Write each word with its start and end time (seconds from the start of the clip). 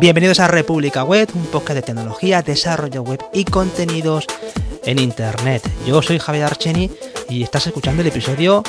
Bienvenidos 0.00 0.40
a 0.40 0.48
República 0.48 1.04
Web, 1.04 1.30
un 1.34 1.46
podcast 1.46 1.76
de 1.76 1.82
tecnología, 1.82 2.42
desarrollo 2.42 3.02
web 3.02 3.20
y 3.32 3.44
contenidos 3.44 4.26
en 4.84 4.98
Internet. 4.98 5.62
Yo 5.86 6.02
soy 6.02 6.18
Javier 6.18 6.44
Archeni 6.44 6.90
y 7.28 7.42
estás 7.42 7.66
escuchando 7.66 8.02
el 8.02 8.08
episodio 8.08 8.62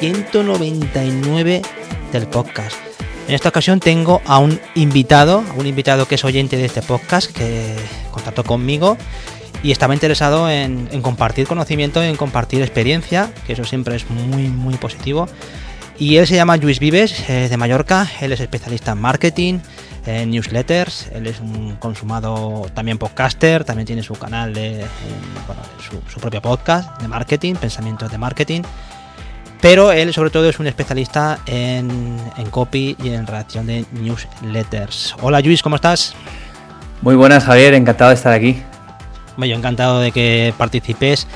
199 0.00 1.62
del 2.12 2.26
podcast. 2.26 2.76
En 3.26 3.34
esta 3.34 3.48
ocasión 3.48 3.80
tengo 3.80 4.22
a 4.24 4.38
un 4.38 4.60
invitado, 4.74 5.42
un 5.56 5.66
invitado 5.66 6.06
que 6.06 6.14
es 6.14 6.24
oyente 6.24 6.56
de 6.56 6.66
este 6.66 6.82
podcast, 6.82 7.30
que 7.30 7.74
contactó 8.10 8.44
conmigo 8.44 8.96
y 9.62 9.72
estaba 9.72 9.94
interesado 9.94 10.48
en, 10.48 10.86
compartir 11.02 11.46
conocimiento, 11.46 12.02
en 12.02 12.16
compartir 12.16 12.62
experiencia, 12.62 13.32
que 13.46 13.54
eso 13.54 13.64
siempre 13.64 13.96
es 13.96 14.08
muy, 14.08 14.48
muy 14.48 14.74
positivo. 14.76 15.28
Y 15.98 16.16
él 16.16 16.26
se 16.28 16.36
llama 16.36 16.56
Luis 16.56 16.78
Vives, 16.78 17.26
de 17.26 17.56
Mallorca, 17.56 18.08
él 18.20 18.32
es 18.32 18.40
especialista 18.40 18.92
en 18.92 18.98
marketing, 18.98 19.58
en 20.06 20.30
newsletters, 20.30 21.10
él 21.12 21.26
es 21.26 21.40
un 21.40 21.76
consumado 21.76 22.66
también 22.74 22.98
podcaster, 22.98 23.64
también 23.64 23.86
tiene 23.86 24.02
su 24.02 24.14
canal 24.14 24.54
de, 24.54 24.86
su 26.10 26.20
propio 26.20 26.40
podcast 26.42 27.00
de 27.00 27.08
marketing, 27.08 27.54
pensamientos 27.54 28.10
de 28.10 28.18
marketing 28.18 28.62
pero 29.60 29.92
él 29.92 30.12
sobre 30.12 30.30
todo 30.30 30.48
es 30.48 30.58
un 30.60 30.66
especialista 30.66 31.40
en, 31.46 32.18
copy 32.50 32.96
y 33.02 33.08
en 33.10 33.26
redacción 33.26 33.66
de 33.66 33.84
newsletters. 33.92 35.16
Hola 35.20 35.40
Luis, 35.40 35.62
¿cómo 35.62 35.76
estás? 35.76 36.14
Muy 37.02 37.16
buenas 37.16 37.44
Javier, 37.44 37.74
encantado 37.74 38.10
de 38.10 38.14
estar 38.14 38.32
aquí. 38.32 38.62
Bueno, 39.36 39.52
yo 39.52 39.58
encantado 39.58 40.00
de 40.00 40.12
que 40.12 40.52
participes. 40.56 41.26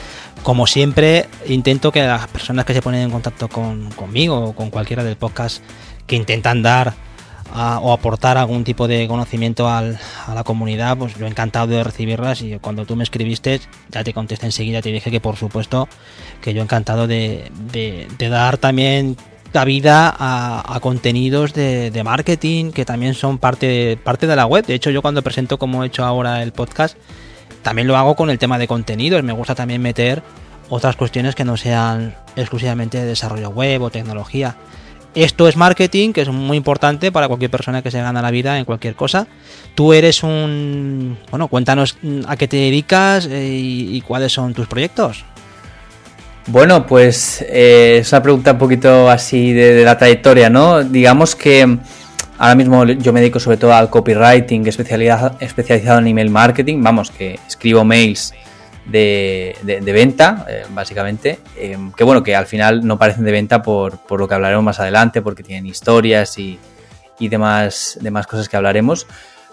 Como 0.42 0.66
siempre, 0.66 1.28
intento 1.46 1.92
que 1.92 2.02
las 2.02 2.26
personas 2.26 2.64
que 2.64 2.74
se 2.74 2.82
ponen 2.82 3.02
en 3.02 3.10
contacto 3.10 3.48
conmigo 3.48 4.38
o 4.38 4.52
con 4.54 4.70
cualquiera 4.70 5.04
del 5.04 5.16
podcast 5.16 5.62
que 6.06 6.16
intentan 6.16 6.62
dar 6.62 6.94
o 7.54 7.92
aportar 7.92 8.38
algún 8.38 8.64
tipo 8.64 8.88
de 8.88 9.06
conocimiento 9.06 9.68
a 9.68 9.82
la 9.82 10.44
comunidad, 10.44 10.96
pues 10.96 11.14
yo 11.16 11.26
encantado 11.26 11.66
de 11.66 11.84
recibirlas 11.84 12.42
y 12.42 12.58
cuando 12.58 12.86
tú 12.86 12.96
me 12.96 13.04
escribiste 13.04 13.60
ya 13.90 14.02
te 14.04 14.12
contesté 14.12 14.46
enseguida, 14.46 14.80
te 14.80 14.90
dije 14.90 15.10
que 15.10 15.20
por 15.20 15.36
supuesto 15.36 15.88
que 16.40 16.54
yo 16.54 16.62
encantado 16.62 17.06
de, 17.06 17.50
dar 18.18 18.56
también 18.56 19.16
cabida 19.52 20.14
a, 20.18 20.76
a 20.76 20.80
contenidos 20.80 21.52
de, 21.52 22.00
marketing 22.04 22.72
que 22.72 22.84
también 22.84 23.14
son 23.14 23.38
parte, 23.38 23.98
parte 24.02 24.26
de 24.26 24.36
la 24.36 24.46
web. 24.46 24.64
De 24.64 24.74
hecho 24.74 24.90
yo 24.90 25.02
cuando 25.02 25.22
presento 25.22 25.58
como 25.58 25.84
he 25.84 25.88
hecho 25.88 26.04
ahora 26.04 26.42
el 26.42 26.52
podcast, 26.52 26.96
también 27.62 27.86
lo 27.86 27.96
hago 27.96 28.16
con 28.16 28.30
el 28.30 28.38
tema 28.38 28.58
de 28.58 28.66
contenidos, 28.66 29.22
me 29.22 29.32
gusta 29.32 29.54
también 29.54 29.82
meter 29.82 30.22
otras 30.68 30.96
cuestiones 30.96 31.34
que 31.34 31.44
no 31.44 31.58
sean 31.58 32.14
exclusivamente 32.34 32.98
de 32.98 33.04
desarrollo 33.04 33.50
web 33.50 33.82
o 33.82 33.90
tecnología. 33.90 34.56
Esto 35.14 35.46
es 35.46 35.56
marketing, 35.56 36.12
que 36.12 36.22
es 36.22 36.28
muy 36.28 36.56
importante 36.56 37.12
para 37.12 37.28
cualquier 37.28 37.50
persona 37.50 37.82
que 37.82 37.90
se 37.90 38.00
gana 38.00 38.22
la 38.22 38.30
vida 38.30 38.58
en 38.58 38.64
cualquier 38.64 38.94
cosa. 38.94 39.26
Tú 39.74 39.92
eres 39.92 40.22
un... 40.22 41.18
Bueno, 41.30 41.48
cuéntanos 41.48 41.98
a 42.26 42.36
qué 42.36 42.48
te 42.48 42.56
dedicas 42.56 43.26
eh, 43.30 43.46
y, 43.46 44.00
cuáles 44.00 44.32
son 44.32 44.54
tus 44.54 44.66
proyectos. 44.66 45.24
Bueno, 46.46 46.86
pues 46.86 47.44
eh, 47.48 47.98
es 48.00 48.12
una 48.12 48.22
pregunta 48.22 48.52
un 48.52 48.58
poquito 48.58 49.10
así 49.10 49.52
de, 49.52 49.84
la 49.84 49.98
trayectoria, 49.98 50.48
¿no? 50.48 50.82
Digamos 50.82 51.36
que 51.36 51.78
ahora 52.38 52.54
mismo 52.54 52.84
yo 52.84 53.12
me 53.12 53.20
dedico 53.20 53.38
sobre 53.38 53.58
todo 53.58 53.74
al 53.74 53.90
copywriting, 53.90 54.66
especializado 54.66 55.98
en 55.98 56.06
email 56.06 56.30
marketing. 56.30 56.82
Vamos, 56.82 57.10
que 57.10 57.38
escribo 57.46 57.84
mails 57.84 58.32
de, 58.84 59.54
venta, 59.92 60.46
eh, 60.48 60.64
básicamente, 60.70 61.38
eh, 61.56 61.76
que 61.96 62.04
bueno, 62.04 62.22
que 62.22 62.34
al 62.34 62.46
final 62.46 62.86
no 62.86 62.98
parecen 62.98 63.24
de 63.24 63.32
venta 63.32 63.62
por, 63.62 63.98
lo 64.10 64.28
que 64.28 64.34
hablaremos 64.34 64.64
más 64.64 64.80
adelante, 64.80 65.22
porque 65.22 65.42
tienen 65.42 65.66
historias 65.66 66.38
y, 66.38 66.58
demás, 67.20 67.98
demás 68.00 68.26
cosas 68.26 68.48
que 68.48 68.56
hablaremos. 68.56 69.06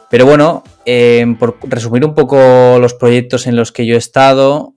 Pero 0.10 0.26
bueno, 0.26 0.64
eh, 0.86 1.24
por 1.38 1.60
resumir 1.64 2.04
un 2.04 2.16
poco 2.16 2.80
los 2.80 2.96
proyectos 2.96 3.46
en 3.46 3.56
los 3.56 3.72
que 3.72 3.86
yo 3.86 3.94
he 3.94 4.00
estado, 4.00 4.74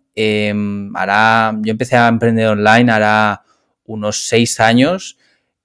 hará, 0.94 1.56
yo 1.62 1.70
empecé 1.70 1.96
a 1.96 2.08
emprender 2.08 2.48
online 2.48 2.92
hará 2.92 3.44
unos 3.86 4.26
seis 4.28 4.60
años 4.60 5.16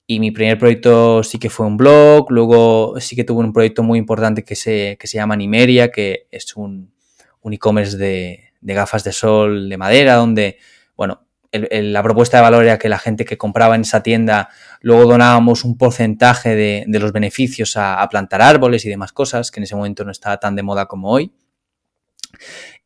y 0.06 0.22
mi 0.22 0.32
primer 0.32 0.58
proyecto 0.58 1.22
sí 1.22 1.38
que 1.38 1.50
fue 1.50 1.66
un 1.66 1.76
blog, 1.76 2.32
luego 2.32 2.96
sí 3.02 3.18
que 3.18 3.26
tuve 3.26 3.44
un 3.44 3.52
proyecto 3.52 3.84
muy 3.84 4.00
importante 4.00 4.46
que 4.46 4.56
se, 4.56 4.96
que 4.98 5.06
se 5.06 5.18
llama 5.18 5.36
Nimeria, 5.36 5.92
que 5.92 6.28
es 6.32 6.56
un, 6.56 6.94
un 7.42 7.54
e-commerce 7.54 7.98
de, 7.98 8.47
de 8.62 8.74
gafas 8.74 9.04
de 9.04 9.12
sol 9.12 9.70
de 9.70 9.78
madera, 9.78 10.16
donde, 10.16 10.58
bueno, 10.96 11.28
la 11.52 12.04
propuesta 12.04 12.38
de 12.38 12.44
valor 12.44 12.64
era 12.64 12.78
que 12.78 12.90
la 12.90 13.00
gente 13.00 13.26
que 13.26 13.38
compraba 13.38 13.76
en 13.76 13.82
esa 13.82 14.04
tienda 14.04 14.50
luego 14.82 15.06
donábamos 15.06 15.64
un 15.64 15.78
porcentaje 15.78 16.56
de, 16.56 17.00
los 17.00 17.14
beneficios 17.14 17.78
a, 17.78 18.06
plantar 18.10 18.42
árboles 18.42 18.86
y 18.86 18.90
demás 18.90 19.12
cosas, 19.12 19.52
que 19.52 19.60
en 19.60 19.64
ese 19.64 19.76
momento 19.76 20.04
no 20.04 20.12
estaba 20.12 20.38
tan 20.38 20.56
de 20.56 20.64
moda 20.64 20.86
como 20.88 21.10
hoy. 21.10 21.32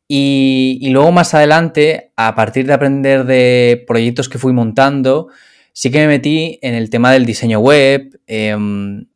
Y, 0.08 0.88
luego 0.90 1.10
más 1.10 1.34
adelante, 1.34 2.12
a 2.16 2.34
partir 2.34 2.66
de 2.66 2.74
aprender 2.74 3.24
de 3.24 3.82
proyectos 3.86 4.28
que 4.28 4.38
fui 4.38 4.52
montando, 4.52 5.28
sí 5.72 5.90
que 5.90 5.98
me 5.98 6.06
metí 6.06 6.58
en 6.62 6.74
el 6.74 6.90
tema 6.90 7.12
del 7.12 7.24
diseño 7.24 7.60
web. 7.60 8.20
Em, 8.26 9.06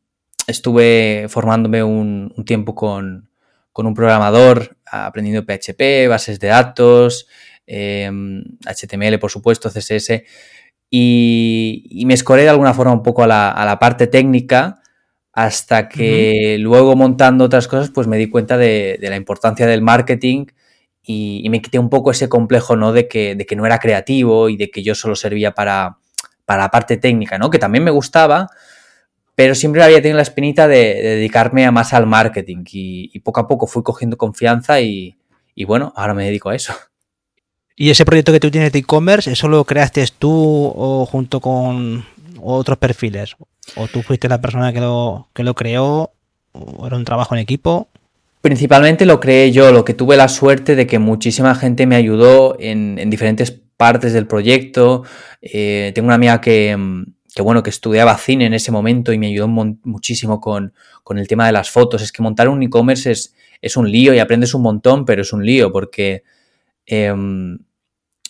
estuve 0.47 1.27
formándome 1.29 1.83
un 1.83 2.43
tiempo 2.45 2.73
con, 2.73 3.27
con 3.77 3.85
un 3.85 3.93
programador 3.93 4.75
aprendiendo 4.87 5.45
PHP, 5.45 6.07
bases 6.09 6.39
de 6.39 6.47
datos, 6.47 7.27
HTML, 7.67 9.13
em, 9.13 9.19
por 9.19 9.29
supuesto, 9.29 9.69
CSS, 9.69 10.23
y, 10.89 12.03
me 12.07 12.15
escoré 12.15 12.41
de 12.41 12.49
alguna 12.49 12.73
forma 12.73 12.91
un 12.91 13.03
poco 13.03 13.21
a 13.21 13.27
la, 13.27 13.77
parte 13.79 14.07
técnica 14.07 14.81
hasta 15.31 15.89
que 15.89 16.57
luego 16.59 16.95
montando 16.95 17.43
otras 17.43 17.67
cosas, 17.67 17.91
pues 17.91 18.07
me 18.07 18.17
di 18.17 18.31
cuenta 18.31 18.57
de, 18.57 18.97
la 18.99 19.15
importancia 19.15 19.67
del 19.67 19.83
marketing 19.83 20.47
y, 21.03 21.47
me 21.51 21.61
quité 21.61 21.77
un 21.77 21.91
poco 21.91 22.09
ese 22.09 22.27
complejo, 22.27 22.75
¿no? 22.75 22.93
De 22.93 23.07
que, 23.07 23.35
de 23.35 23.45
que 23.45 23.55
no 23.55 23.67
era 23.67 23.77
creativo 23.77 24.49
y 24.49 24.57
de 24.57 24.71
que 24.71 24.81
yo 24.81 24.95
solo 24.95 25.15
servía 25.15 25.53
para, 25.53 25.99
para 26.45 26.63
la 26.63 26.71
parte 26.71 26.97
técnica, 26.97 27.37
¿no? 27.37 27.51
Que 27.51 27.59
también 27.59 27.83
me 27.83 27.91
gustaba, 27.91 28.47
pero 29.37 29.53
siempre 29.53 29.83
había 29.83 30.01
tenido 30.01 30.15
la 30.15 30.23
espinita 30.23 30.67
de, 30.67 30.95
dedicarme 30.95 31.63
a 31.67 31.71
más 31.71 31.93
al 31.93 32.07
marketing 32.07 32.63
y, 32.71 33.19
poco 33.19 33.39
a 33.39 33.47
poco 33.47 33.67
fui 33.67 33.83
cogiendo 33.83 34.17
confianza 34.17 34.81
y, 34.81 35.15
bueno, 35.67 35.93
ahora 35.95 36.15
me 36.15 36.25
dedico 36.25 36.49
a 36.49 36.55
eso. 36.55 36.73
¿Y 37.75 37.91
ese 37.91 38.03
proyecto 38.03 38.31
que 38.31 38.39
tú 38.39 38.49
tienes 38.49 38.71
de 38.71 38.79
e-commerce, 38.79 39.31
eso 39.31 39.47
lo 39.47 39.63
creaste 39.63 40.03
tú 40.17 40.73
o 40.75 41.05
junto 41.05 41.39
con 41.39 42.03
otros 42.41 42.79
perfiles? 42.79 43.35
¿O 43.75 43.87
tú 43.87 44.01
fuiste 44.01 44.27
la 44.27 44.41
persona 44.41 44.73
que 44.73 44.79
lo, 44.79 45.27
que 45.35 45.43
lo 45.43 45.53
creó? 45.53 46.09
¿O 46.53 46.87
era 46.87 46.97
un 46.97 47.05
trabajo 47.05 47.35
en 47.35 47.41
equipo? 47.41 47.89
Principalmente 48.41 49.05
lo 49.05 49.19
creé 49.19 49.51
yo, 49.51 49.71
lo 49.71 49.85
que 49.85 49.93
tuve 49.93 50.17
la 50.17 50.29
suerte 50.29 50.75
de 50.75 50.87
que 50.87 50.97
muchísima 50.97 51.53
gente 51.53 51.85
me 51.85 51.95
ayudó 51.95 52.57
en, 52.59 53.07
diferentes 53.11 53.51
partes 53.51 54.13
del 54.13 54.25
proyecto. 54.25 55.03
Eh, 55.43 55.91
tengo 55.93 56.07
una 56.07 56.15
amiga 56.15 56.41
que, 56.41 57.05
que 57.37 57.43
bueno, 57.43 57.61
que 57.61 57.69
estudiaba 57.69 58.17
cine 58.17 58.47
en 58.47 58.55
ese 58.55 58.71
momento 58.71 59.13
y 59.13 59.19
me 59.19 59.27
ayudó 59.27 59.47
muchísimo 59.47 60.41
con, 60.41 60.73
el 61.15 61.27
tema 61.27 61.45
de 61.45 61.51
las 61.51 61.69
fotos. 61.69 62.01
Es 62.01 62.11
que 62.11 62.23
montar 62.23 62.49
un 62.49 62.63
e-commerce 62.63 63.11
es, 63.11 63.35
es, 63.61 63.77
un 63.77 63.91
lío 63.91 64.11
y 64.15 64.17
aprendes 64.17 64.55
un 64.55 64.63
montón, 64.63 65.05
pero 65.05 65.21
es 65.21 65.31
un 65.31 65.45
lío 65.45 65.71
porque 65.71 66.23
em, 66.87 67.59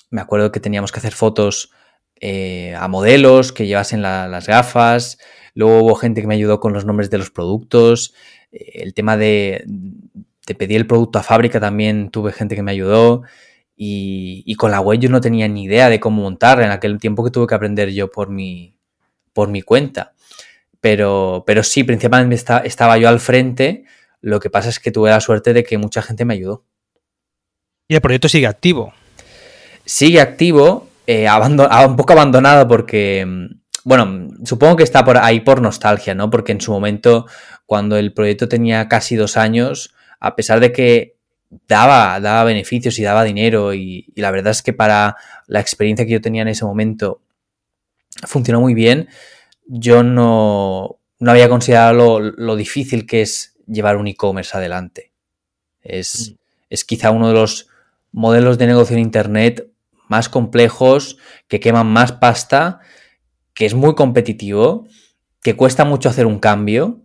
me 0.10 0.20
acuerdo 0.20 0.52
que 0.52 0.60
teníamos 0.60 0.92
que 0.92 1.00
hacer 1.00 1.14
fotos 1.14 1.72
eh, 2.20 2.76
a 2.78 2.90
modelos 2.90 3.54
que 3.54 3.66
llevasen 3.66 4.02
las 4.02 4.46
gafas. 4.46 5.20
Luego 5.54 5.84
hubo 5.84 5.96
gente 5.96 6.20
que 6.20 6.28
me 6.28 6.36
ayudó 6.36 6.60
con 6.60 6.74
los 6.74 6.84
nombres 6.84 7.10
de 7.10 7.20
los 7.20 7.32
productos. 7.32 8.14
Eh, 8.52 8.82
el 8.84 8.94
tema 8.94 9.16
de, 9.16 9.64
de 10.46 10.54
pedir 10.54 10.76
el 10.76 10.86
producto 10.86 11.18
a 11.18 11.24
fábrica 11.24 11.62
también 11.62 12.10
tuve 12.10 12.34
gente 12.34 12.58
que 12.58 12.62
me 12.62 12.74
ayudó. 12.74 13.24
Y, 13.78 14.44
y, 14.46 14.56
con 14.56 14.72
la 14.72 14.82
web 14.82 15.00
yo 15.00 15.08
no 15.10 15.22
tenía 15.22 15.48
ni 15.48 15.64
idea 15.64 15.88
de 15.88 16.02
cómo 16.02 16.24
montarla 16.24 16.66
en 16.66 16.72
aquel 16.72 17.00
tiempo 17.00 17.24
que 17.24 17.32
tuve 17.32 17.48
que 17.48 17.56
aprender 17.56 17.92
yo 17.92 18.12
por 18.12 18.30
mi, 18.30 18.77
por 19.38 19.50
mi 19.50 19.62
cuenta. 19.62 20.14
Pero, 20.82 21.44
pero 21.46 21.62
sí, 21.62 21.84
principalmente 21.84 22.44
estaba 22.64 22.98
yo 22.98 23.08
al 23.08 23.20
frente. 23.20 23.84
Lo 24.20 24.40
que 24.40 24.50
pasa 24.50 24.70
es 24.70 24.80
que 24.80 24.90
tuve 24.90 25.12
la 25.12 25.20
suerte 25.20 25.54
de 25.54 25.64
que 25.64 25.78
mucha 25.78 26.02
gente 26.02 26.26
me 26.26 26.34
ayudó. 26.34 26.66
Y 27.88 27.94
el 27.94 28.02
proyecto 28.02 28.30
sigue 28.30 28.48
activo. 28.48 28.94
Sigue 29.86 30.22
activo, 30.22 30.88
eh, 31.06 31.28
un 31.30 31.96
poco 31.96 32.14
abandonado 32.14 32.68
porque, 32.68 33.24
mm, 33.28 33.46
bueno, 33.84 34.28
supongo 34.44 34.78
que 34.78 34.84
está 34.84 35.06
por 35.06 35.20
ahí 35.20 35.42
por 35.42 35.62
nostalgia, 35.62 36.16
¿no? 36.16 36.32
Porque 36.32 36.54
en 36.54 36.60
su 36.60 36.72
momento, 36.72 37.28
cuando 37.68 37.96
el 37.96 38.14
proyecto 38.14 38.50
tenía 38.50 38.88
casi 38.88 39.16
dos 39.18 39.38
años, 39.38 39.94
a 40.20 40.36
pesar 40.36 40.60
de 40.60 40.72
que 40.72 41.16
daba, 41.68 42.20
daba 42.20 42.44
beneficios 42.44 42.98
y 42.98 43.04
daba 43.04 43.24
dinero 43.24 43.76
y, 43.76 44.12
y 44.16 44.20
la 44.20 44.32
verdad 44.32 44.50
es 44.50 44.64
que 44.64 44.74
para 44.74 45.16
la 45.46 45.60
experiencia 45.60 46.08
que 46.08 46.14
yo 46.14 46.22
tenía 46.22 46.42
en 46.42 46.48
ese 46.48 46.66
momento 46.66 47.22
funcionó 48.26 48.62
muy 48.62 48.74
bien. 48.74 49.10
Yo 49.66 50.04
no, 50.04 51.00
no 51.20 51.32
había 51.32 51.50
considerado 51.50 52.20
lo, 52.20 52.56
difícil 52.56 53.06
que 53.06 53.22
es 53.22 53.56
llevar 53.68 53.98
un 53.98 54.08
e-commerce 54.08 54.56
adelante. 54.58 55.12
Es, 55.82 56.32
mm. 56.32 56.36
es 56.70 56.86
quizá 56.86 57.12
uno 57.12 57.28
de 57.28 57.34
los 57.34 57.68
modelos 58.12 58.58
de 58.58 58.68
negocio 58.68 58.96
en 58.96 59.04
Internet 59.04 59.70
más 60.08 60.30
complejos, 60.30 61.18
que 61.48 61.60
queman 61.60 61.88
más 61.88 62.14
pasta, 62.14 62.80
que 63.54 63.66
es 63.66 63.74
muy 63.74 63.96
competitivo, 63.96 64.88
que 65.42 65.56
cuesta 65.56 65.86
mucho 65.86 66.10
hacer 66.10 66.26
un 66.26 66.40
cambio. 66.40 67.02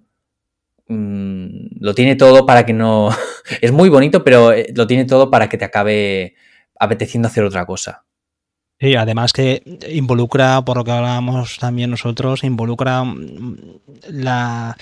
Mm, 0.89 1.79
lo 1.81 1.95
tiene 1.95 2.17
todo 2.17 2.47
para 2.47 2.65
que 2.65 2.73
no... 2.73 3.11
es 3.61 3.73
muy 3.73 3.89
bonito, 3.89 4.23
pero 4.25 4.53
eh, 4.53 4.73
lo 4.75 4.87
tiene 4.87 5.05
todo 5.05 5.31
para 5.31 5.49
que 5.49 5.59
te 5.59 5.65
acabe 5.65 6.37
apeteciendo 6.79 7.29
hacer 7.29 7.45
otra 7.45 7.67
cosa. 7.67 8.05
Sí, 8.83 8.97
además 8.97 9.33
que 9.33 9.63
involucra, 9.93 10.61
por 10.63 10.77
lo 10.77 10.83
que 10.83 10.91
hablábamos 10.91 11.59
también 11.59 11.93
nosotros, 11.93 12.43
involucra 12.43 13.05
mm, 13.05 13.57
la, 14.11 14.77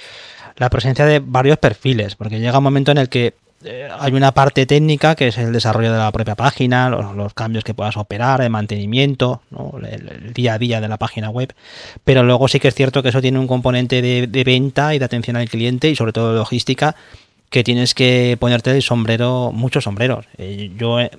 la 0.56 0.70
presencia 0.70 1.04
de 1.04 1.18
varios 1.18 1.58
perfiles, 1.58 2.14
porque 2.14 2.40
llega 2.40 2.56
un 2.56 2.64
momento 2.64 2.92
en 2.92 2.96
el 2.96 3.10
que 3.10 3.34
eh, 3.62 3.88
hay 3.98 4.14
una 4.14 4.32
parte 4.32 4.64
técnica 4.64 5.14
que 5.14 5.28
es 5.28 5.36
el 5.36 5.52
desarrollo 5.52 5.92
de 5.92 5.98
la 5.98 6.10
propia 6.12 6.34
página, 6.34 6.88
los, 6.88 7.34
cambios 7.34 7.62
que 7.62 7.74
puedas 7.74 7.98
operar, 7.98 8.40
el 8.40 8.48
mantenimiento, 8.48 9.42
el, 9.82 10.32
día 10.32 10.54
a 10.54 10.58
día 10.58 10.80
de 10.80 10.88
la 10.88 10.96
página 10.96 11.28
web. 11.28 11.52
Pero 12.02 12.22
luego 12.22 12.48
sí 12.48 12.58
que 12.58 12.68
es 12.68 12.74
cierto 12.74 13.02
que 13.02 13.10
eso 13.10 13.20
tiene 13.20 13.38
un 13.38 13.46
componente 13.46 14.00
de, 14.00 14.44
venta 14.44 14.94
y 14.94 14.98
de 14.98 15.04
atención 15.04 15.36
al 15.36 15.50
cliente 15.50 15.90
y 15.90 15.96
sobre 15.96 16.12
todo 16.12 16.32
de 16.32 16.38
logística 16.38 16.96
que 17.50 17.64
tienes 17.64 17.94
que 17.94 18.38
ponerte 18.40 18.70
el 18.70 18.80
sombrero, 18.80 19.52
muchos 19.52 19.84
sombreros. 19.84 20.24
Eh, 20.38 20.70
yo 20.78 21.00
eh, 21.00 21.10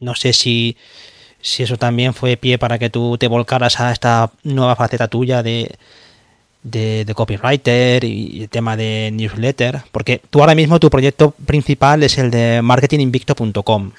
no 0.00 0.14
sé 0.14 0.32
si, 0.32 0.76
si 1.46 1.62
eso 1.62 1.76
también 1.76 2.12
fue 2.12 2.36
pie 2.36 2.58
para 2.58 2.78
que 2.78 2.90
tú 2.90 3.16
te 3.18 3.28
volcaras 3.28 3.78
a 3.78 3.92
esta 3.92 4.30
nueva 4.42 4.74
faceta 4.74 5.06
tuya 5.06 5.44
de, 5.44 5.70
de, 6.64 7.12
copywriter 7.14 8.02
y 8.02 8.42
el 8.42 8.48
tema 8.48 8.76
de 8.76 9.10
newsletter, 9.12 9.82
porque 9.92 10.20
tú 10.28 10.40
ahora 10.40 10.56
mismo 10.56 10.80
tu 10.80 10.90
proyecto 10.90 11.30
principal 11.46 12.02
es 12.02 12.18
el 12.18 12.32
de 12.32 12.60
marketinginvicto.com. 12.62 13.92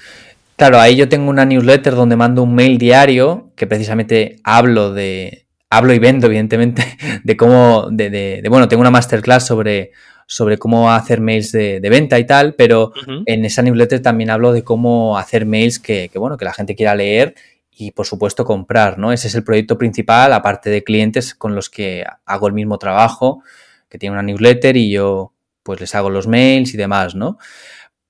Claro, 0.56 0.78
ahí 0.78 0.96
yo 0.96 1.08
tengo 1.08 1.30
una 1.30 1.46
newsletter 1.46 1.94
donde 1.94 2.16
mando 2.16 2.42
un 2.42 2.54
mail 2.54 2.76
diario 2.76 3.48
que 3.56 3.66
precisamente 3.66 4.36
hablo 4.44 4.92
de 4.92 5.44
hablo 5.70 5.94
y 5.94 5.98
vendo 5.98 6.26
evidentemente 6.26 6.98
de 7.24 7.36
cómo 7.36 7.88
de, 7.90 8.10
de, 8.10 8.48
bueno 8.50 8.68
tengo 8.68 8.82
una 8.82 8.90
masterclass 8.90 9.46
sobre 9.46 9.92
sobre 10.30 10.58
cómo 10.58 10.92
hacer 10.92 11.22
mails 11.22 11.52
de, 11.52 11.80
venta 11.80 12.18
y 12.18 12.26
tal, 12.26 12.54
pero 12.54 12.92
en 13.24 13.46
esa 13.46 13.62
newsletter 13.62 14.00
también 14.00 14.28
hablo 14.28 14.52
de 14.52 14.62
cómo 14.62 15.16
hacer 15.16 15.46
mails 15.46 15.78
que, 15.78 16.10
que, 16.12 16.18
bueno 16.18 16.36
que 16.36 16.44
la 16.44 16.52
gente 16.52 16.76
quiera 16.76 16.94
leer 16.94 17.34
y 17.70 17.92
por 17.92 18.04
supuesto 18.04 18.44
comprar, 18.44 18.98
¿no? 18.98 19.10
Ese 19.10 19.28
es 19.28 19.34
el 19.34 19.42
proyecto 19.42 19.78
principal, 19.78 20.34
aparte 20.34 20.68
de 20.68 20.84
clientes 20.84 21.34
con 21.34 21.54
los 21.54 21.70
que 21.70 22.04
hago 22.26 22.46
el 22.46 22.52
mismo 22.52 22.76
trabajo, 22.76 23.42
que 23.88 23.98
tienen 23.98 24.18
una 24.18 24.22
newsletter 24.22 24.76
y 24.76 24.90
yo 24.90 25.32
pues 25.62 25.80
les 25.80 25.94
hago 25.94 26.10
los 26.10 26.26
mails 26.26 26.74
y 26.74 26.76
demás, 26.76 27.14
¿no? 27.14 27.38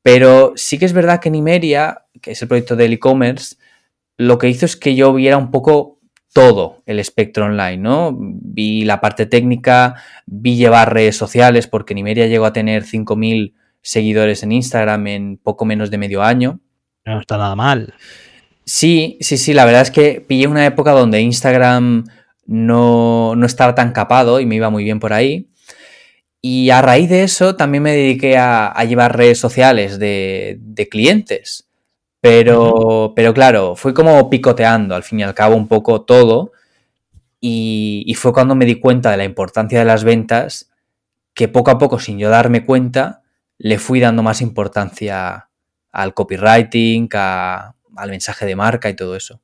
Pero 0.02 0.54
sí 0.56 0.76
que 0.76 0.86
es 0.86 0.92
verdad 0.92 1.20
que 1.20 1.28
en 1.28 1.36
Imeria, 1.36 2.06
que 2.20 2.32
es 2.32 2.42
el 2.42 2.48
proyecto 2.48 2.74
del 2.74 2.94
e-commerce, 2.94 3.56
lo 4.16 4.38
que 4.38 4.48
hizo 4.48 4.66
es 4.66 4.74
que 4.74 4.96
yo 4.96 5.14
viera 5.14 5.36
un 5.36 5.52
poco 5.52 5.97
todo 6.32 6.82
el 6.86 6.98
espectro 6.98 7.46
online, 7.46 7.78
¿no? 7.78 8.16
Vi 8.18 8.84
la 8.84 9.00
parte 9.00 9.26
técnica, 9.26 9.96
vi 10.26 10.56
llevar 10.56 10.92
redes 10.92 11.16
sociales, 11.16 11.66
porque 11.66 11.94
en 11.94 11.98
Imeria 11.98 12.26
llegó 12.26 12.46
a 12.46 12.52
tener 12.52 12.84
5.000 12.84 13.54
seguidores 13.82 14.42
en 14.42 14.52
Instagram 14.52 15.06
en 15.06 15.36
poco 15.38 15.64
menos 15.64 15.90
de 15.90 15.98
medio 15.98 16.22
año. 16.22 16.60
No 17.04 17.20
está 17.20 17.38
nada 17.38 17.56
mal. 17.56 17.94
Sí, 18.64 19.16
sí, 19.20 19.38
sí, 19.38 19.54
la 19.54 19.64
verdad 19.64 19.82
es 19.82 19.90
que 19.90 20.20
pillé 20.20 20.46
una 20.46 20.66
época 20.66 20.92
donde 20.92 21.22
Instagram 21.22 22.04
no, 22.48 23.34
estaba 23.44 23.74
tan 23.74 23.92
capado 23.92 24.40
y 24.40 24.46
me 24.46 24.56
iba 24.56 24.70
muy 24.70 24.84
bien 24.84 25.00
por 25.00 25.12
ahí. 25.12 25.50
Y 26.40 26.70
a 26.70 26.82
raíz 26.82 27.08
de 27.08 27.22
eso 27.22 27.56
también 27.56 27.82
me 27.82 27.92
dediqué 27.92 28.36
a, 28.38 28.74
llevar 28.84 29.16
redes 29.16 29.38
sociales 29.38 29.98
de, 29.98 30.88
clientes. 30.90 31.67
Pero, 32.20 33.12
pero 33.14 33.32
claro, 33.32 33.76
fui 33.76 33.94
como 33.94 34.28
picoteando 34.28 34.94
al 34.94 35.04
fin 35.04 35.20
y 35.20 35.22
al 35.22 35.34
cabo 35.34 35.56
un 35.56 35.68
poco 35.68 36.02
todo. 36.02 36.52
Y, 37.40 38.02
y, 38.06 38.14
fue 38.14 38.32
cuando 38.32 38.56
me 38.56 38.64
di 38.64 38.80
cuenta 38.80 39.12
de 39.12 39.16
la 39.16 39.24
importancia 39.24 39.78
de 39.78 39.84
las 39.84 40.02
ventas 40.02 40.72
que 41.34 41.46
poco 41.46 41.70
a 41.70 41.78
poco, 41.78 42.00
sin 42.00 42.18
yo 42.18 42.30
darme 42.30 42.64
cuenta, 42.66 43.22
le 43.58 43.78
fui 43.78 44.00
dando 44.00 44.24
más 44.24 44.40
importancia 44.40 45.48
al 45.92 46.14
copywriting, 46.14 47.08
a, 47.14 47.74
al 47.96 48.10
mensaje 48.10 48.46
de 48.46 48.56
marca 48.56 48.88
y 48.88 48.96
todo 48.96 49.16
eso. 49.16 49.40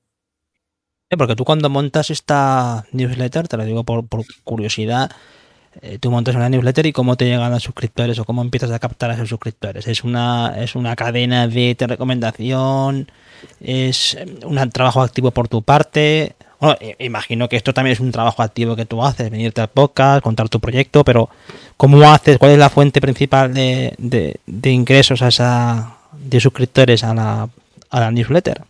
Porque 1.16 1.36
tú 1.36 1.44
cuando 1.44 1.70
montas 1.70 2.10
esta 2.10 2.86
newsletter, 2.92 3.46
te 3.46 3.56
lo 3.56 3.64
digo 3.64 3.84
por, 3.84 4.06
curiosidad, 4.42 5.10
eh, 5.82 5.98
tú 5.98 6.10
montas 6.10 6.34
una 6.34 6.48
newsletter 6.48 6.86
y 6.86 6.92
cómo 6.92 7.16
te 7.16 7.26
llegan 7.26 7.50
los 7.50 7.62
suscriptores 7.62 8.18
o 8.18 8.24
cómo 8.24 8.42
empiezas 8.42 8.70
a 8.70 8.78
captar 8.78 9.10
a 9.10 9.14
esos 9.14 9.28
suscriptores. 9.28 9.86
Es 9.86 10.04
una, 10.04 10.54
es 10.58 10.74
una 10.74 10.96
cadena 10.96 11.48
de 11.48 11.76
recomendación, 11.80 13.10
es 13.60 14.16
un 14.44 14.70
trabajo 14.70 15.02
activo 15.02 15.30
por 15.30 15.48
tu 15.48 15.62
parte. 15.62 16.34
Bueno, 16.60 16.76
imagino 16.98 17.48
que 17.48 17.56
esto 17.56 17.74
también 17.74 17.92
es 17.92 18.00
un 18.00 18.12
trabajo 18.12 18.42
activo 18.42 18.76
que 18.76 18.86
tú 18.86 19.04
haces, 19.04 19.30
venirte 19.30 19.60
al 19.60 19.68
podcast, 19.68 20.22
contar 20.22 20.48
tu 20.48 20.60
proyecto, 20.60 21.04
pero 21.04 21.28
¿cómo 21.76 22.00
haces? 22.10 22.38
¿Cuál 22.38 22.52
es 22.52 22.58
la 22.58 22.70
fuente 22.70 23.00
principal 23.00 23.52
de, 23.52 23.94
de 23.98 24.70
ingresos 24.70 25.20
a 25.20 25.28
esa, 25.28 25.96
de 26.12 26.40
suscriptores 26.40 27.04
a 27.04 27.12
la 27.12 27.48
a 27.94 28.00
la 28.00 28.10
newsletter? 28.10 28.62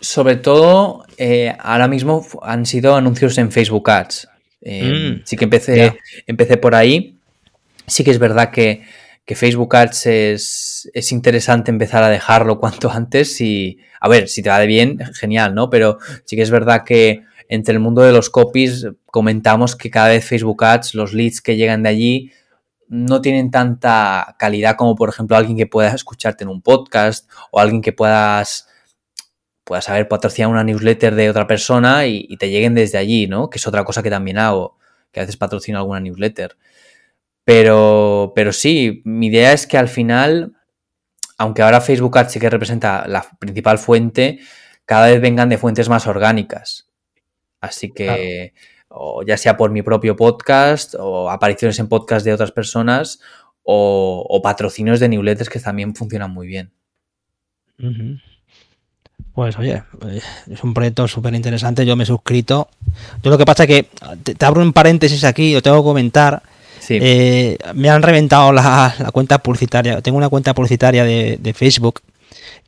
Sobre 0.00 0.36
todo, 0.36 1.04
eh, 1.16 1.56
ahora 1.60 1.88
mismo 1.88 2.26
han 2.42 2.66
sido 2.66 2.96
anuncios 2.96 3.38
en 3.38 3.52
Facebook 3.52 3.88
Ads. 3.88 4.28
Eh, 4.64 5.18
mm, 5.18 5.22
sí 5.24 5.36
que 5.36 5.44
empecé, 5.44 5.98
empecé 6.26 6.56
por 6.56 6.74
ahí. 6.74 7.18
Sí 7.86 8.02
que 8.02 8.10
es 8.10 8.18
verdad 8.18 8.50
que, 8.50 8.82
Facebook 9.26 9.76
Ads 9.76 10.06
es, 10.06 10.90
es, 10.92 11.12
interesante 11.12 11.70
empezar 11.70 12.02
a 12.02 12.08
dejarlo 12.08 12.58
cuanto 12.60 12.90
antes 12.90 13.40
y, 13.40 13.78
a 14.00 14.08
ver, 14.08 14.28
si 14.28 14.42
te 14.42 14.48
va 14.48 14.58
de 14.58 14.66
bien, 14.66 14.98
genial, 15.14 15.54
¿no? 15.54 15.70
Pero 15.70 15.98
sí 16.24 16.34
que 16.34 16.42
es 16.42 16.50
verdad 16.50 16.84
que 16.84 17.22
entre 17.48 17.74
el 17.74 17.80
mundo 17.80 18.02
de 18.02 18.12
los 18.12 18.30
copies 18.30 18.88
comentamos 19.06 19.76
que 19.76 19.90
cada 19.90 20.08
vez 20.08 20.24
Facebook 20.24 20.64
Ads, 20.64 20.94
los 20.94 21.12
leads 21.12 21.40
que 21.40 21.56
llegan 21.56 21.82
de 21.82 21.90
allí, 21.90 22.32
no 22.88 23.20
tienen 23.20 23.50
tanta 23.50 24.36
calidad 24.38 24.76
como, 24.76 24.94
por 24.94 25.08
ejemplo, 25.08 25.36
alguien 25.36 25.56
que 25.56 25.66
pueda 25.66 25.94
escucharte 25.94 26.44
en 26.44 26.50
un 26.50 26.62
podcast 26.62 27.30
o 27.50 27.60
alguien 27.60 27.82
que 27.82 27.92
puedas, 27.92 28.68
puedas 29.64 29.88
haber 29.88 30.08
patrocinado 30.08 30.52
una 30.52 30.64
newsletter 30.64 31.14
de 31.14 31.30
otra 31.30 31.46
persona 31.46 32.06
y, 32.06 32.36
te 32.36 32.50
lleguen 32.50 32.74
desde 32.74 32.98
allí, 32.98 33.26
¿no? 33.26 33.50
Que 33.50 33.58
es 33.58 33.66
otra 33.66 33.84
cosa 33.84 34.02
que 34.02 34.10
también 34.10 34.38
hago, 34.38 34.78
que 35.10 35.20
a 35.20 35.22
veces 35.22 35.36
patrocino 35.36 35.78
alguna 35.78 36.00
newsletter. 36.00 36.56
Pero, 37.44 38.32
pero 38.34 38.52
sí, 38.52 39.02
mi 39.04 39.26
idea 39.26 39.52
es 39.52 39.66
que 39.66 39.76
al 39.76 39.88
final, 39.88 40.54
aunque 41.38 41.62
ahora 41.62 41.80
Facebook 41.80 42.16
Ads 42.16 42.32
sí 42.32 42.40
que 42.40 42.50
representa 42.50 43.06
la 43.08 43.26
principal 43.38 43.78
fuente, 43.78 44.38
cada 44.86 45.06
vez 45.08 45.20
vengan 45.20 45.48
de 45.48 45.58
fuentes 45.58 45.88
más 45.88 46.06
orgánicas. 46.06 46.88
Así 47.60 47.90
que 47.90 48.52
o 48.96 49.24
ya 49.24 49.36
sea 49.36 49.56
por 49.56 49.70
mi 49.72 49.82
propio 49.82 50.14
podcast 50.14 50.94
o 50.96 51.28
apariciones 51.28 51.78
en 51.80 51.88
podcast 51.88 52.24
de 52.24 52.32
otras 52.32 52.52
personas 52.52 53.20
o, 53.64 54.40
patrocinios 54.42 55.00
de 55.00 55.08
newsletters 55.08 55.48
que 55.48 55.58
también 55.58 55.94
funcionan 55.94 56.30
muy 56.30 56.46
bien. 56.46 56.72
Pues 59.34 59.58
oye, 59.58 59.82
eh, 60.06 60.20
es 60.50 60.62
un 60.62 60.74
proyecto 60.74 61.08
súper 61.08 61.34
interesante, 61.34 61.84
yo 61.84 61.96
me 61.96 62.04
he 62.04 62.06
suscrito. 62.06 62.68
Yo 63.22 63.30
lo 63.30 63.38
que 63.38 63.44
pasa 63.44 63.64
es 63.64 63.68
que, 63.68 63.88
te, 64.34 64.44
abro 64.44 64.62
un 64.62 64.72
paréntesis 64.72 65.24
aquí, 65.24 65.54
lo 65.54 65.62
tengo 65.62 65.78
que 65.78 65.84
comentar. 65.84 66.42
Eh, 66.88 67.56
me 67.74 67.88
han 67.88 68.02
reventado 68.02 68.52
la, 68.52 68.94
cuenta 69.12 69.38
publicitaria, 69.38 70.02
tengo 70.02 70.18
una 70.18 70.28
cuenta 70.28 70.54
publicitaria 70.54 71.04
de, 71.04 71.38
de 71.40 71.54
Facebook 71.54 72.00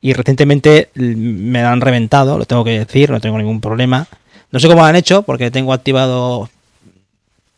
y 0.00 0.14
recientemente 0.14 0.90
me 0.94 1.60
la 1.60 1.72
han 1.72 1.80
reventado, 1.80 2.38
lo 2.38 2.46
tengo 2.46 2.64
que 2.64 2.78
decir, 2.78 3.10
no 3.10 3.20
tengo 3.20 3.36
ningún 3.36 3.60
problema 3.60 4.08
no 4.50 4.60
sé 4.60 4.68
cómo 4.68 4.80
lo 4.80 4.86
han 4.86 4.96
hecho, 4.96 5.22
porque 5.22 5.50
tengo 5.50 5.72
activado 5.72 6.48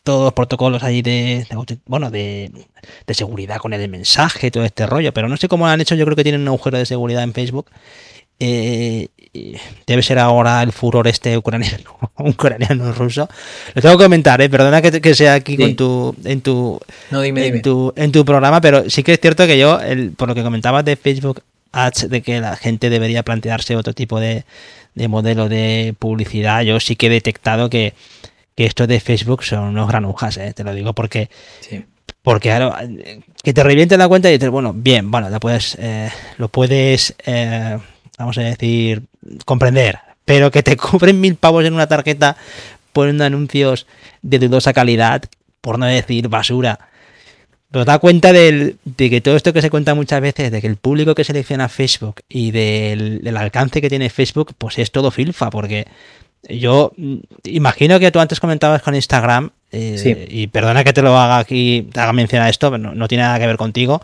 todos 0.03 0.23
los 0.23 0.33
protocolos 0.33 0.83
ahí 0.83 1.01
de, 1.01 1.45
bueno, 1.85 2.09
de, 2.09 2.51
seguridad 3.09 3.57
con 3.57 3.73
el 3.73 3.89
mensaje, 3.89 4.49
todo 4.49 4.65
este 4.65 4.87
rollo, 4.87 5.13
pero 5.13 5.29
no 5.29 5.37
sé 5.37 5.47
cómo 5.47 5.65
lo 5.65 5.71
han 5.71 5.81
hecho, 5.81 5.95
yo 5.95 6.05
creo 6.05 6.15
que 6.15 6.23
tienen 6.23 6.41
un 6.41 6.47
agujero 6.47 6.77
de 6.77 6.85
seguridad 6.85 7.23
en 7.23 7.33
Facebook. 7.33 7.67
Eh, 8.39 9.09
debe 9.85 10.01
ser 10.01 10.17
ahora 10.17 10.63
el 10.63 10.71
furor 10.71 11.07
este 11.07 11.37
ucraniano, 11.37 11.97
ucraniano 12.17 12.91
ruso. 12.93 13.29
Lo 13.73 13.81
tengo 13.81 13.97
que 13.97 14.05
comentar, 14.05 14.41
¿eh? 14.41 14.49
perdona 14.49 14.81
que, 14.81 15.15
sea 15.15 15.33
aquí 15.33 15.57
con 15.57 15.75
tu, 15.75 16.15
en 16.23 16.41
tu, 16.41 16.79
en 17.11 17.61
tu 17.61 17.93
en 17.95 18.11
tu 18.11 18.25
programa, 18.25 18.61
pero 18.61 18.89
sí 18.89 19.03
que 19.03 19.13
es 19.13 19.19
cierto 19.19 19.45
que 19.45 19.57
yo, 19.57 19.79
el, 19.79 20.11
por 20.11 20.29
lo 20.29 20.35
que 20.35 20.43
comentabas 20.43 20.85
de 20.85 20.95
Facebook 20.95 21.43
Ads, 21.71 22.09
de 22.09 22.21
que 22.21 22.39
la 22.39 22.55
gente 22.55 22.89
debería 22.89 23.23
plantearse 23.23 23.75
otro 23.75 23.93
tipo 23.93 24.19
de, 24.19 24.45
de 24.95 25.07
modelo 25.07 25.49
de 25.49 25.93
publicidad, 25.99 26.61
yo 26.63 26.79
sí 26.79 26.95
que 26.95 27.07
he 27.07 27.09
detectado 27.09 27.69
que, 27.69 27.93
que 28.55 28.65
esto 28.65 28.87
de 28.87 28.99
Facebook 28.99 29.43
son 29.43 29.69
unos 29.69 29.87
granujas, 29.87 30.37
¿eh? 30.37 30.53
te 30.53 30.63
lo 30.63 30.73
digo 30.73 30.93
porque... 30.93 31.29
Porque 32.21 32.49
claro, 32.49 32.75
que 33.41 33.53
te 33.53 33.63
reviente 33.63 33.97
la 33.97 34.09
cuenta 34.09 34.29
y 34.29 34.33
dices, 34.33 34.49
bueno, 34.49 34.73
bien, 34.75 35.09
bueno, 35.09 35.29
la 35.29 35.39
puedes, 35.39 35.77
eh, 35.79 36.11
lo 36.37 36.49
puedes, 36.49 37.15
eh, 37.25 37.77
vamos 38.19 38.37
a 38.37 38.41
decir, 38.41 39.03
comprender, 39.45 39.97
pero 40.25 40.51
que 40.51 40.61
te 40.61 40.77
cubren 40.77 41.19
mil 41.19 41.35
pavos 41.35 41.65
en 41.65 41.73
una 41.73 41.87
tarjeta 41.87 42.37
poniendo 42.93 43.23
anuncios 43.23 43.87
de 44.21 44.39
dudosa 44.39 44.73
calidad, 44.73 45.23
por 45.61 45.79
no 45.79 45.85
decir 45.85 46.27
basura, 46.27 46.89
nos 47.71 47.85
da 47.85 47.99
cuenta 47.99 48.33
de 48.33 48.75
que 48.97 49.21
todo 49.21 49.35
esto 49.35 49.53
que 49.53 49.61
se 49.61 49.69
cuenta 49.69 49.93
muchas 49.93 50.21
veces, 50.21 50.51
de 50.51 50.59
que 50.59 50.67
el 50.67 50.75
público 50.75 51.13
que 51.15 51.23
selecciona 51.23 51.69
Facebook 51.69 52.21
y 52.27 52.51
del, 52.51 53.37
alcance 53.37 53.79
que 53.79 53.89
tiene 53.89 54.09
Facebook, 54.09 54.53
pues 54.57 54.79
es 54.79 54.91
todo 54.91 55.11
filfa, 55.11 55.49
porque 55.49 55.85
yo 56.47 56.93
mm, 56.97 57.15
imagino 57.45 57.99
que 57.99 58.11
tú 58.11 58.19
antes 58.19 58.39
comentabas 58.39 58.81
con 58.81 58.95
Instagram, 58.95 59.51
eh, 59.71 60.27
y 60.29 60.47
perdona 60.47 60.83
que 60.83 60.93
te 60.93 61.01
lo 61.01 61.17
haga 61.17 61.37
aquí, 61.37 61.87
te 61.93 61.99
haga 61.99 62.13
mención 62.13 62.41
a 62.41 62.49
esto, 62.49 62.75
no, 62.77 62.95
no, 62.95 63.07
tiene 63.07 63.23
nada 63.23 63.37
que 63.39 63.45
ver 63.45 63.57
contigo, 63.57 64.01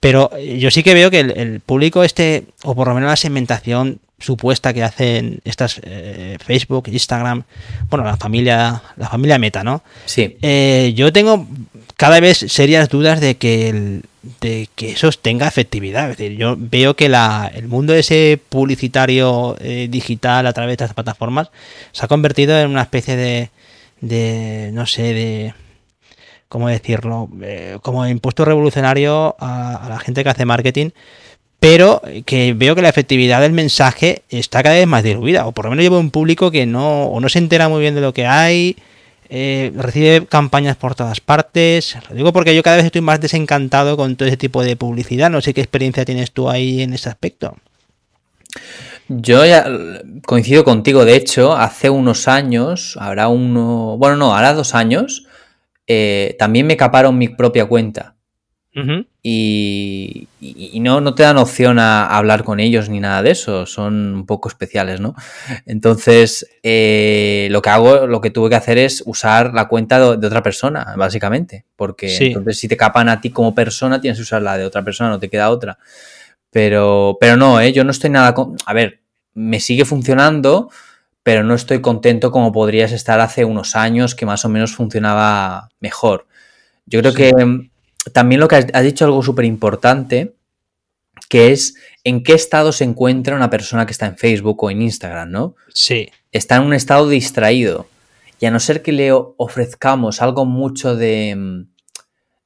pero 0.00 0.30
yo 0.38 0.70
sí 0.70 0.82
que 0.82 0.94
veo 0.94 1.10
que 1.10 1.20
el, 1.20 1.60
público 1.60 2.02
este, 2.02 2.44
o 2.64 2.74
por 2.74 2.88
lo 2.88 2.94
menos 2.94 3.10
la 3.10 3.16
segmentación 3.16 4.00
supuesta 4.18 4.72
que 4.72 4.82
hacen 4.82 5.40
estas 5.44 5.80
eh, 5.84 6.36
Facebook, 6.44 6.88
Instagram, 6.88 7.44
bueno, 7.90 8.04
la 8.04 8.16
familia, 8.16 8.82
la 8.96 9.08
familia 9.08 9.38
Meta, 9.38 9.62
¿no? 9.62 9.82
Sí. 10.06 10.36
Eh, 10.42 10.92
yo 10.96 11.12
tengo 11.12 11.46
cada 11.96 12.20
vez 12.20 12.38
serias 12.38 12.88
dudas 12.88 13.20
de 13.20 13.36
que 13.36 13.68
el, 13.68 14.02
de 14.40 14.68
que 14.74 14.92
eso 14.92 15.10
tenga 15.12 15.46
efectividad. 15.46 16.10
Es 16.10 16.16
decir, 16.16 16.36
yo 16.36 16.56
veo 16.58 16.94
que 16.96 17.08
la, 17.08 17.50
el 17.54 17.68
mundo 17.68 17.94
ese 17.94 18.40
publicitario 18.48 19.56
eh, 19.60 19.88
digital 19.90 20.46
a 20.46 20.52
través 20.52 20.76
de 20.76 20.84
estas 20.84 20.94
plataformas 20.94 21.50
se 21.92 22.04
ha 22.04 22.08
convertido 22.08 22.58
en 22.58 22.70
una 22.70 22.82
especie 22.82 23.16
de, 23.16 23.50
de 24.00 24.70
no 24.72 24.86
sé, 24.86 25.02
de, 25.14 25.54
¿cómo 26.48 26.68
decirlo? 26.68 27.28
Eh, 27.42 27.78
como 27.82 28.06
impuesto 28.06 28.44
revolucionario 28.44 29.36
a, 29.38 29.86
la 29.88 29.98
gente 29.98 30.22
que 30.22 30.30
hace 30.30 30.44
marketing, 30.44 30.90
pero 31.60 32.02
que 32.26 32.52
veo 32.54 32.74
que 32.74 32.82
la 32.82 32.90
efectividad 32.90 33.40
del 33.40 33.52
mensaje 33.52 34.22
está 34.28 34.62
cada 34.62 34.74
vez 34.74 34.86
más 34.86 35.02
diluida, 35.02 35.46
o 35.46 35.52
por 35.52 35.64
lo 35.64 35.70
menos 35.70 35.82
llevo 35.82 35.98
un 35.98 36.10
público 36.10 36.50
que 36.50 36.66
no, 36.66 37.04
o 37.04 37.20
no 37.20 37.28
se 37.28 37.38
entera 37.38 37.68
muy 37.68 37.80
bien 37.80 37.94
de 37.94 38.00
lo 38.00 38.12
que 38.12 38.26
hay, 38.26 38.76
eh, 39.36 39.72
recibe 39.74 40.26
campañas 40.26 40.76
por 40.76 40.94
todas 40.94 41.20
partes. 41.20 41.96
Lo 42.08 42.14
digo 42.14 42.32
porque 42.32 42.54
yo 42.54 42.62
cada 42.62 42.76
vez 42.76 42.84
estoy 42.86 43.00
más 43.00 43.20
desencantado 43.20 43.96
con 43.96 44.14
todo 44.14 44.28
ese 44.28 44.36
tipo 44.36 44.62
de 44.62 44.76
publicidad. 44.76 45.28
No 45.28 45.40
sé 45.40 45.52
qué 45.52 45.60
experiencia 45.60 46.04
tienes 46.04 46.30
tú 46.30 46.48
ahí 46.48 46.82
en 46.82 46.92
ese 46.92 47.08
aspecto. 47.08 47.56
Yo 49.08 49.44
ya 49.44 49.66
coincido 50.24 50.62
contigo. 50.62 51.04
De 51.04 51.16
hecho, 51.16 51.56
hace 51.56 51.90
unos 51.90 52.28
años, 52.28 52.96
habrá 53.00 53.26
uno. 53.26 53.96
Bueno, 53.98 54.14
no, 54.14 54.36
hará 54.36 54.54
dos 54.54 54.76
años. 54.76 55.26
Eh, 55.88 56.36
también 56.38 56.68
me 56.68 56.76
caparon 56.76 57.18
mi 57.18 57.26
propia 57.26 57.66
cuenta 57.66 58.13
y, 59.22 60.28
no, 60.80 61.00
no, 61.00 61.14
te 61.14 61.22
dan 61.22 61.38
opción 61.38 61.78
a, 61.78 62.06
hablar 62.06 62.42
con 62.42 62.58
ellos 62.58 62.88
ni 62.88 62.98
nada 62.98 63.22
de 63.22 63.30
eso, 63.30 63.66
son 63.66 64.14
un 64.14 64.26
poco 64.26 64.48
especiales, 64.48 65.00
¿no? 65.00 65.14
Entonces, 65.64 66.46
eh, 66.62 67.46
lo 67.50 67.62
que 67.62 67.70
hago, 67.70 68.06
lo 68.08 68.20
que 68.20 68.30
tuve 68.30 68.50
que 68.50 68.56
hacer 68.56 68.78
es 68.78 69.02
usar 69.06 69.54
la 69.54 69.68
cuenta 69.68 70.16
de, 70.16 70.26
otra 70.26 70.42
persona, 70.42 70.94
básicamente, 70.96 71.64
porque 71.76 72.16
entonces 72.16 72.58
si 72.58 72.66
te 72.66 72.76
capan 72.76 73.08
a 73.08 73.20
ti 73.20 73.30
como 73.30 73.54
persona, 73.54 74.00
tienes 74.00 74.18
que 74.18 74.22
usar 74.22 74.42
la 74.42 74.58
de 74.58 74.64
otra 74.64 74.82
persona, 74.82 75.10
no 75.10 75.20
te 75.20 75.30
queda 75.30 75.50
otra. 75.50 75.78
Pero, 76.50 77.16
pero 77.20 77.36
no, 77.36 77.60
¿eh? 77.60 77.72
yo 77.72 77.82
no 77.82 77.90
estoy 77.90 78.10
nada... 78.10 78.32
Con... 78.34 78.56
A 78.64 78.72
ver, 78.72 79.00
me 79.34 79.58
sigue 79.58 79.84
funcionando, 79.84 80.70
pero 81.22 81.42
no 81.42 81.54
estoy 81.54 81.80
contento 81.80 82.30
como 82.30 82.52
podrías 82.52 82.92
estar 82.92 83.18
hace 83.20 83.44
unos 83.44 83.74
años 83.74 84.14
que 84.14 84.26
más 84.26 84.44
o 84.44 84.48
menos 84.48 84.74
funcionaba 84.74 85.68
mejor. 85.80 86.26
Yo 86.86 87.00
creo 87.00 87.14
que 87.14 87.32
también 88.12 88.40
lo 88.40 88.48
que 88.48 88.56
has, 88.56 88.82
dicho 88.82 89.04
algo 89.04 89.22
súper 89.22 89.44
importante, 89.44 90.34
que 91.28 91.52
es 91.52 91.74
en 92.04 92.22
qué 92.22 92.34
estado 92.34 92.72
se 92.72 92.84
encuentra 92.84 93.36
una 93.36 93.50
persona 93.50 93.86
que 93.86 93.92
está 93.92 94.06
en 94.06 94.16
Facebook 94.16 94.62
o 94.62 94.70
en 94.70 94.82
Instagram, 94.82 95.30
¿no? 95.30 95.56
Sí. 95.72 96.10
Está 96.32 96.56
en 96.56 96.64
un 96.64 96.74
estado 96.74 97.08
distraído. 97.08 97.86
Y 98.40 98.46
a 98.46 98.50
no 98.50 98.60
ser 98.60 98.82
que 98.82 98.92
le 98.92 99.10
ofrezcamos 99.12 100.20
algo 100.20 100.44
mucho 100.44 100.96
de, 100.96 101.64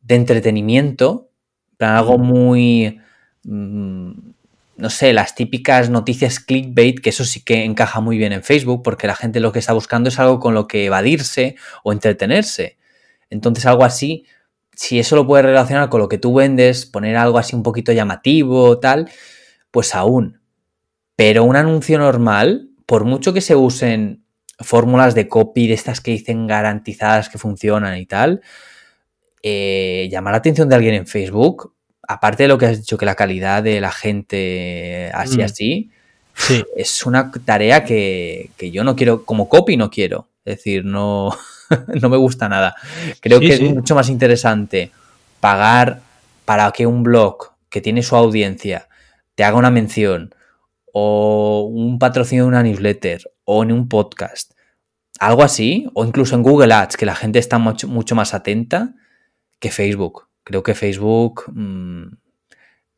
de 0.01 0.15
entretenimiento, 0.15 1.31
algo 1.79 2.19
muy, 2.19 3.01
mm, 3.45 4.11
no 4.77 4.91
sé, 4.91 5.13
las 5.13 5.35
típicas 5.35 5.91
noticias 5.91 6.39
clickbait, 6.41 7.01
que 7.01 7.11
eso 7.11 7.25
sí 7.25 7.43
que 7.43 7.65
encaja 7.65 8.01
muy 8.01 8.17
bien 8.17 8.33
en 8.33 8.45
Facebook, 8.45 8.83
porque 8.83 9.07
la 9.07 9.17
gente 9.17 9.41
lo 9.41 9.51
que 9.51 9.59
está 9.59 9.73
buscando 9.73 10.09
es 10.09 10.19
algo 10.19 10.39
con 10.39 10.55
lo 10.55 10.69
que 10.69 10.85
evadirse 10.85 11.57
o 11.83 11.93
entretenerse. 11.93 12.77
Entonces 13.31 13.67
algo 13.67 13.85
así 13.85 14.25
si 14.79 15.01
eso 15.01 15.17
lo 15.17 15.27
puedes 15.27 15.45
relacionar 15.45 15.89
con 15.89 16.01
lo 16.01 16.09
que 16.09 16.19
tú 16.19 16.35
vendes, 16.35 16.87
poner 16.87 17.17
algo 17.17 17.39
así 17.39 17.57
un 17.57 17.65
poquito 17.65 17.91
llamativo, 17.91 18.79
tal, 18.79 19.11
pues 19.73 19.93
aún. 19.93 20.41
Pero 21.17 21.43
un 21.43 21.57
anuncio 21.57 21.99
normal, 21.99 22.71
por 22.87 23.05
mucho 23.05 23.33
que 23.33 23.41
se 23.41 23.57
usen 23.57 24.23
fórmulas 24.61 25.17
de 25.17 25.27
copy 25.27 25.67
de 25.67 25.75
estas 25.75 26.01
que 26.01 26.13
dicen 26.13 26.47
garantizadas 26.47 27.29
que 27.29 27.39
funcionan 27.39 27.99
y 27.99 28.07
tal, 28.07 28.41
eh, 29.43 30.09
llamar 30.13 30.35
la 30.35 30.39
atención 30.39 30.69
de 30.69 30.77
alguien 30.77 30.95
en 30.95 31.09
Facebook, 31.09 31.75
aparte 32.07 32.45
de 32.45 32.49
lo 32.49 32.57
que 32.57 32.67
has 32.67 32.79
dicho 32.79 32.97
que 32.97 33.05
la 33.05 33.17
calidad 33.17 33.65
de 33.65 33.81
la 33.81 33.91
gente 33.91 35.11
así 35.13 35.39
mm. 35.39 35.43
así, 35.43 35.91
es 36.77 37.05
una 37.05 37.33
tarea 37.45 37.85
que, 37.85 38.51
que, 38.57 38.71
yo 38.71 38.85
no 38.85 38.95
quiero, 38.95 39.25
como 39.25 39.49
copy 39.49 39.77
no 39.77 39.91
quiero. 39.91 40.29
Es 40.45 40.59
decir, 40.59 40.85
no, 40.85 41.37
no 42.01 42.09
me 42.09 42.17
gusta 42.17 42.49
nada. 42.49 42.75
Creo 43.21 43.41
que 43.41 43.55
es 43.55 43.63
mucho 43.63 43.95
más 43.95 44.09
interesante 44.09 44.91
pagar 45.41 46.01
para 46.45 46.71
que 46.73 46.87
un 46.87 47.03
blog 47.03 47.53
que 47.69 47.81
tiene 47.81 48.03
su 48.03 48.17
audiencia 48.17 48.89
te 49.35 49.45
haga 49.45 49.59
una 49.59 49.71
mención 49.71 50.35
o 50.93 51.71
un 51.71 51.99
patrocinio 51.99 52.45
de 52.45 52.49
una 52.49 52.63
newsletter 52.63 53.31
o 53.45 53.63
en 53.63 53.73
un 53.73 53.89
podcast, 53.89 54.53
algo 55.21 55.43
así, 55.43 55.89
o 55.95 56.05
incluso 56.05 56.35
en 56.35 56.43
Google 56.43 56.73
Ads, 56.73 56.97
que 56.97 57.07
la 57.07 57.15
gente 57.15 57.39
está 57.39 57.59
mucho, 57.59 57.87
mucho 57.89 58.15
más 58.15 58.35
atenta 58.35 58.95
que 59.59 59.71
Facebook. 59.71 60.29
Creo 60.45 60.63
que 60.63 60.75
Facebook 60.75 61.45
mm, 61.53 62.17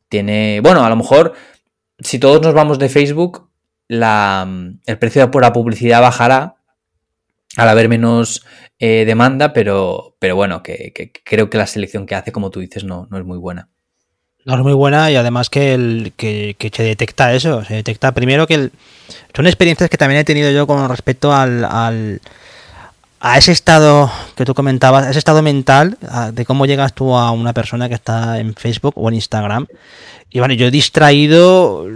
tiene, 0.08 0.60
bueno, 0.62 0.84
a 0.84 0.88
lo 0.88 0.96
mejor 0.96 1.34
si 1.98 2.18
todos 2.18 2.40
nos 2.40 2.54
vamos 2.54 2.78
de 2.78 2.88
Facebook, 2.88 3.50
la, 3.88 4.48
el 4.86 4.98
precio 4.98 5.30
por 5.30 5.42
la 5.42 5.52
publicidad 5.52 6.00
bajará 6.00 6.56
al 7.56 7.68
haber 7.68 7.88
menos 7.88 8.44
eh, 8.78 9.04
demanda, 9.06 9.52
pero, 9.52 10.16
pero 10.18 10.36
bueno, 10.36 10.62
que, 10.62 11.12
creo 11.24 11.50
que 11.50 11.58
la 11.58 11.66
selección 11.66 12.06
que 12.06 12.14
hace, 12.14 12.32
como 12.32 12.50
tú 12.50 12.60
dices, 12.60 12.84
no, 12.84 13.06
no 13.10 13.18
es 13.18 13.24
muy 13.24 13.38
buena. 13.38 13.68
No 14.46 14.54
es 14.54 14.60
muy 14.60 14.72
buena 14.72 15.10
y 15.10 15.16
además 15.16 15.50
que, 15.50 15.74
el, 15.74 16.12
que, 16.16 16.56
se 16.72 16.82
detecta 16.82 17.34
eso, 17.34 17.62
se 17.64 17.74
detecta 17.74 18.12
primero 18.12 18.46
que 18.46 18.54
el, 18.54 18.72
son 19.34 19.46
experiencias 19.46 19.90
que 19.90 19.98
también 19.98 20.20
he 20.20 20.24
tenido 20.24 20.50
yo 20.50 20.66
con 20.66 20.88
respecto 20.88 21.32
al 21.32 22.20
a 23.20 23.38
ese 23.38 23.52
estado 23.52 24.10
que 24.34 24.44
tú 24.44 24.54
comentabas, 24.54 25.06
ese 25.06 25.18
estado 25.18 25.42
mental 25.42 25.98
de 26.32 26.44
cómo 26.46 26.66
llegas 26.66 26.94
tú 26.94 27.14
a 27.14 27.30
una 27.30 27.52
persona 27.52 27.88
que 27.88 27.94
está 27.94 28.38
en 28.38 28.54
Facebook 28.54 28.94
o 28.96 29.08
en 29.08 29.14
Instagram 29.14 29.66
y 30.32 30.38
bueno, 30.38 30.54
yo 30.54 30.68
he 30.68 30.70
distraído, 30.70 31.88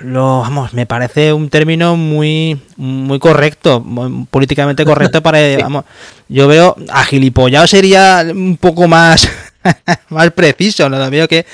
lo, 0.00 0.40
vamos, 0.40 0.72
me 0.72 0.86
parece 0.86 1.34
un 1.34 1.50
término 1.50 1.96
muy, 1.96 2.58
muy 2.78 3.18
correcto, 3.18 3.84
políticamente 4.30 4.86
correcto 4.86 5.22
para, 5.22 5.38
vamos, 5.60 5.84
yo 6.28 6.48
veo, 6.48 6.76
agilipollado 6.90 7.66
sería 7.66 8.24
un 8.30 8.56
poco 8.56 8.88
más, 8.88 9.28
más 10.08 10.30
preciso, 10.30 10.88
¿no? 10.88 11.10
Veo 11.10 11.28
que 11.28 11.44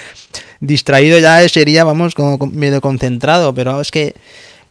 distraído 0.60 1.18
ya 1.18 1.48
sería, 1.48 1.82
vamos, 1.82 2.14
como 2.14 2.38
medio 2.46 2.80
concentrado, 2.80 3.52
pero 3.52 3.80
es 3.80 3.90
que 3.90 4.14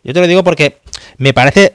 yo 0.05 0.13
te 0.13 0.21
lo 0.21 0.27
digo 0.27 0.45
porque 0.45 0.77
me 1.17 1.33
parece 1.33 1.73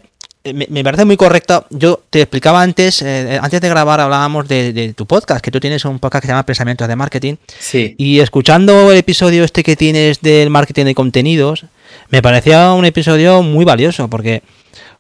me, 0.52 0.84
parece 0.84 1.04
muy 1.04 1.16
correcto. 1.16 1.66
Yo 1.70 2.02
te 2.10 2.20
explicaba 2.20 2.60
antes, 2.60 3.00
eh, 3.00 3.38
antes 3.40 3.60
de 3.60 3.68
grabar 3.68 4.00
hablábamos 4.00 4.46
de, 4.46 4.92
tu 4.94 5.06
podcast, 5.06 5.42
que 5.42 5.50
tú 5.50 5.58
tienes 5.58 5.84
un 5.86 5.98
podcast 5.98 6.22
que 6.22 6.26
se 6.26 6.32
llama 6.32 6.44
Pensamientos 6.44 6.86
de 6.86 6.96
Marketing. 6.96 7.36
Sí. 7.58 7.94
Y 7.96 8.20
escuchando 8.20 8.92
el 8.92 8.98
episodio 8.98 9.44
este 9.44 9.62
que 9.62 9.76
tienes 9.76 10.20
del 10.20 10.50
marketing 10.50 10.84
de 10.84 10.94
contenidos, 10.94 11.64
me 12.10 12.20
parecía 12.20 12.72
un 12.72 12.84
episodio 12.84 13.42
muy 13.42 13.64
valioso, 13.64 14.08
porque, 14.08 14.42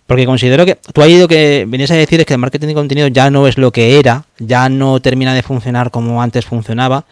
porque 0.06 0.24
considero 0.24 0.64
que 0.64 0.76
tú 0.76 1.02
has 1.02 1.08
ido 1.08 1.28
que 1.28 1.66
venías 1.68 1.90
a 1.90 1.96
decir 1.96 2.20
es 2.20 2.26
que 2.26 2.34
el 2.34 2.40
marketing 2.40 2.68
de 2.68 2.74
contenidos 2.74 3.10
ya 3.12 3.30
no 3.30 3.46
es 3.46 3.58
lo 3.58 3.70
que 3.70 3.98
era, 3.98 4.24
ya 4.38 4.70
no 4.70 5.00
termina 5.00 5.34
de 5.34 5.42
funcionar 5.42 5.90
como 5.90 6.22
antes 6.22 6.46
funcionaba. 6.46 7.04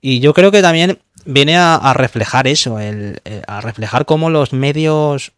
Y 0.00 0.20
yo 0.20 0.32
creo 0.32 0.50
que 0.50 0.62
también 0.62 0.98
viene 1.26 1.56
a, 1.58 1.92
reflejar 1.94 2.46
eso, 2.46 2.80
el, 2.80 3.20
eh, 3.26 3.42
a 3.46 3.60
reflejar 3.60 4.06
cómo 4.06 4.30
los 4.30 4.52
medios 4.52 5.32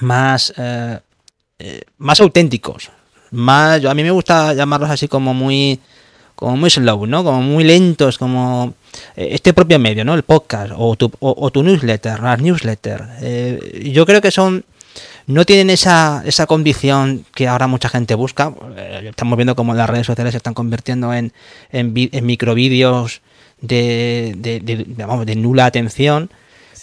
más 0.00 0.54
eh, 0.56 0.98
eh, 1.64 1.82
más 1.98 2.20
auténticos. 2.20 2.90
Más, 3.30 3.84
a 3.84 3.94
mí 3.94 4.02
me 4.02 4.10
gusta 4.10 4.52
llamarlos 4.52 4.90
así 4.90 5.06
como 5.06 5.32
muy 5.32 5.78
como 6.34 6.56
muy 6.56 6.70
slow, 6.70 7.06
¿no? 7.06 7.22
Como 7.22 7.40
muy 7.40 7.62
lentos, 7.62 8.18
como 8.18 8.74
eh, 9.14 9.28
este 9.30 9.52
propio 9.52 9.78
medio, 9.78 10.04
¿no? 10.04 10.14
El 10.14 10.24
podcast 10.24 10.72
o 10.76 10.96
tu, 10.96 11.08
o, 11.20 11.50
tu 11.52 11.62
newsletter, 11.62 12.20
las 12.20 12.40
newsletters. 12.40 13.04
Eh, 13.22 13.90
yo 13.94 14.04
creo 14.06 14.20
que 14.20 14.32
son 14.32 14.64
no 15.28 15.44
tienen 15.44 15.70
esa, 15.70 16.24
esa 16.26 16.46
condición 16.46 17.24
que 17.32 17.46
ahora 17.46 17.68
mucha 17.68 17.88
gente 17.88 18.16
busca. 18.16 18.52
Estamos 19.04 19.36
viendo 19.36 19.54
cómo 19.54 19.72
las 19.72 19.88
redes 19.88 20.08
sociales 20.08 20.32
se 20.32 20.38
están 20.38 20.54
convirtiendo 20.54 21.14
en, 21.14 21.32
en, 21.70 21.94
en 21.94 22.26
microvídeos 22.26 23.22
de, 23.60 24.34
de, 24.36 24.58
de, 24.58 25.36
nula 25.36 25.66
atención. 25.66 26.28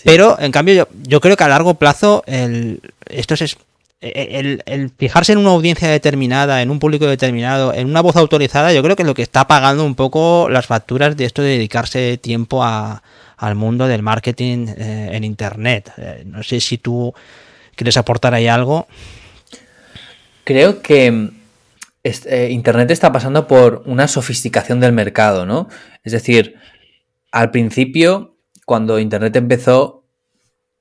Pero 0.06 0.40
en 0.40 0.54
cambio 0.54 0.74
yo, 0.74 0.88
yo, 1.04 1.20
creo 1.20 1.36
que 1.36 1.44
a 1.44 1.50
largo 1.50 1.74
plazo 1.74 2.24
el, 2.28 2.80
esto 3.10 3.34
es 3.34 3.58
el, 4.02 4.64
el, 4.66 4.92
fijarse 4.98 5.34
en 5.34 5.40
una 5.40 5.50
audiencia 5.50 5.90
determinada, 5.90 6.62
en 6.62 6.72
un 6.72 6.80
público 6.80 7.06
determinado, 7.06 7.74
en 7.74 7.88
una 7.88 8.02
voz 8.02 8.16
autorizada, 8.16 8.72
yo 8.74 8.82
creo 8.82 8.96
que 8.96 9.04
es 9.04 9.08
lo 9.08 9.14
que 9.14 9.22
está 9.22 9.48
pagando 9.48 9.86
un 9.86 9.96
poco 9.96 10.48
las 10.50 10.68
facturas 10.68 11.18
de 11.18 11.26
esto 11.26 11.42
de 11.42 11.50
dedicarse 11.50 12.18
tiempo 12.18 12.64
a, 12.64 13.04
al 13.40 13.56
mundo 13.56 13.88
del 13.88 14.04
marketing 14.04 14.68
eh, 14.68 15.10
en 15.14 15.24
Internet. 15.24 15.92
Eh, 15.98 16.24
no 16.26 16.44
sé 16.44 16.60
si 16.60 16.78
tú 16.78 17.14
quieres 17.76 17.98
aportar 17.98 18.34
ahí 18.34 18.48
algo. 18.48 18.88
creo 20.44 20.82
que 20.82 21.32
eh, 22.04 22.48
Internet 22.52 22.92
está 22.92 23.12
pasando 23.12 23.48
por 23.48 23.84
una 23.86 24.08
sofisticación 24.08 24.80
del 24.80 24.92
mercado, 24.92 25.46
¿no? 25.46 25.70
Es 26.04 26.12
decir, 26.12 26.56
al 27.32 27.52
principio, 27.52 28.36
cuando 28.66 29.00
Internet 29.00 29.36
empezó, 29.38 30.04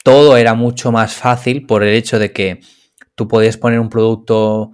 todo 0.02 0.36
era 0.36 0.54
mucho 0.54 0.90
más 0.90 1.14
fácil 1.14 1.66
por 1.66 1.84
el 1.84 1.94
hecho 1.94 2.18
de 2.18 2.32
que 2.32 2.60
tú 3.18 3.28
podías 3.28 3.58
poner 3.58 3.80
un 3.80 3.90
producto 3.90 4.72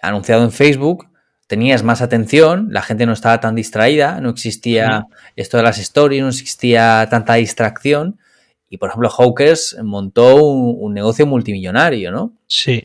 anunciado 0.00 0.44
en 0.44 0.52
Facebook, 0.52 1.08
tenías 1.48 1.82
más 1.82 2.02
atención, 2.02 2.68
la 2.70 2.82
gente 2.82 3.06
no 3.06 3.14
estaba 3.14 3.40
tan 3.40 3.56
distraída, 3.56 4.20
no 4.20 4.30
existía 4.30 5.06
esto 5.34 5.56
de 5.56 5.62
las 5.64 5.78
stories, 5.78 6.22
no 6.22 6.28
existía 6.28 7.08
tanta 7.10 7.34
distracción. 7.34 8.20
Y 8.68 8.76
por 8.78 8.90
ejemplo, 8.90 9.08
Hawkers 9.08 9.78
montó 9.82 10.44
un 10.44 10.92
negocio 10.92 11.26
multimillonario, 11.26 12.12
¿no? 12.12 12.32
Sí 12.46 12.82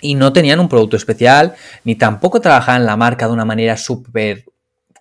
y 0.00 0.14
no 0.14 0.32
tenían 0.32 0.60
un 0.60 0.68
producto 0.68 0.96
especial, 0.96 1.54
ni 1.84 1.96
tampoco 1.96 2.40
trabajaban 2.40 2.86
la 2.86 2.96
marca 2.96 3.26
de 3.26 3.32
una 3.32 3.44
manera 3.44 3.76
súper 3.76 4.44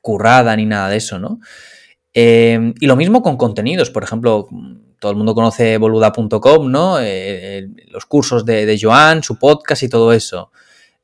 currada, 0.01 0.55
ni 0.55 0.65
nada 0.65 0.89
de 0.89 0.97
eso, 0.97 1.19
¿no? 1.19 1.39
Em, 2.13 2.73
y 2.79 2.87
lo 2.87 2.95
mismo 2.95 3.21
con 3.21 3.37
contenidos, 3.37 3.89
por 3.89 4.03
ejemplo, 4.03 4.47
todo 4.99 5.11
el 5.11 5.17
mundo 5.17 5.35
conoce 5.35 5.77
boluda.com, 5.77 6.71
¿no? 6.71 6.97
Eh, 6.99 7.67
los 7.89 8.05
cursos 8.05 8.45
de, 8.45 8.77
Joan, 8.81 9.23
su 9.23 9.37
podcast 9.37 9.83
y 9.83 9.89
todo 9.89 10.13
eso. 10.13 10.51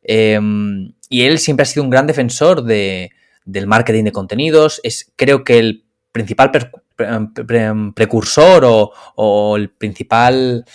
Em, 0.03 0.93
y 1.09 1.23
él 1.23 1.39
siempre 1.39 1.63
ha 1.63 1.65
sido 1.65 1.83
un 1.83 1.89
gran 1.89 2.07
defensor 2.07 2.63
de, 2.63 3.11
del 3.45 3.67
marketing 3.67 4.05
de 4.05 4.11
contenidos. 4.11 4.81
Es, 4.83 5.11
creo 5.15 5.43
que 5.43 5.59
el 5.59 5.83
principal 6.11 6.51
precursor 7.95 8.65
o, 8.65 8.91
o, 9.15 9.57
el 9.57 9.69
principal 9.69 10.65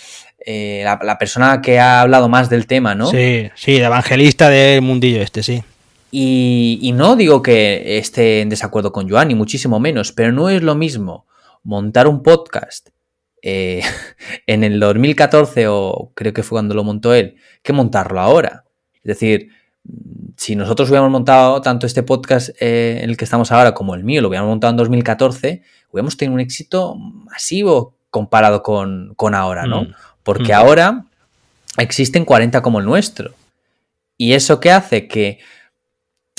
eh, 0.45 0.83
la, 0.83 1.17
persona 1.17 1.61
que 1.61 1.79
ha 1.79 2.01
hablado 2.01 2.29
más 2.29 2.49
del 2.49 2.65
tema, 2.65 2.95
¿no? 2.95 3.07
Sí, 3.07 3.49
sí, 3.55 3.73
de 3.73 3.85
evangelista 3.85 4.49
del 4.49 4.81
mundillo 4.81 5.21
este, 5.21 5.43
sí. 5.43 5.63
Y, 6.11 6.91
no 6.95 7.15
digo 7.15 7.41
que 7.41 7.99
esté 7.99 8.41
en 8.41 8.49
desacuerdo 8.49 8.91
con 8.91 9.07
Joan, 9.07 9.27
ni 9.27 9.35
muchísimo 9.35 9.79
menos, 9.79 10.11
pero 10.11 10.31
no 10.31 10.49
es 10.49 10.63
lo 10.63 10.75
mismo 10.75 11.27
montar 11.63 12.07
un 12.07 12.23
podcast 12.23 12.89
eh, 13.41 13.81
en 14.47 14.63
el 14.63 14.79
2014, 14.79 15.67
o 15.67 16.11
creo 16.15 16.33
que 16.33 16.43
fue 16.43 16.55
cuando 16.55 16.75
lo 16.75 16.83
montó 16.83 17.13
él, 17.13 17.35
que 17.61 17.73
montarlo 17.73 18.19
ahora. 18.19 18.65
Es 18.95 19.03
decir, 19.03 19.49
si 20.35 20.55
nosotros 20.55 20.89
hubiéramos 20.89 21.11
montado 21.11 21.61
tanto 21.61 21.85
este 21.85 22.03
podcast 22.03 22.49
eh, 22.59 22.99
en 23.01 23.09
el 23.09 23.17
que 23.17 23.25
estamos 23.25 23.51
ahora 23.51 23.73
como 23.73 23.95
el 23.95 24.03
mío, 24.03 24.21
lo 24.21 24.29
hubiéramos 24.29 24.49
montado 24.49 24.71
en 24.71 24.77
2014, 24.77 25.63
hubiéramos 25.91 26.17
tenido 26.17 26.35
un 26.35 26.39
éxito 26.39 26.95
masivo 26.95 27.95
comparado 28.09 28.63
con, 28.63 29.15
ahora, 29.33 29.65
¿no? 29.65 29.83
Mm. 29.83 29.93
Porque 30.23 30.53
ahora 30.53 31.05
existen 31.77 32.25
40 32.25 32.61
como 32.61 32.79
el 32.79 32.85
nuestro. 32.85 33.33
¿Y 34.17 34.33
eso 34.33 34.59
qué 34.59 34.71
hace? 34.71 35.07
Que 35.07 35.39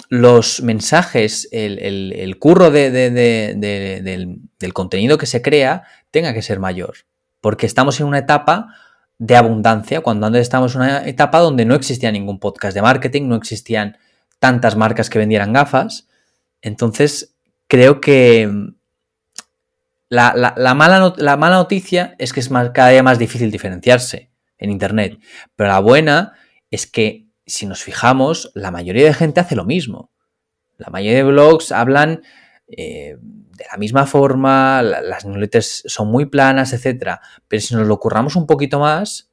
los 0.08 0.62
mensajes, 0.62 1.48
el, 1.52 2.36
curro 2.38 2.70
del, 2.70 4.40
contenido 4.72 5.18
que 5.18 5.26
se 5.26 5.42
crea 5.42 5.84
tenga 6.10 6.34
que 6.34 6.42
ser 6.42 6.58
mayor. 6.58 6.94
Porque 7.40 7.66
estamos 7.66 8.00
en 8.00 8.06
una 8.06 8.18
etapa 8.18 8.74
de 9.18 9.36
abundancia, 9.36 10.00
cuando 10.00 10.26
antes 10.26 10.42
estamos 10.42 10.74
en 10.74 10.82
una 10.82 11.06
etapa 11.06 11.40
donde 11.40 11.64
no 11.64 11.74
existía 11.74 12.10
ningún 12.10 12.38
podcast 12.38 12.74
de 12.74 12.82
marketing, 12.82 13.28
no 13.28 13.36
existían 13.36 13.98
tantas 14.38 14.76
marcas 14.76 15.10
que 15.10 15.18
vendieran 15.18 15.52
gafas. 15.52 16.08
Entonces, 16.62 17.34
creo 17.66 18.00
que 18.00 18.50
la, 20.08 20.32
mala, 20.74 21.14
la 21.16 21.36
mala 21.36 21.56
noticia 21.56 22.14
es 22.18 22.32
que 22.32 22.40
es 22.40 22.48
cada 22.48 22.88
día 22.88 23.02
más 23.02 23.18
difícil 23.18 23.50
diferenciarse 23.50 24.30
en 24.58 24.70
Internet. 24.70 25.18
Pero 25.54 25.70
la 25.70 25.78
buena 25.78 26.34
es 26.70 26.86
que 26.86 27.29
si 27.50 27.66
nos 27.66 27.82
fijamos, 27.82 28.50
la 28.54 28.70
mayoría 28.70 29.04
de 29.04 29.14
gente 29.14 29.40
hace 29.40 29.56
lo 29.56 29.64
mismo. 29.64 30.10
La 30.78 30.88
mayoría 30.90 31.18
de 31.18 31.24
blogs 31.24 31.72
hablan 31.72 32.22
eh, 32.66 33.16
de 33.20 33.64
la 33.70 33.76
misma 33.76 34.06
forma, 34.06 34.82
las 34.82 35.26
newsletters 35.26 35.82
son 35.86 36.08
muy 36.08 36.26
planas, 36.26 36.72
etc. 36.72 37.18
Pero 37.46 37.60
si 37.60 37.74
nos 37.74 37.86
lo 37.86 37.98
curramos 37.98 38.36
un 38.36 38.46
poquito 38.46 38.80
más, 38.80 39.30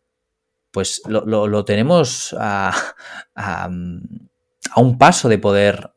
pues 0.72 1.02
lo, 1.08 1.66
tenemos 1.66 2.36
a, 2.38 2.74
a, 3.36 3.70
un 4.76 4.98
paso 4.98 5.30
de 5.30 5.38
poder 5.38 5.92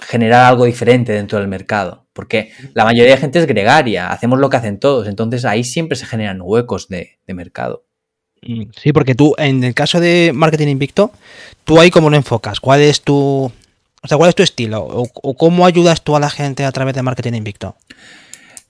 generar 0.00 0.44
algo 0.44 0.64
diferente 0.64 1.12
dentro 1.12 1.38
del 1.38 1.48
mercado. 1.48 2.06
Porque 2.12 2.52
la 2.74 2.84
mayoría 2.84 3.12
de 3.12 3.20
gente 3.20 3.38
es 3.38 3.46
gregaria, 3.46 4.10
hacemos 4.10 4.38
lo 4.38 4.48
que 4.50 4.56
hacen 4.56 4.80
todos, 4.80 5.06
entonces 5.06 5.44
ahí 5.44 5.64
siempre 5.64 5.96
se 5.96 6.06
generan 6.06 6.40
huecos 6.40 6.88
de, 6.88 7.18
mercado. 7.26 7.84
Mm, 8.42 8.70
sí, 8.80 8.92
porque 8.92 9.14
tú, 9.14 9.34
en 9.38 9.64
el 9.64 9.74
caso 9.74 10.00
de 10.00 10.32
marketing 10.34 10.68
invicto, 10.68 11.12
tú 11.64 11.80
ahí 11.80 11.90
cómo 11.90 12.10
lo 12.10 12.16
enfocas, 12.16 12.60
cuál 12.60 12.80
es 12.80 13.02
tu, 13.02 13.50
o 14.02 14.08
sea, 14.08 14.16
cuál 14.16 14.28
es 14.28 14.34
tu 14.34 14.42
estilo, 14.42 14.84
o, 14.84 15.34
cómo 15.34 15.66
ayudas 15.66 16.02
tú 16.02 16.16
a 16.16 16.20
la 16.20 16.30
gente 16.30 16.64
a 16.64 16.72
través 16.72 16.94
de 16.94 17.02
marketing 17.02 17.34
invicto. 17.34 17.76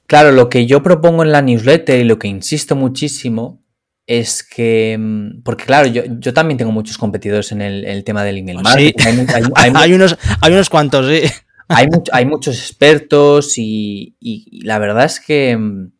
Claro, 0.07 0.33
lo 0.33 0.49
que 0.49 0.67
yo 0.67 0.83
propongo 0.83 1.23
en 1.23 1.33
la 1.33 1.43
newsletter 1.43 2.01
y 2.01 2.05
lo 2.05 2.19
que 2.19 2.29
insisto 2.29 2.75
muchísimo 2.75 3.63
es 4.07 4.43
que, 4.43 4.97
mm, 4.99 5.43
porque 5.43 5.65
claro, 5.65 5.87
yo, 5.87 6.33
también 6.33 6.57
tengo 6.57 6.73
muchos 6.73 6.97
competidores 6.97 7.53
en 7.53 7.61
el, 7.61 8.05
tema 8.05 8.25
del 8.25 8.39
email 8.39 8.63
marketing. 8.63 9.27
Hay, 9.55 9.93
unos, 9.93 10.17
hay 10.41 10.53
unos 10.53 10.71
cuantos, 10.71 11.07
sí. 11.07 11.29
Hay, 11.69 11.87
hay 12.13 12.25
muchos 12.25 12.57
expertos 12.57 13.59
y, 13.59 14.17
la 14.65 14.79
verdad 14.79 15.05
es 15.05 15.21
que, 15.21 15.55
mm, 15.55 15.93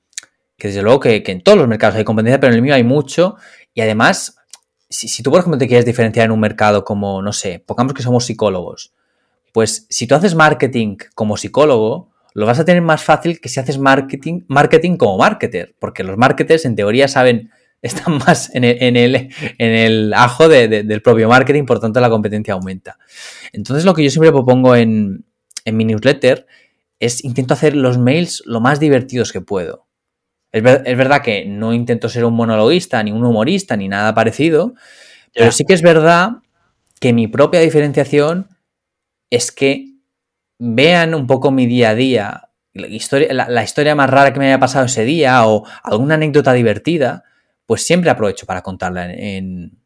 que 0.59 0.69
desde 0.69 0.83
luego 0.83 1.01
que, 1.01 1.23
en 1.25 1.41
todos 1.41 1.57
los 1.57 1.69
mercados 1.69 1.97
hay 1.97 2.05
competencia, 2.05 2.41
pero 2.41 2.53
en 2.53 2.57
el 2.57 2.63
mío 2.63 2.75
hay 2.75 2.85
mucho. 2.85 3.37
Y 3.73 3.81
además, 3.81 4.37
si, 4.91 5.09
si, 5.09 5.23
tú, 5.23 5.31
por 5.31 5.41
ejemplo, 5.41 5.57
te 5.57 5.69
quieres 5.69 5.87
diferenciar 5.87 6.27
en 6.27 6.33
un 6.33 6.41
mercado 6.41 6.85
como, 6.85 7.23
no 7.23 7.33
sé, 7.33 7.63
pongamos 7.65 7.95
que 7.95 8.03
somos 8.03 8.27
psicólogos, 8.27 8.93
pues 9.53 9.87
si 9.89 10.07
tú 10.07 10.17
haces 10.17 10.35
marketing 10.35 10.97
como 11.15 11.37
psicólogo, 11.37 12.11
lo 12.35 12.47
vas 12.47 12.59
a 12.59 12.65
tener 12.65 12.83
más 12.83 13.03
fácil 13.03 13.41
que 13.41 13.49
si 13.49 13.61
haces 13.61 13.79
marketing, 13.79 14.43
marketing 14.49 14.97
como 14.97 15.17
marketer, 15.17 15.75
porque 15.79 16.05
los 16.05 16.17
marketers 16.17 16.65
en 16.65 16.77
teoría 16.77 17.09
saben 17.09 17.51
están 17.83 18.19
más 18.19 18.53
en 18.55 18.65
el, 18.65 19.31
en 19.59 19.73
el, 19.73 20.13
ajo 20.13 20.49
del 20.49 21.03
propio 21.03 21.29
marketing, 21.29 21.65
por 21.65 21.79
tanto 21.79 22.01
la 22.01 22.11
competencia 22.11 22.55
aumenta. 22.55 22.99
Entonces 23.53 23.85
lo 23.85 23.95
que 23.95 24.03
yo 24.03 24.11
siempre 24.11 24.33
propongo 24.33 24.75
en, 24.75 25.25
en 25.65 25.77
mi 25.77 25.85
newsletter 25.85 26.47
es 26.99 27.25
intento 27.25 27.55
hacer 27.55 27.77
los 27.77 27.97
mails 27.97 28.43
lo 28.47 28.61
más 28.61 28.81
divertidos 28.81 29.33
que 29.33 29.41
puedo. 29.41 29.88
Es, 30.51 30.63
verdad 30.63 31.23
que 31.23 31.45
no 31.45 31.75
intento 31.75 32.09
ser 32.09 32.25
un 32.25 32.35
monologuista, 32.35 33.03
ni 33.03 33.13
un 33.13 33.25
humorista, 33.25 33.77
ni 33.77 33.89
nada 33.89 34.15
parecido, 34.15 34.75
pero 35.35 35.53
sí 35.53 35.65
que 35.65 35.75
es 35.75 35.83
verdad 35.83 36.39
que 37.01 37.13
mi 37.13 37.29
propia 37.29 37.61
diferenciación 37.61 38.49
es 39.31 39.53
que 39.53 39.95
vean 40.59 41.15
un 41.15 41.27
poco 41.27 41.51
mi 41.51 41.67
día 41.67 41.91
a 41.91 41.95
día, 41.95 42.49
la 42.73 42.87
historia, 42.87 43.33
la 43.33 43.63
historia 43.63 43.95
más 43.95 44.09
rara 44.09 44.33
que 44.33 44.39
me 44.39 44.47
haya 44.47 44.59
pasado 44.59 44.87
ese 44.87 45.05
día 45.05 45.47
o 45.47 45.65
alguna 45.85 46.15
anécdota 46.15 46.53
divertida 46.55 47.25
pues 47.69 47.85
siempre 47.85 48.09
aprovecho 48.09 48.47
para 48.47 48.63
contarla 48.63 49.13
en, 49.13 49.79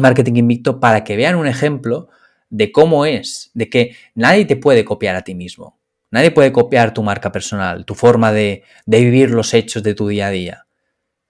Marketing 0.00 0.34
Invicto 0.34 0.80
para 0.80 1.04
que 1.04 1.16
vean 1.16 1.36
un 1.36 1.46
ejemplo 1.46 2.08
de 2.50 2.72
cómo 2.72 3.06
es, 3.06 3.52
de 3.54 3.70
que 3.70 3.96
nadie 4.14 4.44
te 4.44 4.56
puede 4.56 4.84
copiar 4.84 5.14
a 5.14 5.22
ti 5.22 5.34
mismo. 5.34 5.77
Nadie 6.10 6.30
puede 6.30 6.52
copiar 6.52 6.94
tu 6.94 7.02
marca 7.02 7.32
personal, 7.32 7.84
tu 7.84 7.94
forma 7.94 8.32
de, 8.32 8.64
vivir 8.86 9.30
los 9.30 9.52
hechos 9.52 9.82
de 9.82 9.94
tu 9.94 10.08
día 10.08 10.28
a 10.28 10.30
día. 10.30 10.66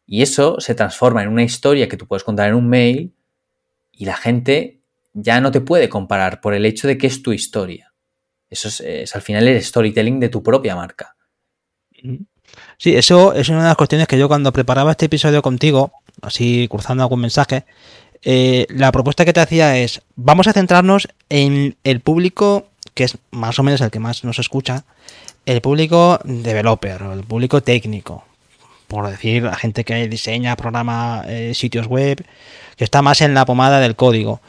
Y 0.07 0.23
eso 0.23 0.61
se 0.61 0.75
transforma 0.75 1.23
en 1.23 1.29
una 1.29 1.43
historia 1.43 1.89
que 1.89 1.97
tú 1.97 2.07
puedes 2.07 2.25
contar 2.25 2.49
en 2.49 2.55
un 2.55 2.69
mail 2.69 3.15
y 3.93 4.05
la 4.05 4.17
gente 4.17 4.81
ya 5.13 5.41
no 5.41 5.51
te 5.51 5.61
puede 5.61 5.89
comparar 5.89 6.41
por 6.41 6.55
el 6.55 6.65
hecho 6.65 6.87
de 6.87 6.97
que 6.97 7.09
es 7.09 7.23
tu 7.23 7.33
historia. 7.33 7.93
Eso 8.49 8.69
es, 8.69 9.15
al 9.15 9.23
final 9.23 9.47
el 9.49 9.63
storytelling 9.63 10.21
de 10.21 10.29
tu 10.29 10.43
propia 10.43 10.77
marca. 10.77 11.17
Sí, 12.79 12.97
eso 12.97 13.35
es 13.35 13.49
una 13.49 13.63
de 13.63 13.69
las 13.69 13.77
cuestiones 13.77 14.07
que 14.07 14.19
yo 14.19 14.29
cuando 14.29 14.53
preparaba 14.53 14.93
este 14.93 15.07
episodio 15.07 15.43
contigo, 15.43 15.93
así 16.23 16.67
cruzando 16.71 17.03
algún 17.03 17.21
mensaje, 17.21 17.67
eh, 18.23 18.67
la 18.71 18.91
propuesta 18.93 19.25
que 19.25 19.33
te 19.33 19.41
hacía 19.41 19.79
es, 19.79 20.03
vamos 20.17 20.47
a 20.49 20.53
centrarnos 20.53 21.09
en 21.29 21.77
el 21.85 22.01
público 22.01 22.68
que 22.99 23.05
es 23.05 23.17
más 23.31 23.57
o 23.61 23.63
menos 23.63 23.81
el 23.81 23.93
que 23.93 24.01
más 24.01 24.25
nos 24.25 24.41
escucha, 24.41 24.83
el 25.47 25.61
público 25.61 26.19
developer, 26.25 27.01
el 27.13 27.23
público 27.23 27.63
técnico, 27.63 28.25
por 28.89 29.09
decir, 29.09 29.45
la 29.45 29.55
gente 29.55 29.85
que 29.85 30.09
diseña, 30.09 30.57
programa 30.57 31.23
eh, 31.29 31.53
sitios 31.55 31.87
web, 31.87 32.27
que 32.77 32.83
está 32.83 33.01
más 33.01 33.21
en 33.21 33.35
la 33.35 33.47
pomada 33.47 33.79
del 33.79 33.95
código. 33.95 34.41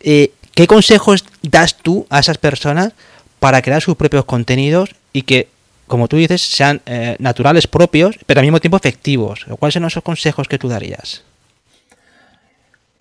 Eh, 0.00 0.32
¿Qué 0.54 0.66
consejos 0.66 1.24
das 1.40 1.78
tú 1.78 2.06
a 2.10 2.18
esas 2.18 2.36
personas 2.36 2.92
para 3.38 3.62
crear 3.62 3.80
sus 3.80 3.96
propios 3.96 4.26
contenidos 4.26 4.90
y 5.14 5.22
que 5.22 5.48
como 5.86 6.06
tú 6.06 6.18
dices, 6.18 6.42
sean 6.42 6.82
eh, 6.84 7.16
naturales 7.18 7.66
propios, 7.66 8.16
pero 8.26 8.40
al 8.40 8.46
mismo 8.46 8.60
tiempo 8.60 8.76
efectivos. 8.76 9.46
¿Cuáles 9.58 9.72
son 9.74 9.86
esos 9.86 10.04
consejos 10.04 10.46
que 10.48 10.58
tú 10.58 10.68
darías? 10.68 11.24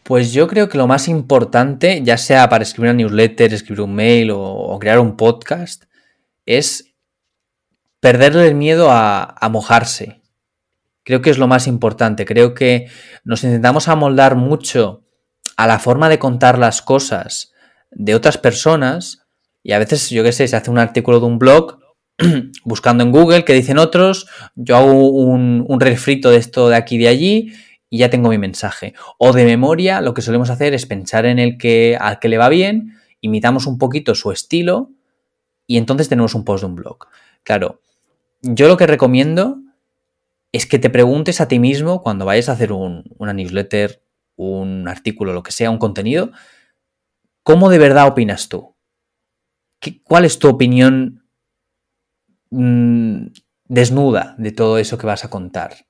Pues 0.10 0.34
yo 0.34 0.48
creo 0.48 0.70
que 0.70 0.80
lo 0.80 0.88
más 0.88 1.08
importante, 1.08 2.02
ya 2.04 2.18
sea 2.18 2.50
para 2.50 2.64
escribir 2.64 2.90
una 2.90 2.98
newsletter, 2.98 3.54
escribir 3.54 3.82
un 3.82 3.94
mail 3.94 4.32
o, 4.34 4.76
crear 4.80 4.98
un 4.98 5.16
podcast, 5.16 5.84
es 6.48 6.96
perderle 8.00 8.48
el 8.48 8.56
miedo 8.56 8.88
a, 8.90 9.38
mojarse. 9.52 10.24
Creo 11.04 11.22
que 11.22 11.30
es 11.30 11.38
lo 11.38 11.48
más 11.48 11.68
importante. 11.68 12.26
Creo 12.26 12.56
que 12.56 12.88
nos 13.24 13.44
intentamos 13.44 13.88
amoldar 13.88 14.36
mucho 14.36 15.04
a 15.58 15.68
la 15.68 15.78
forma 15.78 16.10
de 16.10 16.18
contar 16.18 16.58
las 16.58 16.82
cosas 16.82 17.54
de 17.92 18.16
otras 18.16 18.40
personas 18.40 19.28
y 19.62 19.74
a 19.74 19.78
veces, 19.78 20.10
yo 20.10 20.24
qué 20.24 20.32
sé, 20.32 20.48
se 20.48 20.56
hace 20.56 20.72
un 20.72 20.80
artículo 20.80 21.20
de 21.20 21.28
un 21.28 21.38
blog 21.38 21.82
buscando 22.66 23.04
en 23.04 23.12
Google 23.12 23.46
que 23.46 23.54
dicen 23.54 23.78
otros, 23.78 24.26
yo 24.56 24.76
hago 24.76 25.12
un, 25.12 25.66
un 25.68 25.80
refrito 25.80 26.32
de 26.32 26.38
esto 26.38 26.68
de 26.68 26.78
aquí 26.78 26.96
y 26.96 26.98
de 26.98 27.08
allí 27.10 27.54
y 27.90 28.00
ya 28.00 28.10
tengo 28.10 28.30
mi 28.30 28.38
mensaje. 28.38 28.94
O 29.18 29.34
de 29.34 29.46
memoria, 29.46 30.02
lo 30.02 30.14
que 30.14 30.22
solemos 30.22 30.50
hacer 30.50 30.74
es 30.74 30.86
pensar 30.86 31.26
en 31.26 31.40
el 31.40 31.58
que 31.58 31.98
al 32.00 32.20
que 32.20 32.30
le 32.30 32.38
va 32.38 32.50
bien, 32.50 32.96
imitamos 33.22 33.66
un 33.66 33.78
poquito 33.78 34.16
su 34.16 34.32
estilo 34.32 34.92
y 35.66 35.78
entonces 35.78 36.10
tenemos 36.10 36.36
un 36.36 36.46
post 36.46 36.64
de 36.64 36.68
un 36.68 36.76
blog. 36.76 37.08
Claro, 37.44 37.82
yo 38.42 38.68
lo 38.68 38.78
que 38.78 38.88
recomiendo 38.88 39.60
es 40.52 40.66
que 40.66 40.80
te 40.80 40.90
preguntes 40.90 41.42
a 41.42 41.48
ti 41.48 41.60
mismo 41.60 42.02
cuando 42.02 42.26
vayas 42.26 42.50
a 42.50 42.54
hacer 42.54 42.72
una 42.72 43.34
newsletter, 43.34 44.02
un 44.36 44.88
artículo, 44.88 45.34
lo 45.34 45.44
que 45.44 45.52
sea, 45.52 45.70
un 45.70 45.78
contenido, 45.78 46.32
¿cómo 47.44 47.70
de 47.70 47.78
verdad 47.78 48.08
opinas 48.08 48.50
tú? 48.50 48.76
¿Cuál 50.04 50.26
es 50.26 50.40
tu 50.40 50.50
opinión 50.50 51.24
mm, 52.50 53.28
desnuda 53.66 54.36
de 54.38 54.52
todo 54.52 54.78
eso 54.78 54.98
que 54.98 55.08
vas 55.08 55.24
a 55.24 55.30
contar? 55.30 55.89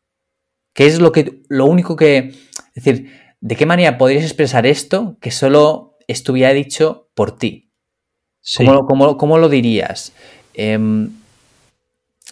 ¿Qué 0.79 0.85
es 0.85 1.01
lo 1.01 1.11
que 1.11 1.41
lo 1.49 1.65
único 1.65 1.97
que 1.97 2.31
es 2.73 2.73
decir, 2.73 3.11
de 3.41 3.57
qué 3.57 3.65
manera 3.65 3.97
podrías 3.97 4.23
expresar 4.23 4.65
esto 4.65 5.17
que 5.19 5.29
solo 5.29 5.97
estuviera 6.07 6.53
dicho 6.53 7.09
por 7.15 7.37
ti? 7.37 7.73
¿Cómo, 8.87 9.37
lo 9.37 9.49
dirías? 9.49 10.13
Em, 10.53 11.09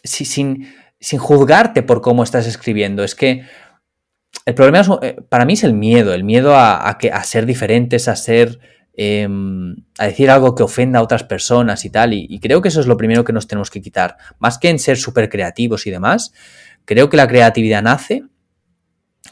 sin, 0.01 0.73
sin 0.97 1.19
juzgarte 1.19 1.83
por 1.83 1.99
cómo 1.99 2.23
estás 2.23 2.47
escribiendo. 2.47 3.03
Es 3.03 3.15
que 3.15 3.43
el 4.45 4.55
problema 4.55 4.97
eh, 5.01 5.17
para 5.27 5.43
mí 5.43 5.51
es 5.51 5.65
el 5.65 5.73
miedo, 5.73 6.13
el 6.13 6.23
miedo 6.23 6.55
a, 6.55 6.97
que, 6.97 7.11
a 7.11 7.21
ser 7.23 7.45
diferentes, 7.45 8.07
a 8.07 8.15
ser... 8.15 8.59
Em, 8.93 9.75
a 9.97 10.05
decir 10.05 10.31
algo 10.31 10.55
que 10.55 10.63
ofenda 10.63 10.99
a 10.99 11.03
otras 11.03 11.25
personas 11.25 11.83
y 11.83 11.89
tal. 11.89 12.13
Y, 12.13 12.39
creo 12.39 12.61
que 12.61 12.69
eso 12.69 12.79
es 12.79 12.87
lo 12.87 12.95
primero 12.95 13.25
que 13.25 13.33
nos 13.33 13.45
tenemos 13.45 13.69
que 13.69 13.81
quitar. 13.81 14.15
Más 14.39 14.57
que 14.57 14.69
en 14.69 14.79
ser 14.79 14.95
súper 14.95 15.27
creativos 15.27 15.85
y 15.85 15.91
demás, 15.91 16.31
creo 16.85 17.09
que 17.09 17.17
la 17.17 17.27
creatividad 17.27 17.83
nace 17.83 18.23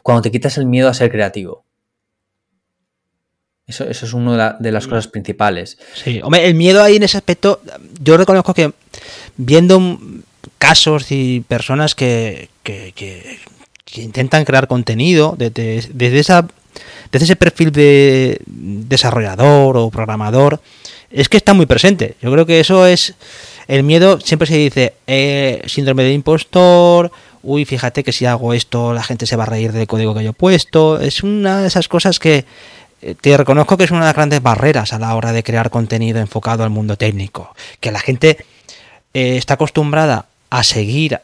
cuando 0.04 0.22
te 0.22 0.32
quitas 0.32 0.58
el 0.58 0.66
miedo 0.66 0.90
a 0.90 0.94
ser 0.94 1.12
creativo. 1.12 1.64
Eso, 3.68 3.84
eso 3.86 4.06
es 4.06 4.14
una 4.14 4.58
de, 4.60 4.72
las 4.72 4.86
cosas 4.86 5.08
principales. 5.08 5.78
Sí, 5.96 6.22
hombre, 6.24 6.46
el 6.46 6.54
miedo 6.54 6.84
ahí 6.84 6.98
en 6.98 7.04
ese 7.04 7.18
aspecto, 7.18 7.62
yo 8.00 8.16
reconozco 8.16 8.54
que 8.54 8.72
viendo 9.38 10.00
casos 10.60 11.12
y 11.12 11.42
personas 11.42 11.96
que, 11.96 12.50
intentan 13.96 14.46
crear 14.46 14.68
contenido 14.68 15.36
desde, 15.38 15.88
desde, 15.94 16.20
esa, 16.20 16.46
desde 17.12 17.26
ese 17.26 17.36
perfil 17.36 17.72
de 17.72 18.40
desarrollador 18.46 19.78
o 19.78 19.90
programador, 19.90 20.62
es 21.10 21.30
que 21.30 21.38
está 21.38 21.54
muy 21.54 21.66
presente. 21.66 22.16
Yo 22.22 22.32
creo 22.32 22.46
que 22.46 22.60
eso 22.60 22.86
es... 22.86 23.16
El 23.68 23.82
miedo 23.82 24.20
siempre 24.20 24.48
se 24.48 24.58
dice 24.58 24.94
eh, 25.08 25.64
síndrome 25.66 26.04
de 26.04 26.14
impostor, 26.14 27.12
uy, 27.46 27.66
fíjate 27.66 28.04
que 28.04 28.12
si 28.12 28.26
hago 28.26 28.54
esto 28.54 28.94
la 28.94 29.04
gente 29.04 29.26
se 29.26 29.36
va 29.36 29.44
a 29.44 29.48
reír 29.48 29.72
del 29.72 29.88
código 29.88 30.14
que 30.14 30.24
yo 30.24 30.32
he 30.32 30.34
puesto. 30.34 31.00
Es 31.00 31.24
una 31.24 31.62
de 31.62 31.68
esas 31.68 31.88
cosas 31.88 32.20
que 32.20 32.46
eh, 33.02 33.16
te 33.20 33.38
reconozco 33.38 33.78
que 33.78 33.84
es 33.84 33.92
una 33.92 34.02
de 34.02 34.06
las 34.08 34.16
grandes 34.16 34.42
barreras 34.42 34.92
a 34.92 35.00
la 35.00 35.16
hora 35.16 35.32
de 35.32 35.44
crear 35.44 35.70
contenido 35.70 36.20
enfocado 36.20 36.64
al 36.64 36.72
mundo 36.72 36.98
técnico. 36.98 37.56
Que 37.80 37.92
la 37.92 38.00
gente 38.00 38.46
eh, 39.14 39.38
está 39.38 39.54
acostumbrada 39.54 40.26
a 40.50 40.64
seguir. 40.64 41.20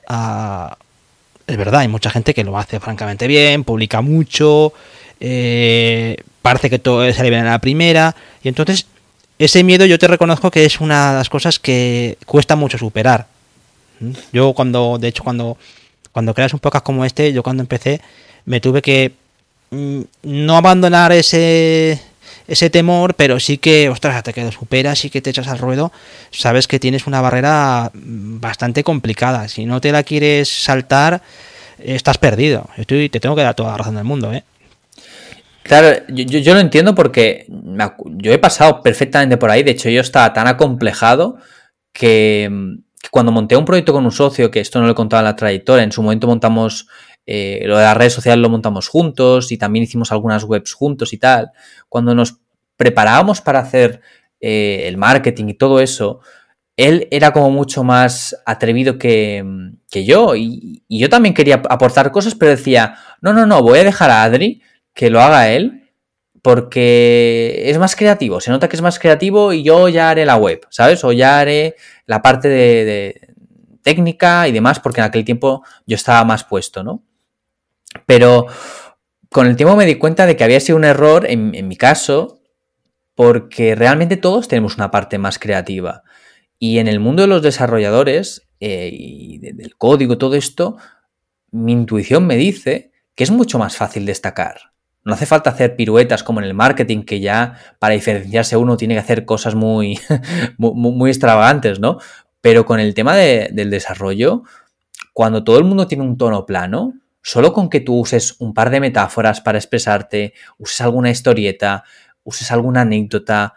Es 1.47 1.57
verdad, 1.57 1.81
hay 1.81 1.87
mucha 1.87 2.09
gente 2.09 2.33
que 2.33 2.43
lo 2.43 2.57
hace 2.57 2.79
francamente 2.79 3.27
bien, 3.27 3.63
publica 3.63 4.01
mucho, 4.01 4.73
eh, 5.19 6.17
parece 6.41 6.69
que 6.69 6.79
todo 6.79 7.11
sale 7.13 7.29
bien 7.29 7.45
a 7.45 7.51
la 7.51 7.59
primera, 7.59 8.15
y 8.43 8.47
entonces 8.47 8.85
ese 9.37 9.63
miedo 9.63 9.85
yo 9.85 9.97
te 9.97 10.07
reconozco 10.07 10.51
que 10.51 10.65
es 10.65 10.79
una 10.79 11.11
de 11.11 11.17
las 11.17 11.29
cosas 11.29 11.59
que 11.59 12.17
cuesta 12.25 12.55
mucho 12.55 12.77
superar. 12.77 13.27
¿Mm? 13.99 14.11
Yo 14.33 14.53
cuando, 14.53 14.97
de 14.99 15.07
hecho, 15.07 15.23
cuando, 15.23 15.57
cuando 16.11 16.33
creas 16.33 16.53
un 16.53 16.59
podcast 16.59 16.85
como 16.85 17.05
este, 17.05 17.33
yo 17.33 17.43
cuando 17.43 17.61
empecé 17.61 18.01
me 18.45 18.59
tuve 18.59 18.81
que 18.81 19.13
mm, 19.71 20.01
no 20.23 20.57
abandonar 20.57 21.11
ese 21.11 22.01
ese 22.47 22.69
temor, 22.69 23.13
pero 23.15 23.39
sí 23.39 23.57
que, 23.57 23.87
ostras, 23.89 24.15
hasta 24.15 24.33
que 24.33 24.43
lo 24.43 24.51
superas 24.51 25.05
y 25.05 25.09
que 25.09 25.21
te 25.21 25.29
echas 25.29 25.47
al 25.47 25.59
ruedo, 25.59 25.91
sabes 26.31 26.67
que 26.67 26.79
tienes 26.79 27.07
una 27.07 27.21
barrera 27.21 27.91
bastante 27.93 28.83
complicada. 28.83 29.47
Si 29.47 29.65
no 29.65 29.79
te 29.79 29.91
la 29.91 30.03
quieres 30.03 30.49
saltar, 30.49 31.21
estás 31.79 32.17
perdido. 32.17 32.69
Estoy, 32.75 33.09
te 33.09 33.19
tengo 33.21 33.35
que 33.35 33.43
dar 33.43 33.55
toda 33.55 33.71
la 33.71 33.77
razón 33.77 33.95
del 33.95 34.03
mundo, 34.03 34.33
¿eh? 34.33 34.43
Claro, 35.63 36.03
yo, 36.09 36.53
lo 36.53 36.59
entiendo 36.59 36.95
porque 36.95 37.45
yo 37.47 38.33
he 38.33 38.39
pasado 38.39 38.81
perfectamente 38.81 39.37
por 39.37 39.51
ahí. 39.51 39.63
De 39.63 39.71
hecho, 39.71 39.89
yo 39.89 40.01
estaba 40.01 40.33
tan 40.33 40.47
acomplejado 40.47 41.37
que, 41.93 42.49
cuando 43.11 43.31
monté 43.31 43.57
un 43.57 43.65
proyecto 43.65 43.93
con 43.93 44.05
un 44.05 44.11
socio, 44.11 44.49
que 44.49 44.61
esto 44.61 44.79
no 44.79 44.85
lo 44.85 44.93
he 44.93 44.95
contado 44.95 45.19
en 45.19 45.25
la 45.25 45.35
trayectoria, 45.35 45.83
en 45.83 45.91
su 45.91 46.01
momento 46.01 46.27
montamos 46.27 46.87
eh, 47.25 47.61
lo 47.65 47.77
de 47.77 47.83
las 47.83 47.95
redes 47.95 48.13
sociales 48.13 48.41
lo 48.41 48.49
montamos 48.49 48.87
juntos 48.87 49.51
y 49.51 49.57
también 49.57 49.83
hicimos 49.83 50.11
algunas 50.11 50.43
webs 50.43 50.73
juntos 50.73 51.13
y 51.13 51.17
tal. 51.17 51.51
Cuando 51.87 52.15
nos 52.15 52.39
preparábamos 52.77 53.41
para 53.41 53.59
hacer 53.59 54.01
eh, 54.39 54.85
el 54.87 54.97
marketing 54.97 55.49
y 55.49 55.53
todo 55.53 55.79
eso, 55.79 56.21
él 56.77 57.07
era 57.11 57.31
como 57.31 57.51
mucho 57.51 57.83
más 57.83 58.35
atrevido 58.45 58.97
que, 58.97 59.45
yo 59.91 60.35
y, 60.35 60.83
yo 60.89 61.09
también 61.09 61.35
quería 61.35 61.61
aportar 61.69 62.11
cosas, 62.11 62.33
pero 62.33 62.51
decía, 62.51 62.95
no, 63.21 63.33
no, 63.33 63.45
no, 63.45 63.61
voy 63.61 63.79
a 63.79 63.83
dejar 63.83 64.09
a 64.09 64.23
Adri 64.23 64.61
que 64.93 65.09
lo 65.09 65.21
haga 65.21 65.49
él 65.49 65.80
porque 66.41 67.63
es 67.65 67.77
más 67.77 67.95
creativo, 67.95 68.41
se 68.41 68.51
nota 68.51 68.67
que 68.67 68.75
es 68.75 68.81
más 68.81 68.99
creativo 68.99 69.53
y 69.53 69.63
yo 69.63 69.89
ya 69.89 70.09
haré 70.09 70.25
la 70.25 70.37
web, 70.37 70.65
¿sabes? 70.69 71.03
O 71.03 71.11
ya 71.11 71.39
haré 71.39 71.75
la 72.05 72.21
parte 72.21 72.47
de 72.47 73.31
técnica 73.81 74.47
y 74.47 74.51
demás, 74.51 74.79
porque 74.79 75.01
en 75.01 75.05
aquel 75.07 75.25
tiempo 75.25 75.63
yo 75.85 75.95
estaba 75.95 76.23
más 76.23 76.43
puesto, 76.43 76.83
¿no? 76.83 77.03
Pero 78.05 78.47
con 79.29 79.47
el 79.47 79.55
tiempo 79.55 79.75
me 79.75 79.85
di 79.85 79.95
cuenta 79.95 80.25
de 80.25 80.35
que 80.35 80.43
había 80.43 80.59
sido 80.59 80.77
un 80.77 80.83
error 80.83 81.25
en, 81.27 81.67
mi 81.67 81.75
caso, 81.75 82.41
porque 83.15 83.75
realmente 83.75 84.17
todos 84.17 84.47
tenemos 84.47 84.75
una 84.75 84.91
parte 84.91 85.17
más 85.17 85.39
creativa. 85.39 86.03
Y 86.59 86.79
en 86.79 86.87
el 86.87 86.99
mundo 86.99 87.23
de 87.23 87.27
los 87.27 87.41
desarrolladores 87.41 88.47
eh, 88.59 88.89
y 88.91 89.39
del 89.39 89.75
código, 89.77 90.17
todo 90.17 90.35
esto, 90.35 90.77
mi 91.51 91.71
intuición 91.71 92.27
me 92.27 92.37
dice 92.37 92.91
que 93.15 93.23
es 93.23 93.31
mucho 93.31 93.57
más 93.57 93.75
fácil 93.75 94.05
destacar. 94.05 94.71
No 95.03 95.13
hace 95.13 95.25
falta 95.25 95.49
hacer 95.49 95.75
piruetas 95.75 96.23
como 96.23 96.39
en 96.39 96.45
el 96.45 96.53
marketing, 96.53 97.03
que 97.03 97.19
ya 97.19 97.55
para 97.79 97.93
diferenciarse 97.93 98.55
uno 98.55 98.77
tiene 98.77 98.93
que 98.95 98.99
hacer 98.99 99.25
cosas 99.25 99.55
muy, 99.55 99.99
muy, 100.57 101.09
extravagantes, 101.09 101.79
¿no? 101.79 101.97
Pero 102.41 102.65
con 102.65 102.79
el 102.79 102.93
tema 102.93 103.15
del 103.15 103.69
desarrollo, 103.69 104.43
cuando 105.13 105.43
todo 105.43 105.57
el 105.57 105.63
mundo 105.63 105.87
tiene 105.87 106.03
un 106.03 106.17
tono 106.17 106.45
plano, 106.45 106.93
Solo 107.23 107.53
con 107.53 107.69
que 107.69 107.81
tú 107.81 107.99
uses 107.99 108.35
un 108.39 108.53
par 108.53 108.71
de 108.71 108.79
metáforas 108.79 109.41
para 109.41 109.59
expresarte, 109.59 110.33
uses 110.57 110.81
alguna 110.81 111.11
historieta, 111.11 111.83
uses 112.23 112.51
alguna 112.51 112.81
anécdota, 112.81 113.53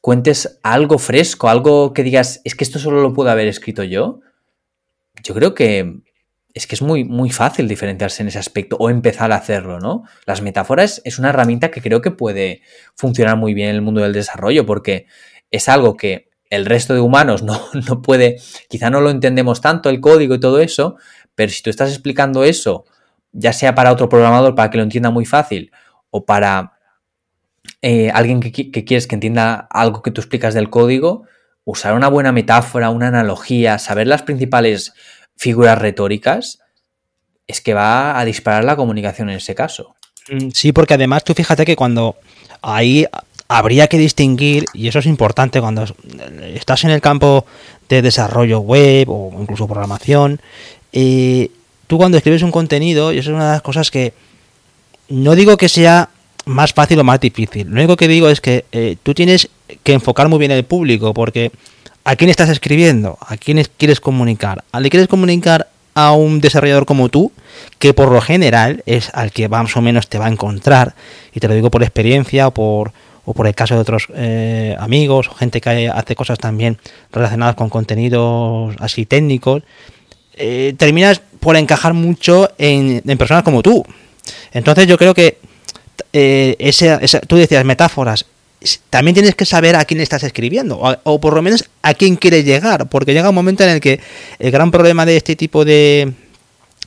cuentes 0.00 0.60
algo 0.62 0.98
fresco, 0.98 1.48
algo 1.48 1.92
que 1.92 2.04
digas, 2.04 2.40
es 2.44 2.54
que 2.54 2.62
esto 2.62 2.78
solo 2.78 3.02
lo 3.02 3.12
puedo 3.12 3.30
haber 3.30 3.48
escrito 3.48 3.82
yo, 3.82 4.20
yo 5.24 5.34
creo 5.34 5.54
que 5.54 6.02
es 6.54 6.66
que 6.66 6.74
es 6.74 6.82
muy, 6.82 7.04
muy 7.04 7.30
fácil 7.30 7.68
diferenciarse 7.68 8.22
en 8.22 8.28
ese 8.28 8.38
aspecto 8.38 8.76
o 8.78 8.90
empezar 8.90 9.32
a 9.32 9.36
hacerlo, 9.36 9.80
¿no? 9.80 10.04
Las 10.26 10.42
metáforas 10.42 11.00
es 11.04 11.18
una 11.18 11.30
herramienta 11.30 11.70
que 11.70 11.82
creo 11.82 12.00
que 12.00 12.10
puede 12.10 12.62
funcionar 12.94 13.36
muy 13.36 13.54
bien 13.54 13.70
en 13.70 13.76
el 13.76 13.82
mundo 13.82 14.00
del 14.00 14.12
desarrollo 14.12 14.66
porque 14.66 15.06
es 15.50 15.68
algo 15.68 15.96
que 15.96 16.30
el 16.50 16.66
resto 16.66 16.94
de 16.94 17.00
humanos 17.00 17.42
no, 17.42 17.60
no 17.88 18.02
puede, 18.02 18.38
quizá 18.68 18.90
no 18.90 19.00
lo 19.00 19.10
entendemos 19.10 19.60
tanto, 19.60 19.90
el 19.90 20.00
código 20.00 20.34
y 20.34 20.40
todo 20.40 20.60
eso, 20.60 20.96
pero 21.34 21.52
si 21.52 21.62
tú 21.62 21.70
estás 21.70 21.90
explicando 21.90 22.44
eso, 22.44 22.84
ya 23.32 23.52
sea 23.52 23.74
para 23.74 23.92
otro 23.92 24.08
programador 24.08 24.54
para 24.54 24.70
que 24.70 24.78
lo 24.78 24.82
entienda 24.82 25.10
muy 25.10 25.26
fácil 25.26 25.70
o 26.10 26.24
para 26.24 26.72
eh, 27.82 28.10
alguien 28.12 28.40
que, 28.40 28.50
quieres 28.50 29.06
que 29.06 29.14
entienda 29.14 29.68
algo 29.70 30.02
que 30.02 30.10
tú 30.10 30.20
explicas 30.20 30.54
del 30.54 30.70
código, 30.70 31.24
usar 31.64 31.94
una 31.94 32.08
buena 32.08 32.32
metáfora, 32.32 32.90
una 32.90 33.08
analogía, 33.08 33.78
saber 33.78 34.06
las 34.06 34.22
principales 34.22 34.94
figuras 35.38 35.78
retóricas, 35.78 36.58
es 37.46 37.62
que 37.62 37.72
va 37.72 38.18
a 38.18 38.24
disparar 38.24 38.64
la 38.64 38.76
comunicación 38.76 39.30
en 39.30 39.36
ese 39.36 39.54
caso. 39.54 39.94
Mm, 40.30 40.50
sí, 40.52 40.72
porque 40.72 40.94
además 40.94 41.24
tú 41.24 41.32
fíjate 41.32 41.64
que 41.64 41.76
cuando 41.76 42.16
ahí 42.60 43.06
habría 43.46 43.86
que 43.86 43.96
distinguir, 43.96 44.66
y 44.74 44.88
eso 44.88 44.98
es 44.98 45.06
importante 45.06 45.60
cuando 45.60 45.86
estás 46.54 46.84
en 46.84 46.90
el 46.90 47.00
campo 47.00 47.46
de 47.88 48.02
desarrollo 48.02 48.60
web 48.60 49.08
o 49.08 49.32
incluso 49.40 49.66
programación, 49.66 50.40
y 50.92 51.50
tú 51.86 51.96
cuando 51.96 52.18
escribes 52.18 52.42
un 52.42 52.50
contenido, 52.50 53.12
y 53.12 53.18
eso 53.18 53.30
es 53.30 53.36
una 53.36 53.46
de 53.46 53.52
las 53.52 53.62
cosas 53.62 53.90
que 53.90 54.12
no 55.08 55.34
digo 55.34 55.56
que 55.56 55.70
sea 55.70 56.10
más 56.44 56.74
fácil 56.74 57.00
o 57.00 57.04
más 57.04 57.20
difícil, 57.20 57.68
lo 57.68 57.76
único 57.76 57.96
que 57.96 58.08
digo 58.08 58.28
es 58.28 58.42
que 58.42 58.66
eh, 58.72 58.96
tú 59.02 59.14
tienes 59.14 59.48
que 59.82 59.94
enfocar 59.94 60.28
muy 60.28 60.38
bien 60.38 60.50
el 60.50 60.64
público, 60.64 61.14
porque 61.14 61.50
¿a 62.08 62.16
quién 62.16 62.30
estás 62.30 62.48
escribiendo? 62.48 63.18
¿A 63.20 63.36
quién 63.36 63.62
quieres 63.76 64.00
comunicar? 64.00 64.64
¿A 64.72 64.80
le 64.80 64.88
quieres 64.88 65.08
comunicar 65.08 65.68
a 65.92 66.12
un 66.12 66.40
desarrollador 66.40 66.86
como 66.86 67.10
tú, 67.10 67.32
que 67.78 67.92
por 67.92 68.10
lo 68.10 68.22
general 68.22 68.82
es 68.86 69.10
al 69.12 69.30
que 69.30 69.46
más 69.46 69.76
o 69.76 69.82
menos 69.82 70.08
te 70.08 70.16
va 70.16 70.24
a 70.24 70.30
encontrar, 70.30 70.94
y 71.34 71.40
te 71.40 71.48
lo 71.48 71.54
digo 71.54 71.70
por 71.70 71.82
experiencia 71.82 72.46
o 72.48 72.52
por, 72.52 72.92
el 73.46 73.54
caso 73.54 73.74
de 73.74 73.80
otros 73.80 74.08
eh, 74.14 74.74
amigos 74.78 75.28
o 75.28 75.34
gente 75.34 75.60
que 75.60 75.90
hace 75.92 76.16
cosas 76.16 76.38
también 76.38 76.78
relacionadas 77.12 77.56
con 77.56 77.68
contenidos 77.68 78.74
así 78.78 79.04
técnicos, 79.04 79.62
eh, 80.32 80.74
terminas 80.78 81.20
por 81.40 81.56
encajar 81.56 81.92
mucho 81.92 82.48
en, 82.56 83.02
personas 83.18 83.42
como 83.42 83.60
tú. 83.60 83.84
Entonces 84.52 84.86
yo 84.86 84.96
creo 84.96 85.12
que 85.12 85.36
eh, 86.14 86.56
ese, 86.58 87.20
tú 87.26 87.36
decías 87.36 87.66
metáforas, 87.66 88.24
también 88.90 89.14
tienes 89.14 89.34
que 89.34 89.44
saber 89.44 89.76
a 89.76 89.84
quién 89.84 90.00
estás 90.00 90.22
escribiendo, 90.24 90.78
o, 91.04 91.20
por 91.20 91.34
lo 91.34 91.42
menos 91.42 91.68
a 91.82 91.94
quién 91.94 92.16
quieres 92.16 92.44
llegar, 92.44 92.88
porque 92.88 93.12
llega 93.12 93.28
un 93.28 93.34
momento 93.34 93.62
en 93.64 93.70
el 93.70 93.80
que 93.80 94.00
el 94.38 94.50
gran 94.50 94.70
problema 94.70 95.06
de 95.06 95.16
este 95.16 95.36
tipo 95.36 95.64
de, 95.64 96.12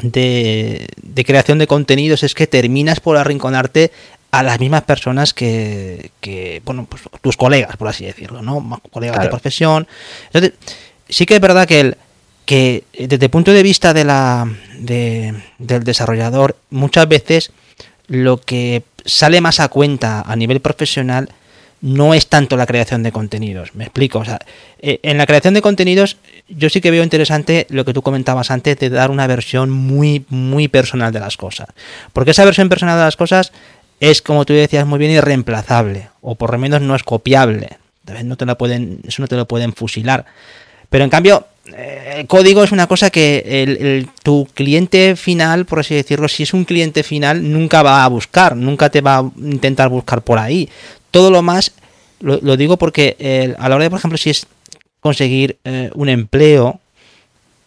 de, 0.02 0.88
creación 1.26 1.60
de 1.60 1.68
contenidos 1.68 2.24
es 2.24 2.34
que 2.34 2.48
terminas 2.48 3.00
por 3.00 3.18
arrinconarte 3.18 3.92
a 4.32 4.44
las 4.44 4.60
mismas 4.60 4.84
personas 4.84 5.34
que, 5.34 6.12
que, 6.20 6.62
bueno, 6.66 6.88
pues 6.90 7.04
tus 7.22 7.38
colegas, 7.38 7.78
por 7.78 7.88
así 7.88 8.06
decirlo, 8.06 8.42
¿no? 8.42 8.82
Colegas 8.92 9.22
de 9.22 9.30
profesión. 9.30 9.88
Entonces, 10.28 10.54
sí 11.10 11.26
que 11.26 11.36
es 11.36 11.42
verdad 11.42 11.68
que 11.68 11.80
el, 11.80 11.98
que 12.46 12.84
desde 12.98 13.26
el 13.26 13.32
punto 13.32 13.52
de 13.52 13.64
vista 13.64 13.94
de 13.94 14.04
la, 14.04 14.50
de, 14.78 15.34
del 15.58 15.84
desarrollador, 15.84 16.58
muchas 16.70 17.08
veces 17.08 17.52
lo 18.08 18.42
que 18.42 18.84
sale 19.06 19.42
más 19.42 19.60
a 19.60 19.70
cuenta 19.70 20.22
a 20.22 20.36
nivel 20.36 20.60
profesional 20.60 21.30
no 21.82 22.14
es 22.14 22.28
tanto 22.28 22.58
la 22.58 22.66
creación 22.66 23.04
de 23.04 23.12
contenidos. 23.12 23.76
Me 23.76 23.86
explico. 23.86 24.20
O 24.20 24.26
sea, 24.26 24.40
eh, 24.80 25.00
en 25.04 25.18
la 25.18 25.26
creación 25.26 25.54
de 25.54 25.62
contenidos, 25.62 26.18
yo 26.48 26.70
sí 26.70 26.80
que 26.80 26.92
veo 26.92 27.04
interesante 27.04 27.68
lo 27.70 27.86
que 27.86 27.94
tú 27.94 28.02
comentabas 28.02 28.52
antes 28.52 28.78
de 28.78 28.90
dar 28.90 29.12
una 29.12 29.28
versión 29.28 29.72
muy, 29.72 30.26
muy 30.30 30.68
personal 30.68 31.12
de 31.12 31.20
las 31.20 31.38
cosas. 31.38 31.68
Porque 32.14 32.32
esa 32.32 32.46
versión 32.46 32.70
personal 32.70 32.98
de 32.98 33.06
las 33.06 33.18
cosas 33.18 33.52
es, 34.00 34.22
como 34.22 34.46
tú 34.46 34.54
decías 34.54 34.86
muy 34.86 35.00
bien, 35.00 35.12
irreemplazable. 35.12 36.10
O 36.22 36.36
por 36.36 36.52
lo 36.52 36.60
menos 36.60 36.82
no 36.82 36.96
es 36.96 37.04
copiable. 37.04 37.78
No 38.24 38.38
te 38.38 38.46
lo 38.46 38.58
pueden, 38.58 39.02
eso 39.08 39.22
no 39.22 39.28
te 39.28 39.36
lo 39.36 39.48
pueden 39.48 39.74
fusilar. 39.74 40.26
Pero 40.90 41.04
en 41.04 41.10
cambio, 41.10 41.48
eh, 41.74 42.16
el 42.18 42.28
código 42.28 42.64
es 42.64 42.72
una 42.72 42.88
cosa 42.88 43.10
que 43.10 43.44
el, 43.46 44.10
tu 44.24 44.48
cliente 44.54 45.16
final, 45.16 45.66
por 45.66 45.80
así 45.80 45.96
decirlo, 45.96 46.28
si 46.28 46.44
es 46.44 46.54
un 46.54 46.66
cliente 46.66 47.04
final, 47.04 47.52
nunca 47.52 47.84
va 47.84 48.04
a 48.04 48.08
buscar, 48.08 48.56
nunca 48.56 48.90
te 48.90 49.02
va 49.02 49.20
a 49.20 49.32
intentar 49.38 49.90
buscar 49.90 50.22
por 50.22 50.38
ahí. 50.40 50.70
Todo 51.12 51.30
lo 51.30 51.42
más, 51.42 51.74
lo, 52.20 52.58
digo 52.58 52.78
porque 52.78 53.16
eh, 53.20 53.54
a 53.60 53.70
la 53.70 53.76
hora 53.76 53.84
de, 53.84 53.90
por 53.90 54.00
ejemplo, 54.00 54.18
si 54.18 54.30
es 54.30 54.48
conseguir 55.00 55.58
eh, 55.64 55.92
un 55.94 56.10
empleo, 56.10 56.80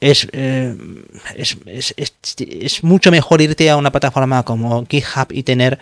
es, 0.00 0.28
es, 0.32 1.56
es, 1.66 1.94
es, 2.38 2.84
mucho 2.84 3.10
mejor 3.10 3.40
irte 3.40 3.70
a 3.70 3.76
una 3.76 3.90
plataforma 3.90 4.42
como 4.42 4.84
GitHub 4.86 5.28
y 5.30 5.42
tener 5.44 5.78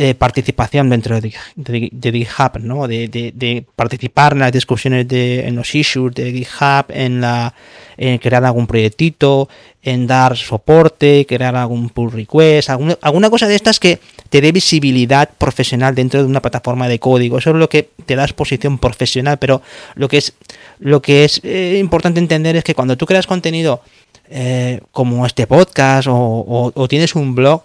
eh, 0.00 0.14
participación 0.14 0.90
dentro 0.90 1.20
de, 1.20 1.32
GitHub, 1.60 2.60
¿no? 2.60 2.86
De, 2.86 3.64
participar 3.74 4.34
en 4.34 4.38
las 4.38 4.52
discusiones 4.52 5.08
de, 5.08 5.48
en 5.48 5.56
los 5.56 5.74
issues 5.74 6.14
de 6.14 6.30
GitHub, 6.30 6.86
en 6.90 7.20
la 7.20 7.52
en 7.96 8.18
crear 8.18 8.44
algún 8.44 8.68
proyectito, 8.68 9.48
en 9.82 10.06
dar 10.06 10.36
soporte, 10.36 11.26
crear 11.26 11.56
algún 11.56 11.88
pull 11.90 12.12
request, 12.12 12.70
alguna, 12.70 12.96
alguna 13.02 13.28
cosa 13.28 13.48
de 13.48 13.56
estas 13.56 13.80
que 13.80 13.98
te 14.28 14.40
dé 14.40 14.52
visibilidad 14.52 15.28
profesional 15.38 15.94
dentro 15.94 16.20
de 16.20 16.28
una 16.28 16.42
plataforma 16.42 16.88
de 16.88 16.98
código. 16.98 17.38
Eso 17.38 17.50
es 17.50 17.56
lo 17.56 17.68
que 17.68 17.88
te 18.04 18.16
da 18.16 18.24
exposición 18.24 18.78
profesional, 18.78 19.38
pero 19.38 19.62
lo 19.94 20.08
que 20.08 20.18
es 20.18 20.34
lo 20.80 21.02
que 21.02 21.24
es 21.24 21.40
eh, 21.44 21.78
importante 21.80 22.20
entender 22.20 22.56
es 22.56 22.64
que 22.64 22.74
cuando 22.74 22.96
tú 22.96 23.06
creas 23.06 23.26
contenido 23.26 23.82
eh, 24.30 24.80
como 24.92 25.24
este 25.24 25.46
podcast 25.46 26.08
o, 26.10 26.86
tienes 26.88 27.14
un 27.14 27.34
blog, 27.34 27.62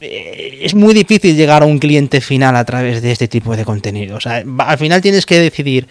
eh, 0.00 0.60
es 0.62 0.74
muy 0.74 0.94
difícil 0.94 1.36
llegar 1.36 1.62
a 1.62 1.66
un 1.66 1.78
cliente 1.78 2.20
final 2.20 2.56
a 2.56 2.64
través 2.64 3.02
de 3.02 3.10
este 3.10 3.26
tipo 3.28 3.56
de 3.56 3.64
contenido. 3.64 4.18
al 4.24 4.78
final 4.78 5.02
tienes 5.02 5.26
que 5.26 5.40
decidir 5.40 5.88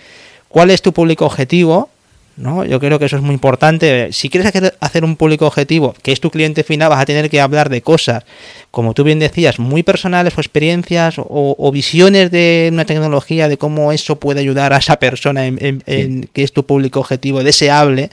cuál 0.48 0.72
es 0.72 0.82
tu 0.82 0.94
público 0.94 1.26
objetivo. 1.26 1.90
¿No? 2.38 2.64
Yo 2.64 2.80
creo 2.80 3.00
que 3.00 3.06
eso 3.06 3.18
es 3.18 3.22
muy 3.22 3.34
importante. 3.34 4.14
Si 4.14 4.30
quieres 4.30 4.54
hacer 4.80 5.04
un 5.04 5.16
público 5.16 5.46
objetivo, 5.46 5.94
que 6.02 6.12
es 6.12 6.22
tu 6.22 6.32
cliente 6.32 6.64
final, 6.64 6.90
vas 6.90 7.02
a 7.02 7.06
tener 7.06 7.30
que 7.30 7.42
hablar 7.42 7.70
de 7.70 7.82
cosas, 7.82 8.24
como 8.72 8.94
tú 8.94 9.04
bien 9.04 9.20
decías, 9.20 9.60
muy 9.60 9.84
personales 9.84 10.38
o 10.38 10.42
experiencias 10.42 11.16
o, 11.18 11.72
visiones 11.72 12.32
de 12.32 12.70
una 12.72 12.86
tecnología, 12.86 13.50
de 13.50 13.58
cómo 13.58 13.92
eso 13.92 14.18
puede 14.18 14.40
ayudar 14.40 14.72
a 14.74 14.78
esa 14.78 14.98
persona 14.98 15.46
en 15.46 16.30
que 16.32 16.44
es 16.44 16.54
tu 16.54 16.66
público 16.66 17.00
objetivo 17.00 17.44
deseable. 17.44 18.10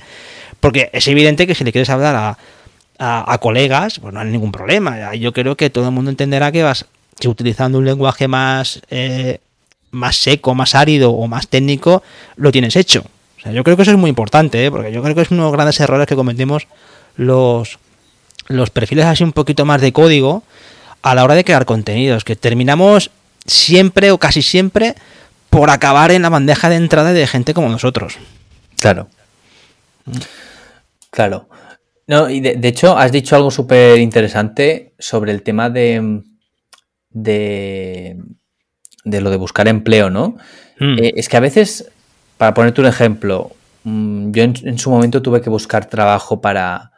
Porque 0.64 0.88
es 0.94 1.06
evidente 1.08 1.46
que 1.46 1.54
si 1.54 1.62
le 1.62 1.72
quieres 1.72 1.90
hablar 1.90 2.38
a, 2.98 3.38
colegas, 3.38 3.98
pues 3.98 4.14
no 4.14 4.20
hay 4.20 4.28
ningún 4.28 4.50
problema. 4.50 5.14
Yo 5.14 5.34
creo 5.34 5.58
que 5.58 5.68
todo 5.68 5.88
el 5.88 5.90
mundo 5.90 6.10
entenderá 6.10 6.50
que 6.52 6.62
vas 6.62 6.86
utilizando 7.26 7.76
un 7.76 7.84
lenguaje 7.84 8.28
más, 8.28 8.80
eh, 8.88 9.40
más 9.90 10.16
seco, 10.16 10.54
más 10.54 10.74
árido 10.74 11.10
o 11.10 11.26
más 11.26 11.48
técnico, 11.48 12.02
lo 12.36 12.50
tienes 12.50 12.76
hecho. 12.76 13.04
Sea, 13.44 13.52
yo 13.52 13.62
creo 13.62 13.76
que 13.76 13.82
eso 13.82 13.92
es 13.92 13.98
muy 13.98 14.08
importante, 14.08 14.64
¿eh? 14.64 14.70
porque 14.70 14.90
yo 14.90 15.02
creo 15.02 15.14
que 15.14 15.20
es 15.20 15.30
uno 15.30 15.42
de 15.42 15.46
los 15.48 15.52
grandes 15.52 15.78
errores 15.78 16.06
que 16.06 16.16
cometemos 16.16 16.66
los, 17.16 17.78
los 18.48 18.70
perfiles 18.70 19.04
así 19.04 19.22
un 19.22 19.32
poquito 19.32 19.64
más 19.64 19.80
de 19.80 19.92
código 19.92 20.42
a 21.02 21.14
la 21.14 21.22
hora 21.22 21.34
de 21.34 21.44
crear 21.44 21.66
contenidos, 21.66 22.24
que 22.24 22.34
terminamos 22.34 23.10
siempre 23.46 24.10
o 24.10 24.18
casi 24.18 24.42
siempre 24.42 24.94
por 25.50 25.70
acabar 25.70 26.10
en 26.10 26.22
la 26.22 26.30
bandeja 26.30 26.68
de 26.70 26.76
entrada 26.76 27.12
de 27.12 27.26
gente 27.26 27.54
como 27.54 27.68
nosotros. 27.68 28.16
Claro. 28.80 29.08
Claro. 31.10 31.48
No, 32.06 32.28
y 32.28 32.40
de, 32.40 32.68
hecho, 32.68 32.98
has 32.98 33.12
dicho 33.12 33.36
algo 33.36 33.50
súper 33.50 33.98
interesante 33.98 34.94
sobre 34.98 35.32
el 35.32 35.42
tema 35.42 35.70
de, 35.70 36.22
de, 37.10 38.16
lo 39.04 39.30
de 39.30 39.36
buscar 39.36 39.68
empleo, 39.68 40.10
¿no? 40.10 40.36
Hmm. 40.78 40.98
Eh, 40.98 41.12
es 41.16 41.28
que 41.28 41.36
a 41.36 41.40
veces, 41.40 41.90
para 42.44 42.54
ponerte 42.54 42.80
un 42.80 42.86
ejemplo, 42.86 43.52
mm, 43.84 44.32
yo 44.32 44.42
en, 44.42 44.78
su 44.78 44.90
momento 44.90 45.22
tuve 45.22 45.40
que 45.40 45.50
buscar 45.50 45.86
trabajo 45.86 46.40
para. 46.40 46.92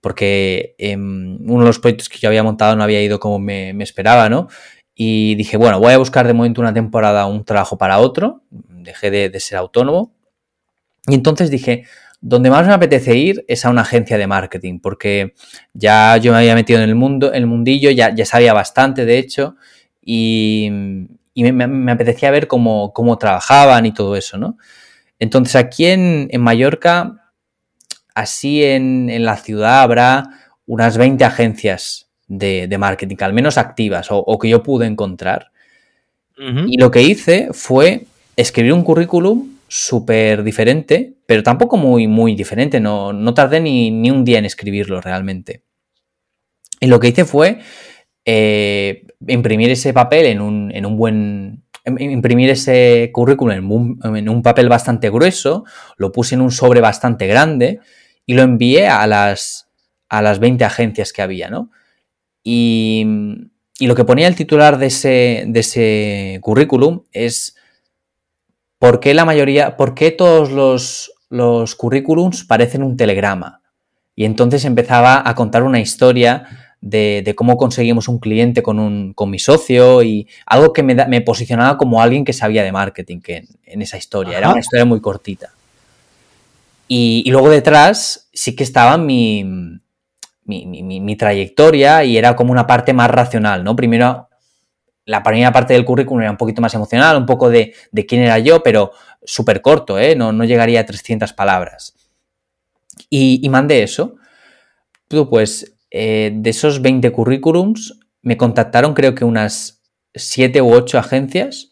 porque 0.00 0.74
em, 0.78 1.38
uno 1.50 1.60
de 1.60 1.66
los 1.66 1.78
proyectos 1.78 2.08
que 2.08 2.18
yo 2.18 2.28
había 2.28 2.42
montado 2.42 2.76
no 2.76 2.82
había 2.84 3.02
ido 3.02 3.20
como 3.20 3.38
me, 3.38 3.70
esperaba, 3.82 4.28
¿no? 4.28 4.48
Y 4.94 5.34
dije, 5.36 5.56
bueno, 5.56 5.78
voy 5.80 5.92
a 5.92 5.98
buscar 5.98 6.26
de 6.26 6.34
momento 6.34 6.60
una 6.60 6.74
temporada 6.74 7.26
un 7.26 7.44
trabajo 7.44 7.78
para 7.78 7.98
otro. 7.98 8.42
Dejé 8.50 9.10
de 9.10 9.40
ser 9.40 9.58
autónomo. 9.58 10.12
Y 11.06 11.14
entonces 11.14 11.50
dije, 11.50 11.84
donde 12.20 12.50
más 12.50 12.66
me 12.66 12.72
apetece 12.72 13.16
ir 13.16 13.44
es 13.46 13.64
a 13.64 13.70
una 13.70 13.82
agencia 13.82 14.18
de 14.18 14.26
marketing, 14.26 14.80
porque 14.80 15.34
ya 15.72 16.16
yo 16.16 16.32
me 16.32 16.38
había 16.38 16.54
metido 16.54 16.80
en 16.80 16.88
el 16.88 16.94
mundo, 16.94 17.28
en 17.28 17.36
el 17.36 17.46
mundillo, 17.46 17.90
ya, 17.90 18.12
sabía 18.24 18.52
bastante, 18.52 19.04
de 19.04 19.18
hecho, 19.18 19.56
y, 20.02 20.68
me, 21.34 21.92
apetecía 21.92 22.30
ver 22.30 22.48
cómo, 22.48 23.18
trabajaban 23.18 23.86
y 23.86 23.92
todo 23.92 24.16
eso, 24.16 24.36
¿no? 24.36 24.56
Entonces 25.18 25.56
aquí 25.56 25.86
en, 25.86 26.30
Mallorca, 26.38 27.32
así 28.14 28.64
en, 28.64 29.24
la 29.24 29.36
ciudad 29.36 29.82
habrá 29.82 30.30
unas 30.66 30.96
20 30.96 31.24
agencias 31.24 32.10
de, 32.26 32.76
marketing, 32.78 33.16
al 33.20 33.32
menos 33.32 33.58
activas, 33.58 34.08
o, 34.10 34.38
que 34.38 34.48
yo 34.48 34.62
pude 34.62 34.86
encontrar. 34.86 35.50
Y 36.68 36.78
lo 36.78 36.92
que 36.92 37.02
hice 37.02 37.48
fue 37.50 38.06
escribir 38.36 38.72
un 38.72 38.84
currículum 38.84 39.58
súper 39.68 40.42
diferente, 40.42 41.14
pero 41.26 41.42
tampoco 41.42 41.76
muy, 41.76 42.06
muy 42.06 42.34
diferente. 42.34 42.80
No, 42.80 43.12
no 43.12 43.34
tardé 43.34 43.60
ni, 43.60 44.10
un 44.10 44.24
día 44.24 44.38
en 44.38 44.46
escribirlo 44.46 45.00
realmente. 45.00 45.62
Y 46.80 46.86
lo 46.86 47.00
que 47.00 47.08
hice 47.08 47.24
fue 47.24 47.58
eh, 48.24 49.06
imprimir 49.26 49.70
ese 49.70 49.92
papel 49.92 50.26
en 50.26 50.40
un, 50.40 50.70
en 50.74 50.86
un 50.86 50.96
buen. 50.96 51.62
Imprimir 51.88 52.50
ese 52.50 53.10
currículum 53.12 53.52
en 53.52 53.70
un, 53.70 54.16
en 54.16 54.28
un, 54.28 54.42
papel 54.42 54.68
bastante 54.68 55.10
grueso, 55.10 55.64
lo 55.96 56.12
puse 56.12 56.34
en 56.34 56.40
un 56.40 56.50
sobre 56.50 56.80
bastante 56.80 57.26
grande 57.26 57.80
y 58.26 58.34
lo 58.34 58.42
envié 58.42 58.88
a 58.88 59.06
las, 59.06 59.68
a 60.08 60.22
las 60.22 60.38
20 60.38 60.64
agencias 60.64 61.12
que 61.12 61.22
había, 61.22 61.50
¿no? 61.50 61.70
Y, 62.44 63.06
y 63.78 63.86
lo 63.86 63.94
que 63.94 64.04
ponía 64.04 64.28
el 64.28 64.34
titular 64.34 64.78
de 64.78 64.86
ese, 64.86 65.44
de 65.46 65.60
ese 65.60 66.38
currículum 66.42 67.02
es 67.12 67.54
¿por 68.78 69.00
qué 69.00 69.14
la 69.14 69.24
mayoría, 69.24 69.76
por 69.76 69.94
qué 69.94 70.10
todos 70.10 70.50
los, 70.50 71.12
los 71.28 71.74
currículums 71.74 72.44
parecen 72.44 72.82
un 72.82 72.96
telegrama? 72.96 73.62
Y 74.14 74.24
entonces 74.24 74.64
empezaba 74.64 75.22
a 75.24 75.34
contar 75.34 75.62
una 75.62 75.80
historia 75.80 76.67
de, 76.80 77.34
cómo 77.36 77.56
conseguimos 77.56 78.08
un 78.08 78.18
cliente 78.18 78.62
con, 78.62 78.78
un, 78.78 79.12
con 79.12 79.30
mi 79.30 79.38
socio 79.38 80.02
y 80.02 80.28
algo 80.46 80.72
que 80.72 80.82
me, 80.82 80.94
me 81.06 81.20
posicionaba 81.20 81.76
como 81.76 82.00
alguien 82.00 82.24
que 82.24 82.32
sabía 82.32 82.62
de 82.62 82.72
marketing 82.72 83.20
que 83.20 83.44
en, 83.64 83.82
esa 83.82 83.96
historia. 83.96 84.38
Era 84.38 84.50
una 84.50 84.60
historia 84.60 84.84
muy 84.84 85.00
cortita. 85.00 85.50
Y, 86.86 87.28
luego 87.30 87.50
detrás 87.50 88.28
sí 88.32 88.56
que 88.56 88.64
estaba 88.64 88.96
mi, 88.96 89.44
mi, 90.44 90.66
mi, 90.82 91.16
trayectoria 91.16 92.04
y 92.04 92.16
era 92.16 92.34
como 92.34 92.52
una 92.52 92.66
parte 92.66 92.94
más 92.94 93.10
racional, 93.10 93.62
¿no? 93.62 93.76
Primero 93.76 94.28
la 95.08 95.22
primera 95.22 95.50
parte 95.52 95.72
del 95.72 95.86
currículum 95.86 96.20
era 96.20 96.30
un 96.30 96.36
poquito 96.36 96.60
más 96.60 96.74
emocional, 96.74 97.16
un 97.16 97.24
poco 97.24 97.48
de, 97.48 97.74
quién 98.06 98.20
era 98.20 98.38
yo, 98.38 98.62
pero 98.62 98.92
súper 99.24 99.62
corto, 99.62 99.98
¿eh? 99.98 100.14
no, 100.14 100.32
no, 100.32 100.44
llegaría 100.44 100.80
a 100.80 100.86
300 100.86 101.32
palabras. 101.32 101.94
Y, 103.08 103.46
mandé 103.48 103.82
eso. 103.82 104.16
tú, 105.08 105.30
pues 105.30 105.77
eh, 105.90 106.32
de 106.34 106.50
esos 106.50 106.82
20 106.82 107.10
currículums 107.12 107.98
me 108.22 108.36
contactaron 108.36 108.94
creo 108.94 109.14
que 109.14 109.24
unas 109.24 109.82
7 110.14 110.60
u 110.62 110.72
8 110.72 110.98
agencias. 110.98 111.70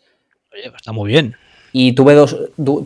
Oye, 0.53 0.73
está 0.75 0.93
muy 0.93 1.11
bien. 1.11 1.37
Y 1.73 1.93
tuve 1.93 2.15
dos, 2.15 2.37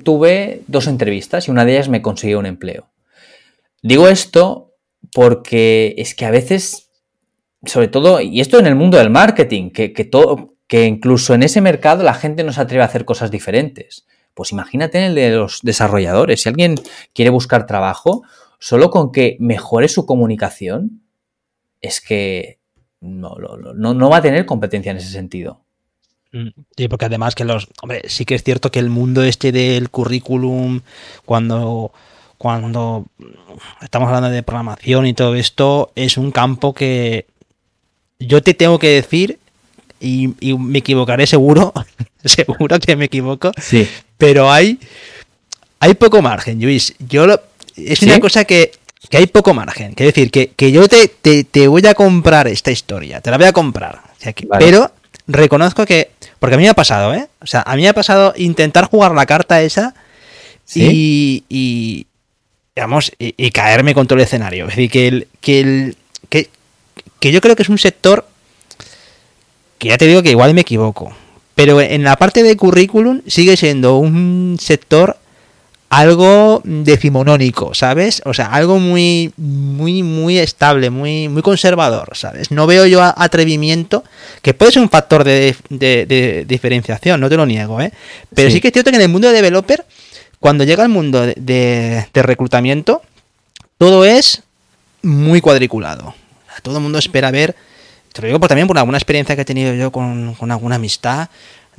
tuve 0.02 0.62
dos 0.66 0.86
entrevistas 0.86 1.46
y 1.46 1.50
una 1.50 1.64
de 1.64 1.72
ellas 1.72 1.88
me 1.88 2.02
consiguió 2.02 2.38
un 2.38 2.46
empleo. 2.46 2.88
Digo 3.82 4.08
esto 4.08 4.74
porque 5.12 5.94
es 5.96 6.14
que 6.14 6.24
a 6.24 6.30
veces, 6.30 6.90
sobre 7.64 7.88
todo, 7.88 8.20
y 8.20 8.40
esto 8.40 8.58
en 8.58 8.66
el 8.66 8.74
mundo 8.74 8.98
del 8.98 9.10
marketing, 9.10 9.70
que, 9.70 9.88
todo, 10.04 10.54
que 10.66 10.86
incluso 10.86 11.34
en 11.34 11.42
ese 11.42 11.60
mercado 11.60 12.02
la 12.02 12.14
gente 12.14 12.44
no 12.44 12.52
se 12.52 12.60
atreve 12.60 12.82
a 12.82 12.86
hacer 12.86 13.04
cosas 13.04 13.30
diferentes. 13.30 14.06
Pues 14.34 14.52
imagínate 14.52 14.98
en 14.98 15.04
el 15.04 15.14
de 15.14 15.30
los 15.30 15.60
desarrolladores. 15.62 16.42
Si 16.42 16.48
alguien 16.48 16.76
quiere 17.14 17.30
buscar 17.30 17.66
trabajo, 17.66 18.22
solo 18.58 18.90
con 18.90 19.12
que 19.12 19.36
mejore 19.40 19.88
su 19.88 20.06
comunicación, 20.06 21.02
es 21.80 22.00
que 22.00 22.58
no, 23.00 23.36
no, 23.74 23.94
no 23.94 24.10
va 24.10 24.18
a 24.18 24.22
tener 24.22 24.46
competencia 24.46 24.90
en 24.90 24.98
ese 24.98 25.10
sentido. 25.10 25.60
Mm, 26.32 26.48
sí, 26.76 26.88
porque 26.88 27.06
además 27.06 27.34
que 27.34 27.44
los. 27.44 27.68
Hombre, 27.82 28.02
sí 28.06 28.24
que 28.24 28.34
es 28.34 28.44
cierto 28.44 28.70
que 28.70 28.78
el 28.78 28.90
mundo 28.90 29.22
este 29.22 29.52
del 29.52 29.90
currículum, 29.90 30.80
cuando, 31.24 31.92
cuando 32.38 33.06
estamos 33.80 34.08
hablando 34.08 34.30
de 34.30 34.42
programación 34.42 35.06
y 35.06 35.14
todo 35.14 35.34
esto, 35.34 35.92
es 35.96 36.16
un 36.16 36.30
campo 36.30 36.72
que 36.72 37.26
yo 38.18 38.42
te 38.42 38.54
tengo 38.54 38.78
que 38.78 38.90
decir, 38.90 39.38
y, 39.98 40.28
me 40.56 40.78
equivocaré 40.78 41.26
seguro, 41.26 41.72
seguro 42.24 42.78
que 42.78 42.96
me 42.96 43.06
equivoco, 43.06 43.52
sí. 43.58 43.88
pero 44.16 44.50
hay, 44.50 44.78
hay 45.80 45.94
poco 45.94 46.22
margen, 46.22 46.60
Luis. 46.60 46.94
Yo 46.98 47.26
es 47.76 48.02
una 48.02 48.20
cosa 48.20 48.44
que, 48.44 48.72
hay 49.16 49.26
poco 49.26 49.54
margen. 49.54 49.94
Quiero 49.94 50.12
decir, 50.12 50.30
que, 50.30 50.72
yo 50.72 50.88
te, 50.88 51.08
te, 51.44 51.68
voy 51.68 51.86
a 51.86 51.94
comprar 51.94 52.46
esta 52.48 52.70
historia, 52.70 53.20
te 53.20 53.30
la 53.30 53.38
voy 53.38 53.46
a 53.46 53.52
comprar. 53.52 54.00
Pero 54.58 54.92
reconozco 55.26 55.84
que. 55.86 56.10
Porque 56.38 56.54
a 56.54 56.58
mí 56.58 56.64
me 56.64 56.70
ha 56.70 56.74
pasado, 56.74 57.12
¿eh? 57.14 57.28
O 57.40 57.46
sea, 57.46 57.62
a 57.66 57.76
mí 57.76 57.82
me 57.82 57.88
ha 57.88 57.94
pasado 57.94 58.32
intentar 58.36 58.86
jugar 58.86 59.12
la 59.12 59.26
carta 59.26 59.60
esa 59.62 59.94
y, 60.74 61.44
y. 61.48 62.06
digamos, 62.74 63.12
y, 63.18 63.50
caerme 63.50 63.94
con 63.94 64.06
todo 64.06 64.18
el 64.18 64.24
escenario. 64.24 64.64
Es 64.64 64.76
decir, 64.76 64.90
que, 64.90 65.08
el, 65.08 65.28
que, 65.40 65.60
el, 65.60 65.96
que, 66.28 66.48
que 67.18 67.32
yo 67.32 67.40
creo 67.40 67.56
que 67.56 67.62
es 67.62 67.68
un 67.68 67.78
sector 67.78 68.26
que 69.78 69.88
ya 69.88 69.98
te 69.98 70.06
digo 70.06 70.22
que 70.22 70.30
igual 70.30 70.54
me 70.54 70.60
equivoco. 70.60 71.12
Pero 71.54 71.80
en 71.80 72.04
la 72.04 72.16
parte 72.16 72.42
de 72.42 72.56
currículum 72.56 73.22
sigue 73.26 73.56
siendo 73.56 73.96
un 73.98 74.56
sector 74.60 75.18
algo 75.90 76.62
decimonónico, 76.64 77.74
¿sabes? 77.74 78.22
O 78.24 78.32
sea, 78.32 78.46
algo 78.46 78.78
muy, 78.78 79.32
muy, 79.36 80.04
muy 80.04 80.38
estable, 80.38 80.88
muy, 80.88 81.28
muy 81.28 81.42
conservador, 81.42 82.10
¿sabes? 82.16 82.52
No 82.52 82.68
veo 82.68 82.86
yo 82.86 83.02
atrevimiento, 83.02 84.04
que 84.40 84.54
puede 84.54 84.70
ser 84.70 84.82
un 84.82 84.88
factor 84.88 85.24
de, 85.24 86.44
diferenciación, 86.46 87.20
no 87.20 87.28
te 87.28 87.36
lo 87.36 87.44
niego, 87.44 87.80
¿eh? 87.80 87.92
Pero 88.32 88.50
sí. 88.50 88.60
que 88.60 88.68
es 88.68 88.72
cierto 88.72 88.92
que 88.92 88.96
en 88.98 89.02
el 89.02 89.08
mundo 89.08 89.26
de 89.28 89.34
developer, 89.34 89.84
cuando 90.38 90.62
llega 90.62 90.84
al 90.84 90.90
mundo 90.90 91.26
de, 91.26 92.06
reclutamiento, 92.14 93.02
todo 93.76 94.04
es 94.04 94.44
muy 95.02 95.40
cuadriculado. 95.40 96.14
Todo 96.62 96.76
el 96.76 96.82
mundo 96.84 96.98
espera 96.98 97.32
ver, 97.32 97.56
te 98.12 98.22
lo 98.22 98.28
digo 98.28 98.38
también 98.40 98.68
por 98.68 98.78
alguna 98.78 98.98
experiencia 98.98 99.34
que 99.34 99.42
he 99.42 99.46
tenido 99.46 99.74
yo 99.74 99.90
con, 99.90 100.34
con 100.34 100.52
alguna 100.52 100.76
amistad, 100.76 101.30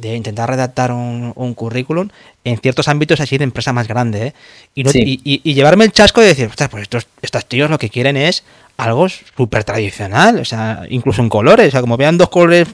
de 0.02 0.16
intentar 0.16 0.50
redactar 0.50 0.92
un, 0.92 1.54
currículum 1.54 2.10
en 2.44 2.58
ciertos 2.58 2.88
ámbitos 2.88 3.20
así 3.20 3.38
de 3.38 3.44
empresa 3.44 3.72
más 3.72 3.88
grande, 3.88 4.28
¿eh? 4.28 4.34
y, 4.76 5.54
llevarme 5.54 5.86
el 5.86 5.92
chasco 5.92 6.22
de 6.22 6.28
decir, 6.28 6.50
pues 6.70 6.82
estos, 6.82 7.08
estos 7.22 7.46
tíos 7.46 7.70
lo 7.70 7.78
que 7.78 7.90
quieren 7.90 8.18
es 8.18 8.44
algo 8.78 9.08
súper 9.10 9.64
tradicional, 9.64 10.40
o 10.40 10.46
sea, 10.46 10.84
incluso 10.90 11.22
en 11.22 11.30
colores, 11.30 11.68
o 11.68 11.72
sea, 11.72 11.82
como 11.82 11.98
vean 11.98 12.18
dos 12.18 12.30
colores, 12.30 12.68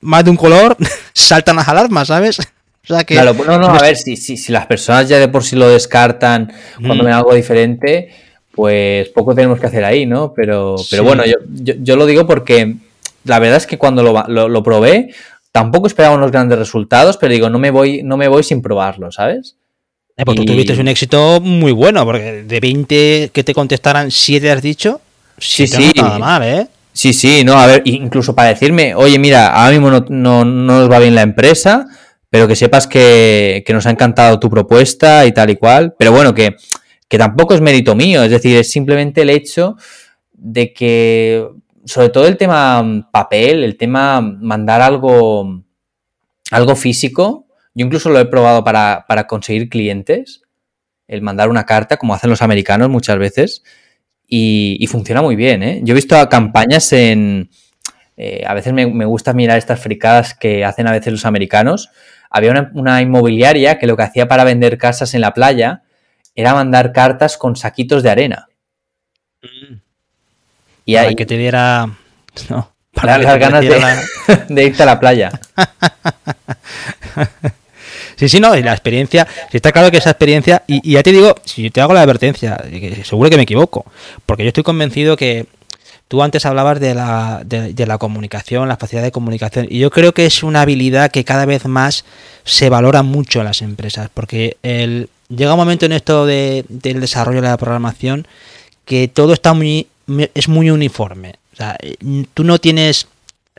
más 0.00 0.24
de 0.24 0.30
un 0.30 0.36
color, 0.36 0.76
saltan 1.14 1.56
las 1.56 1.68
alarmas, 1.68 2.08
¿sabes? 2.08 2.38
O 2.38 2.94
sea 2.94 3.04
que, 3.04 3.14
claro, 3.14 3.34
no, 3.34 3.58
no, 3.58 3.68
a 3.68 3.80
ver, 3.80 3.96
si, 3.96 4.16
si, 4.16 4.36
si 4.36 4.52
las 4.52 4.66
personas 4.66 5.08
ya 5.08 5.18
de 5.18 5.28
por 5.28 5.44
sí 5.44 5.56
lo 5.56 5.68
descartan 5.68 6.52
cuando 6.76 7.02
mm. 7.02 7.06
ven 7.06 7.14
algo 7.14 7.34
diferente, 7.34 8.10
pues 8.52 9.08
poco 9.10 9.34
tenemos 9.34 9.60
que 9.60 9.66
hacer 9.66 9.84
ahí, 9.84 10.06
¿no? 10.06 10.34
Pero, 10.34 10.76
pero 10.90 11.04
bueno, 11.04 11.24
yo, 11.24 11.36
yo, 11.78 11.96
lo 11.96 12.06
digo 12.06 12.26
porque 12.26 12.76
la 13.24 13.38
verdad 13.38 13.58
es 13.58 13.66
que 13.66 13.78
cuando 13.78 14.02
lo, 14.02 14.24
lo, 14.28 14.48
lo 14.48 14.62
probé, 14.62 15.14
tampoco 15.52 15.86
esperaba 15.86 16.16
unos 16.16 16.30
grandes 16.30 16.58
resultados, 16.58 17.16
pero 17.16 17.32
digo, 17.32 17.50
no 17.50 17.58
me 17.58 17.70
voy, 17.70 18.02
no 18.02 18.16
me 18.16 18.28
voy 18.28 18.42
sin 18.42 18.62
probarlo, 18.62 19.10
¿sabes? 19.10 19.56
Eh, 20.16 20.24
pues 20.24 20.36
tú 20.36 20.44
tuviste 20.44 20.78
un 20.78 20.88
éxito 20.88 21.40
muy 21.40 21.72
bueno, 21.72 22.04
porque 22.04 22.42
de 22.42 22.60
20 22.60 23.30
que 23.32 23.44
te 23.44 23.54
contestaran, 23.54 24.10
7 24.10 24.50
has 24.50 24.62
dicho. 24.62 25.00
Sí, 25.38 25.66
sí. 25.66 25.92
nada 25.96 26.18
mal, 26.18 26.42
¿eh? 26.42 26.66
Sí, 26.92 27.12
sí, 27.12 27.44
no, 27.44 27.58
a 27.58 27.66
ver, 27.66 27.82
incluso 27.86 28.34
para 28.34 28.48
decirme, 28.48 28.94
oye, 28.94 29.18
mira, 29.18 29.48
ahora 29.48 29.70
mismo 29.70 30.04
no, 30.08 30.44
nos 30.44 30.90
va 30.90 30.98
bien 30.98 31.14
la 31.14 31.22
empresa, 31.22 31.86
pero 32.28 32.46
que 32.46 32.56
sepas 32.56 32.86
que, 32.86 33.64
nos 33.68 33.86
ha 33.86 33.90
encantado 33.90 34.38
tu 34.38 34.50
propuesta 34.50 35.24
y 35.24 35.32
tal 35.32 35.50
y 35.50 35.56
cual. 35.56 35.94
Pero 35.98 36.12
bueno, 36.12 36.34
que, 36.34 36.56
que 37.08 37.16
tampoco 37.16 37.54
es 37.54 37.60
mérito 37.60 37.94
mío, 37.94 38.22
es 38.22 38.30
decir, 38.30 38.56
es 38.56 38.70
simplemente 38.70 39.22
el 39.22 39.30
hecho 39.30 39.76
de 40.32 40.72
que 40.72 41.46
sobre 41.84 42.08
todo 42.10 42.26
el 42.26 42.36
tema 42.36 42.82
mm, 42.82 43.10
papel, 43.10 43.64
el 43.64 43.76
tema 43.76 44.20
mandar 44.20 44.82
algo, 44.82 45.64
algo 46.50 46.76
físico, 46.76 47.46
yo 47.74 47.86
incluso 47.86 48.10
lo 48.10 48.18
he 48.18 48.26
probado 48.26 48.64
para, 48.64 49.26
conseguir 49.28 49.68
clientes, 49.68 50.42
el 51.06 51.22
mandar 51.22 51.48
una 51.48 51.66
carta, 51.66 51.96
como 51.96 52.14
hacen 52.14 52.30
los 52.30 52.42
americanos 52.42 52.88
muchas 52.88 53.18
veces, 53.18 53.62
y, 54.26 54.86
funciona 54.88 55.22
muy 55.22 55.34
bien. 55.34 55.62
¿eh? 55.62 55.80
Yo 55.82 55.92
he 55.92 55.96
visto 55.96 56.16
campañas 56.28 56.92
en... 56.92 57.50
Eh, 58.16 58.44
a 58.46 58.54
veces 58.54 58.72
me, 58.72 58.84
gusta 59.06 59.32
mirar 59.32 59.56
estas 59.58 59.80
fricadas 59.80 60.34
que 60.34 60.64
hacen 60.64 60.86
a 60.86 60.92
veces 60.92 61.12
los 61.12 61.26
americanos. 61.26 61.90
Había 62.28 62.70
una, 62.74 63.02
inmobiliaria 63.02 63.78
que 63.78 63.86
lo 63.86 63.96
que 63.96 64.02
hacía 64.02 64.28
para 64.28 64.44
vender 64.44 64.78
casas 64.78 65.14
en 65.14 65.22
la 65.22 65.32
playa 65.32 65.82
era 66.34 66.54
mandar 66.54 66.92
cartas 66.92 67.36
con 67.38 67.56
saquitos 67.56 68.02
de 68.02 68.10
arena. 68.10 68.48
Mm. 69.42 69.89
Y 70.90 70.94
para 70.96 71.14
que 71.14 71.26
te 71.26 71.36
diera. 71.36 71.88
No, 72.48 72.70
para 72.94 73.18
las 73.18 73.38
ganas 73.38 73.60
de, 74.48 74.64
irte 74.64 74.82
a 74.82 74.86
la 74.86 75.00
playa. 75.00 75.30
Sí, 78.16 78.28
sí, 78.28 78.38
no, 78.38 78.54
y 78.54 78.62
la 78.62 78.72
experiencia, 78.72 79.26
si 79.50 79.56
está 79.56 79.72
claro 79.72 79.90
que 79.90 79.96
esa 79.96 80.10
experiencia, 80.10 80.62
y, 80.66 80.92
ya 80.92 81.02
te 81.02 81.10
digo, 81.10 81.34
si 81.42 81.70
te 81.70 81.80
hago 81.80 81.94
la 81.94 82.02
advertencia, 82.02 82.62
seguro 83.02 83.30
que 83.30 83.38
me 83.38 83.44
equivoco, 83.44 83.86
porque 84.26 84.42
yo 84.42 84.48
estoy 84.48 84.62
convencido 84.62 85.16
que 85.16 85.46
tú 86.06 86.22
antes 86.22 86.44
hablabas 86.44 86.80
de 86.80 86.94
la, 86.94 87.40
de, 87.46 87.86
la 87.86 87.96
comunicación, 87.96 88.68
la 88.68 88.76
facilidad 88.76 89.04
de 89.04 89.10
comunicación, 89.10 89.66
y 89.70 89.78
yo 89.78 89.90
creo 89.90 90.12
que 90.12 90.26
es 90.26 90.42
una 90.42 90.60
habilidad 90.60 91.10
que 91.10 91.24
cada 91.24 91.46
vez 91.46 91.64
más 91.64 92.04
se 92.44 92.68
valora 92.68 93.02
mucho 93.02 93.38
en 93.38 93.46
las 93.46 93.62
empresas, 93.62 94.10
porque 94.12 94.58
el, 94.62 95.08
llega 95.30 95.54
un 95.54 95.58
momento 95.60 95.86
en 95.86 95.92
esto 95.92 96.26
de, 96.26 96.66
del 96.68 97.00
desarrollo 97.00 97.40
de 97.40 97.48
la 97.48 97.56
programación 97.56 98.26
que 98.84 99.08
todo 99.08 99.32
está 99.32 99.54
muy 99.54 99.86
es 100.34 100.48
muy 100.48 100.70
uniforme. 100.70 101.34
O 101.52 101.56
sea, 101.56 101.76
tú 102.34 102.44
no 102.44 102.58
tienes, 102.58 103.06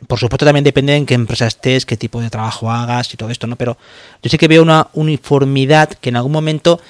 por 0.06 0.18
supuesto 0.18 0.44
también 0.44 0.64
depende 0.64 0.96
en 0.96 1.06
qué 1.06 1.14
empresa 1.14 1.46
estés, 1.46 1.86
qué 1.86 1.96
tipo 1.96 2.20
de 2.20 2.30
trabajo 2.30 2.70
hagas 2.70 3.12
y 3.12 3.16
todo 3.16 3.30
esto, 3.30 3.46
¿no? 3.46 3.56
Pero 3.56 3.76
yo 4.22 4.30
sí 4.30 4.38
que 4.38 4.48
veo 4.48 4.62
una 4.62 4.88
uniformidad 4.94 5.88
que 5.88 6.08
en 6.08 6.16
algún 6.16 6.32
momento, 6.32 6.80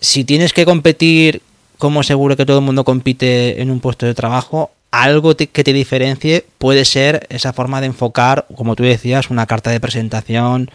si 0.00 0.24
tienes 0.24 0.52
que 0.52 0.64
competir, 0.64 1.42
como 1.78 2.02
seguro 2.02 2.36
que 2.36 2.44
todo 2.46 2.58
el 2.58 2.64
mundo 2.64 2.84
compite 2.84 3.60
en 3.60 3.70
un 3.70 3.80
puesto 3.80 4.06
de 4.06 4.14
trabajo, 4.14 4.70
algo 4.90 5.36
que 5.36 5.64
te 5.64 5.72
diferencie 5.72 6.44
puede 6.58 6.84
ser 6.84 7.26
esa 7.30 7.52
forma 7.52 7.80
de 7.80 7.86
enfocar, 7.86 8.46
como 8.54 8.76
tú 8.76 8.82
decías, 8.82 9.30
una 9.30 9.46
carta 9.46 9.70
de 9.70 9.80
presentación 9.80 10.70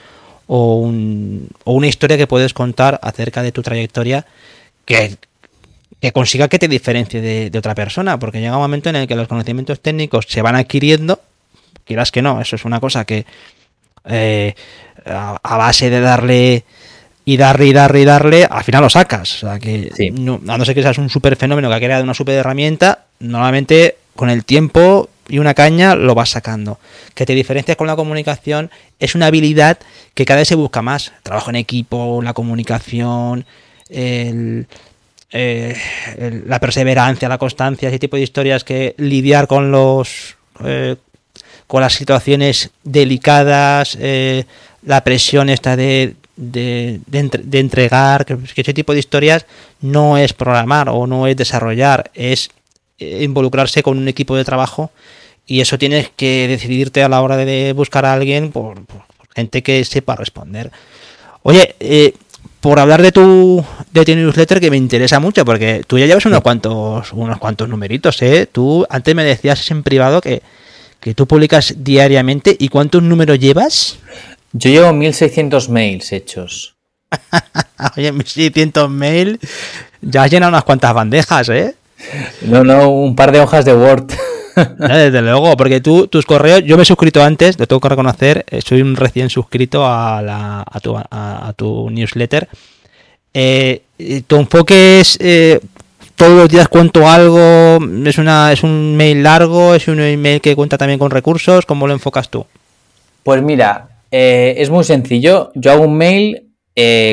o, 0.48 0.78
un, 0.78 1.50
o 1.64 1.74
una 1.74 1.88
historia 1.88 2.18
que 2.18 2.28
puedes 2.28 2.54
contar 2.54 3.00
acerca 3.04 3.44
de 3.44 3.52
tu 3.52 3.62
trayectoria 3.62 4.26
que, 4.86 5.18
que 6.02 6.12
consiga 6.12 6.48
que 6.48 6.60
te 6.60 6.68
diferencie 6.68 7.22
de, 7.22 7.58
otra 7.58 7.76
persona, 7.76 8.20
porque 8.20 8.40
llega 8.40 8.56
un 8.56 8.62
momento 8.62 8.90
en 8.90 8.98
el 8.98 9.08
que 9.08 9.16
los 9.16 9.28
conocimientos 9.28 9.80
técnicos 9.80 10.26
se 10.28 10.42
van 10.42 10.56
adquiriendo, 10.56 11.20
quieras 11.86 12.12
que 12.12 12.22
no, 12.22 12.42
eso 12.42 12.56
es 12.56 12.66
una 12.66 12.80
cosa 12.80 13.06
que 13.06 13.26
eh, 14.06 14.54
a, 15.06 15.58
base 15.58 15.90
de 15.90 16.00
darle 16.00 16.64
y 17.24 17.38
darle 17.38 17.68
y 17.68 17.74
darle 17.74 18.02
y 18.02 18.06
darle, 18.06 18.48
al 18.50 18.64
final 18.64 18.82
lo 18.82 18.90
sacas. 18.90 19.44
O 19.44 19.48
sea, 19.48 19.60
que 19.60 19.90
no, 20.14 20.40
a 20.48 20.58
no 20.58 20.66
ser 20.66 20.76
que 20.76 20.84
seas 20.84 20.98
un 20.98 21.10
super 21.10 21.36
fenómeno 21.36 21.70
que 21.70 21.76
ha 21.76 21.80
creado 21.80 22.04
una 22.04 22.14
super 22.14 22.36
herramienta, 22.36 23.06
normalmente 23.20 23.98
con 24.16 24.30
el 24.30 24.46
tiempo 24.46 25.10
y 25.28 25.40
una 25.40 25.54
caña 25.54 25.96
lo 25.96 26.16
vas 26.16 26.30
sacando. 26.30 26.80
Que 27.14 27.26
te 27.26 27.34
diferencias 27.34 27.78
con 27.78 27.88
la 27.88 27.96
comunicación 27.96 28.70
es 29.00 29.16
una 29.16 29.28
habilidad 29.28 29.80
que 30.14 30.26
cada 30.26 30.42
vez 30.42 30.48
se 30.48 30.56
busca 30.56 30.82
más. 30.82 31.14
Trabajo 31.24 31.50
en 31.50 31.56
equipo, 31.56 32.22
la 32.22 32.34
comunicación, 32.34 33.46
el, 33.90 34.68
eh, 35.38 36.44
la 36.48 36.60
perseverancia, 36.60 37.28
la 37.28 37.38
constancia, 37.38 37.90
ese 37.90 38.00
tipo 38.00 38.16
de 38.16 38.24
historias 38.24 38.64
que 38.64 38.96
lidiar 38.98 39.48
con 39.48 39.72
los 39.72 40.36
eh, 40.64 40.96
con 41.68 41.82
las 41.82 41.94
situaciones 41.94 42.70
delicadas, 42.84 43.98
eh, 44.00 44.46
la 44.84 45.04
presión 45.04 45.50
esta 45.50 45.76
de, 45.76 46.16
de, 46.36 47.02
entregar, 47.52 48.26
que, 48.26 48.38
ese 48.56 48.74
tipo 48.74 48.94
de 48.94 49.00
historias 49.00 49.46
no 49.82 50.18
es 50.18 50.34
programar 50.34 50.90
o 50.90 51.08
no 51.08 51.28
es 51.28 51.36
desarrollar, 51.36 52.12
es 52.14 52.50
involucrarse 52.98 53.84
con 53.84 53.98
un 53.98 54.08
equipo 54.08 54.38
de 54.38 54.46
trabajo 54.46 54.92
y 55.48 55.60
eso 55.60 55.78
tienes 55.78 56.12
que 56.16 56.48
decidirte 56.48 57.04
a 57.04 57.10
la 57.10 57.22
hora 57.22 57.36
de 57.36 57.74
buscar 57.74 58.06
a 58.06 58.14
alguien 58.14 58.52
por, 58.52 58.80
gente 59.36 59.62
que 59.62 59.84
sepa 59.84 60.16
responder. 60.16 60.72
Oye, 61.44 61.76
eh, 61.80 62.14
por 62.66 62.80
hablar 62.80 63.04
de 63.04 63.12
tu, 63.12 63.64
de 63.92 64.04
tu 64.04 64.16
newsletter 64.16 64.60
que 64.60 64.72
me 64.72 64.78
interesa 64.78 65.20
mucho, 65.20 65.46
porque 65.46 65.84
tú 65.86 66.00
ya 66.00 66.08
llevas 66.08 66.26
unos 66.26 66.42
cuantos, 66.42 67.14
unos 67.14 67.38
cuantos 67.38 67.70
numeritos, 67.70 68.20
¿eh? 68.24 68.48
Tú 68.52 68.88
antes 68.90 69.14
me 69.14 69.24
decías 69.24 69.70
en 69.70 69.84
privado 69.84 70.20
que, 70.20 70.42
que 71.00 71.14
tú 71.14 71.28
publicas 71.28 71.76
diariamente. 71.78 72.58
¿Y 72.58 72.70
cuántos 72.70 73.04
números 73.04 73.38
llevas? 73.38 74.00
Yo 74.52 74.72
llevo 74.72 74.92
1600 74.94 75.70
mails 75.70 76.12
hechos. 76.12 76.76
Oye, 77.98 78.12
1600 78.12 78.90
mails. 78.90 79.38
Ya 80.02 80.24
has 80.24 80.32
llenado 80.32 80.50
unas 80.50 80.64
cuantas 80.64 80.92
bandejas, 80.92 81.50
¿eh? 81.50 81.76
No, 82.42 82.64
no, 82.64 82.90
un 82.90 83.16
par 83.16 83.32
de 83.32 83.42
hojas 83.42 83.64
de 83.66 83.76
Word. 83.76 84.12
desde 84.78 85.22
luego, 85.22 85.56
porque 85.58 85.82
tú, 85.82 86.08
tus 86.08 86.26
correos, 86.26 86.64
yo 86.64 86.78
me 86.78 86.84
he 86.84 86.86
suscrito 86.86 87.24
antes, 87.24 87.60
lo 87.60 87.68
tengo 87.68 87.80
que 87.80 87.90
reconocer, 87.90 88.46
eh, 88.50 88.62
soy 88.62 88.82
un 88.82 88.96
recién 88.96 89.30
suscrito 89.30 89.86
a, 89.86 90.22
la, 90.22 90.64
a, 90.70 90.80
tu, 90.80 90.96
a, 90.98 91.54
tu 91.56 91.90
newsletter. 91.90 92.48
Eh, 93.34 93.82
tu 94.28 94.38
enfoque 94.38 95.02
es 95.02 95.18
eh, 95.20 95.60
todos 96.16 96.38
los 96.38 96.50
días 96.50 96.70
cuento 96.70 97.08
algo, 97.08 97.80
es, 98.06 98.64
un 98.64 98.96
mail 98.96 99.24
largo, 99.24 99.76
es 99.76 99.88
un 99.88 100.00
email 100.00 100.40
que 100.40 100.56
cuenta 100.56 100.78
también 100.78 101.00
con 101.00 101.12
recursos, 101.12 101.66
¿cómo 101.66 101.88
lo 101.88 101.94
enfocas 101.94 102.30
tú? 102.30 102.46
Pues 103.24 103.42
mira, 103.42 103.90
es 104.12 104.70
muy 104.70 104.86
sencillo, 104.86 105.52
yo 105.56 105.72
hago 105.74 105.84
un 105.84 105.98
mail 105.98 106.54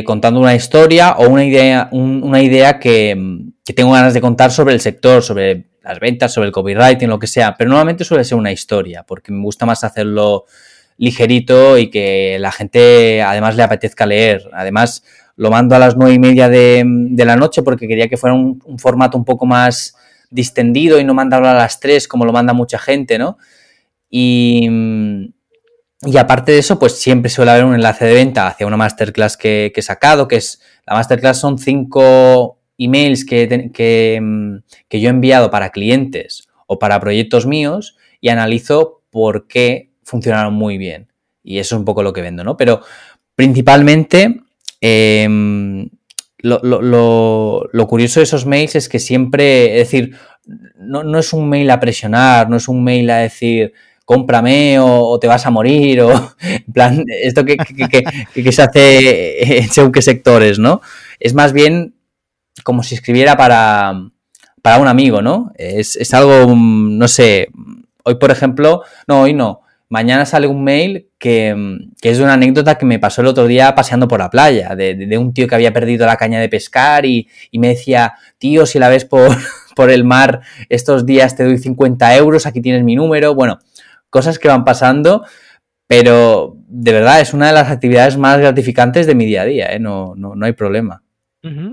contando 0.05 0.38
una 0.38 0.55
historia 0.55 1.12
o 1.18 1.28
una 1.28 1.45
idea, 1.45 1.88
una 1.90 2.40
idea 2.40 2.78
que 2.78 3.16
tengo 3.74 3.93
ganas 3.93 4.14
de 4.14 4.20
contar 4.20 4.53
sobre 4.53 4.74
el 4.74 4.80
sector, 4.80 5.22
sobre 5.22 5.72
las 5.83 6.01
ventas, 6.01 6.33
sobre 6.33 6.49
el 6.49 6.53
copywriting, 6.53 7.09
lo 7.09 7.18
que 7.18 7.26
sea, 7.26 7.57
pero 7.57 7.70
normalmente 7.70 8.05
suele 8.05 8.24
ser 8.24 8.39
una 8.39 8.53
historia, 8.53 9.03
porque 9.03 9.33
me 9.33 9.43
gusta 9.43 9.66
más 9.66 9.85
hacerlo 9.85 10.47
ligerito 10.97 11.78
y 11.78 11.91
que 11.91 12.37
la 12.39 12.53
gente 12.53 13.22
además 13.22 13.57
le 13.57 13.62
apetezca 13.62 14.07
leer. 14.07 14.49
Además, 14.53 15.03
lo 15.37 15.51
mando 15.51 15.74
a 15.74 15.78
las 15.78 15.97
nueve 15.97 16.14
y 16.14 16.18
media 16.18 16.49
de, 16.49 16.85
la 17.16 17.37
noche 17.37 17.62
porque 17.62 17.89
quería 17.89 18.09
que 18.09 18.16
fuera 18.16 18.35
un, 18.35 18.61
formato 18.78 19.16
un 19.18 19.24
poco 19.24 19.47
más 19.47 19.97
distendido 20.30 20.99
y 21.01 21.05
no 21.05 21.14
mandarlo 21.14 21.49
a 21.49 21.55
las 21.55 21.80
tres 21.80 22.09
como 22.09 22.24
lo 22.24 22.33
manda 22.33 22.53
mucha 22.53 22.78
gente, 22.78 23.18
¿no? 23.18 23.39
Y, 24.09 24.68
y 26.03 26.16
aparte 26.16 26.53
de 26.53 26.59
eso, 26.59 26.78
pues 26.78 26.99
siempre 27.01 27.30
suele 27.30 27.51
haber 27.51 27.64
un 27.64 27.74
enlace 27.74 28.05
de 28.05 28.14
venta 28.14 28.47
hacia 28.47 28.66
una 28.66 28.76
masterclass 28.76 29.37
que, 29.37 29.72
que 29.74 29.80
he 29.80 29.83
sacado, 29.83 30.28
que 30.28 30.37
es, 30.37 30.61
la 30.87 30.95
masterclass 30.95 31.39
son 31.39 31.59
cinco 31.59 32.62
emails 32.85 33.24
que, 33.24 33.70
que, 33.72 35.01
yo 35.01 35.09
he 35.09 35.11
enviado 35.11 35.51
para 35.51 35.70
clientes 35.70 36.49
o 36.66 36.78
para 36.78 37.01
proyectos 37.01 37.47
míos 37.47 37.97
y 38.20 38.28
analizo 38.28 39.03
por 39.11 39.47
qué 39.47 39.91
funcionaron 40.05 40.55
muy 40.55 40.78
bien. 40.78 41.09
Y 41.43 41.59
eso 41.59 41.74
es 41.74 41.78
un 41.80 41.85
poco 41.85 42.03
lo 42.03 42.12
que 42.12 42.22
vendo, 42.22 42.45
¿no? 42.45 42.57
Pero 42.57 42.83
principalmente 43.35 44.43
em, 44.80 45.89
lo, 46.39 47.87
curioso 47.89 48.20
de 48.20 48.24
esos 48.24 48.47
mails 48.47 48.76
es 48.76 48.89
que 48.89 48.99
siempre, 48.99 49.80
es 49.80 49.91
decir, 49.91 50.16
no, 50.76 51.18
es 51.18 51.33
un 51.33 51.49
mail 51.49 51.70
a 51.70 51.80
presionar, 51.80 52.49
no 52.49 52.57
es 52.57 52.68
un 52.68 52.83
mail 52.83 53.11
a 53.11 53.18
decir 53.18 53.72
cómprame 54.05 54.78
o, 54.80 55.18
te 55.20 55.28
vas 55.28 55.47
a 55.47 55.51
morir 55.51 56.01
o 56.03 56.35
en 56.43 56.72
plan, 56.72 57.05
esto 57.22 57.45
que, 57.45 57.57
que 58.35 58.53
se 58.53 58.62
hace 58.62 59.59
en 59.59 59.68
según 59.68 59.93
qué 59.93 60.03
sectores, 60.03 60.59
¿no? 60.59 60.80
Es 61.20 61.35
más 61.35 61.53
bien 61.53 61.95
como 62.63 62.83
si 62.83 62.95
escribiera 62.95 63.37
para, 63.37 63.93
para 64.63 64.79
un 64.79 64.89
amigo, 64.89 65.23
¿no? 65.23 65.53
Es, 65.57 65.97
es, 65.97 66.15
algo, 66.15 66.55
no 66.57 67.09
sé, 67.09 67.49
hoy 68.05 68.17
por 68.17 68.31
ejemplo, 68.31 68.83
no, 69.07 69.23
hoy 69.23 69.35
no, 69.35 69.63
mañana 69.89 70.25
sale 70.27 70.47
un 70.47 70.65
mail 70.65 71.09
que, 71.19 71.55
que 72.01 72.11
es 72.11 72.19
de 72.19 72.25
una 72.25 72.35
anécdota 72.35 72.77
que 72.77 72.87
me 72.87 72.99
pasó 72.99 73.21
el 73.21 73.29
otro 73.29 73.47
día 73.47 73.75
paseando 73.75 74.09
por 74.09 74.21
la 74.21 74.31
playa, 74.31 74.75
de, 74.75 74.95
de, 74.95 75.19
un 75.19 75.35
tío 75.35 75.47
que 75.47 75.55
había 75.55 75.73
perdido 75.73 76.07
la 76.07 76.17
caña 76.17 76.41
de 76.41 76.49
pescar 76.49 77.07
y, 77.07 77.29
y 77.51 77.59
me 77.59 77.69
decía, 77.69 78.15
tío, 78.39 78.67
si 78.67 78.79
la 78.79 78.89
ves 78.89 79.05
por, 79.05 79.31
por 79.77 79.91
el 79.91 80.05
mar 80.05 80.41
estos 80.69 81.07
días 81.07 81.37
te 81.37 81.45
doy 81.45 81.59
50 81.59 82.17
euros, 82.17 82.47
aquí 82.47 82.61
tienes 82.61 82.85
mi 82.85 82.97
número, 82.97 83.35
bueno, 83.35 83.59
cosas 84.11 84.39
que 84.39 84.49
van 84.49 84.65
pasando 84.65 85.25
pero 85.93 86.57
de 86.69 86.91
verdad 86.91 87.21
es 87.21 87.35
una 87.35 87.49
de 87.49 87.53
las 87.53 87.71
actividades 87.71 88.17
más 88.17 88.39
gratificantes 88.39 89.07
de 89.07 89.15
mi 89.15 89.27
día 89.27 89.43
a 89.43 89.45
día, 89.45 89.67
¿eh? 89.75 89.79
no, 89.79 90.15
no, 90.17 90.35
no 90.35 90.47
hay 90.47 90.55
problema. 90.55 91.01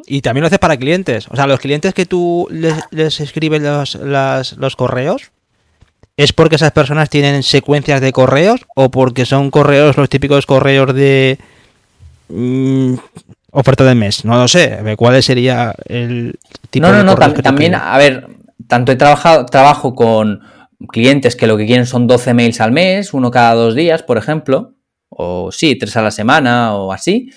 Y 0.07 0.21
también 0.21 0.41
lo 0.41 0.47
haces 0.47 0.59
para 0.59 0.77
clientes. 0.77 1.27
O 1.29 1.35
sea, 1.35 1.45
los 1.45 1.59
clientes 1.59 1.93
que 1.93 2.05
tú 2.05 2.47
les, 2.49 2.73
les 2.89 3.19
escribes 3.19 3.61
los, 3.61 4.55
los 4.57 4.75
correos, 4.75 5.31
¿es 6.17 6.33
porque 6.33 6.55
esas 6.55 6.71
personas 6.71 7.09
tienen 7.09 7.43
secuencias 7.43 8.01
de 8.01 8.11
correos 8.11 8.65
o 8.75 8.89
porque 8.89 9.25
son 9.25 9.51
correos, 9.51 9.95
los 9.95 10.09
típicos 10.09 10.47
correos 10.47 10.93
de 10.95 11.37
mm, 12.29 12.95
oferta 13.51 13.83
del 13.83 13.95
mes? 13.95 14.25
No 14.25 14.37
lo 14.37 14.47
sé. 14.47 14.79
¿Cuál 14.97 15.21
sería 15.21 15.75
el 15.85 16.39
tipo 16.71 16.87
no, 16.87 16.93
no, 16.93 17.03
No, 17.03 17.15
no, 17.15 17.33
también, 17.33 17.75
a 17.75 17.97
ver, 17.99 18.27
tanto 18.67 18.91
he 18.91 18.95
trabajado, 18.95 19.45
trabajo 19.45 19.93
con 19.93 20.41
clientes 20.87 21.35
que 21.35 21.47
lo 21.47 21.57
que 21.57 21.65
quieren 21.65 21.85
son 21.85 22.07
12 22.07 22.33
mails 22.33 22.59
al 22.61 22.71
mes, 22.71 23.13
uno 23.13 23.29
cada 23.31 23.53
dos 23.53 23.75
días, 23.75 24.01
por 24.01 24.17
ejemplo, 24.17 24.73
o 25.09 25.51
sí, 25.51 25.77
tres 25.77 25.95
a 25.95 26.01
la 26.01 26.11
semana 26.11 26.75
o 26.75 26.91
así. 26.91 27.29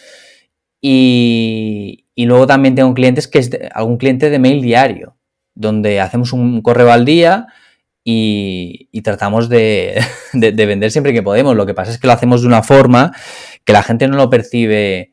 Y, 0.80 2.01
y 2.14 2.26
luego 2.26 2.46
también 2.46 2.74
tengo 2.74 2.92
clientes 2.94 3.28
que 3.28 3.38
es 3.38 3.50
algún 3.72 3.96
cliente 3.96 4.30
de 4.30 4.38
mail 4.38 4.60
diario, 4.62 5.16
donde 5.54 6.00
hacemos 6.00 6.32
un 6.32 6.60
correo 6.62 6.90
al 6.92 7.04
día 7.04 7.46
y, 8.04 9.00
tratamos 9.02 9.48
de, 9.48 10.02
vender 10.32 10.90
siempre 10.90 11.12
que 11.12 11.22
podemos. 11.22 11.56
Lo 11.56 11.66
que 11.66 11.74
pasa 11.74 11.92
es 11.92 11.98
que 11.98 12.06
lo 12.06 12.12
hacemos 12.12 12.42
de 12.42 12.48
una 12.48 12.62
forma 12.62 13.12
que 13.64 13.72
la 13.72 13.82
gente 13.82 14.08
no 14.08 14.16
lo 14.16 14.30
percibe 14.30 15.12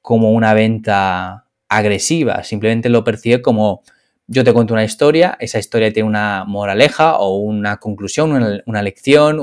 como 0.00 0.32
una 0.32 0.54
venta 0.54 1.46
agresiva, 1.68 2.42
simplemente 2.42 2.88
lo 2.88 3.04
percibe 3.04 3.42
como 3.42 3.82
yo 4.26 4.44
te 4.44 4.52
cuento 4.52 4.74
una 4.74 4.84
historia, 4.84 5.36
esa 5.40 5.58
historia 5.58 5.92
tiene 5.92 6.08
una 6.08 6.44
moraleja 6.44 7.16
o 7.18 7.38
una 7.38 7.78
conclusión, 7.78 8.62
una, 8.64 8.82
lección, 8.82 9.40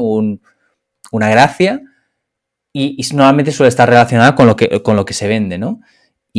una 1.12 1.30
gracia 1.30 1.82
y, 2.72 2.98
normalmente 3.14 3.52
suele 3.52 3.68
estar 3.68 3.90
relacionada 3.90 4.34
con 4.34 4.48
lo 4.48 4.56
que, 4.56 4.82
con 4.82 4.96
lo 4.96 5.04
que 5.04 5.14
se 5.14 5.28
vende, 5.28 5.58
¿no? 5.58 5.82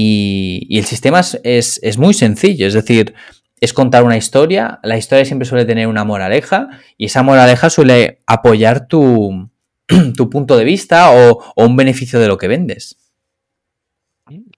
Y, 0.00 0.78
el 0.78 0.84
sistema 0.84 1.22
es, 1.42 1.98
muy 1.98 2.14
sencillo, 2.14 2.68
es 2.68 2.74
decir, 2.74 3.14
es 3.60 3.72
contar 3.72 4.04
una 4.04 4.16
historia, 4.16 4.78
la 4.84 4.96
historia 4.96 5.24
siempre 5.24 5.44
suele 5.44 5.64
tener 5.64 5.88
una 5.88 6.04
moraleja 6.04 6.68
y 6.96 7.06
esa 7.06 7.24
moraleja 7.24 7.68
suele 7.68 8.20
apoyar 8.24 8.86
tu, 8.86 9.50
punto 10.30 10.56
de 10.56 10.62
vista 10.62 11.10
o, 11.10 11.42
un 11.56 11.74
beneficio 11.74 12.20
de 12.20 12.28
lo 12.28 12.38
que 12.38 12.46
vendes. 12.46 12.96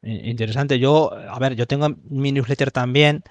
Interesante. 0.03 0.79
Yo, 0.79 1.11
a 1.11 1.39
ver, 1.39 1.57
yo 1.57 1.67
tengo 1.67 1.89
mi 2.11 2.33
newsletter 2.33 2.71
también, 2.71 3.23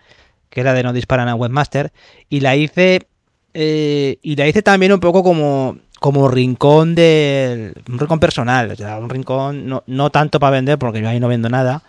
que 0.50 0.62
era 0.62 0.74
de 0.74 0.82
No 0.82 0.94
Disparan 0.94 1.28
a 1.28 1.36
Webmaster, 1.36 1.92
y 2.28 2.40
la 2.40 2.56
hice, 2.56 3.08
eh, 3.54 4.18
y 4.24 4.36
la 4.36 4.48
hice 4.48 4.64
también 4.64 4.94
un 4.94 5.00
poco 5.00 5.22
como, 5.22 5.78
como 6.00 6.28
rincón 6.28 6.96
de 6.96 7.72
un 7.88 8.00
rincón 8.00 8.20
personal, 8.20 8.72
o 8.72 8.76
sea, 8.76 8.98
un 8.98 9.12
rincón 9.12 9.68
no, 9.68 9.84
no 9.86 10.10
tanto 10.10 10.40
para 10.40 10.56
vender, 10.56 10.80
porque 10.80 11.02
yo 11.02 11.08
ahí 11.10 11.20
no 11.20 11.28
vendo 11.28 11.50
nada, 11.50 11.84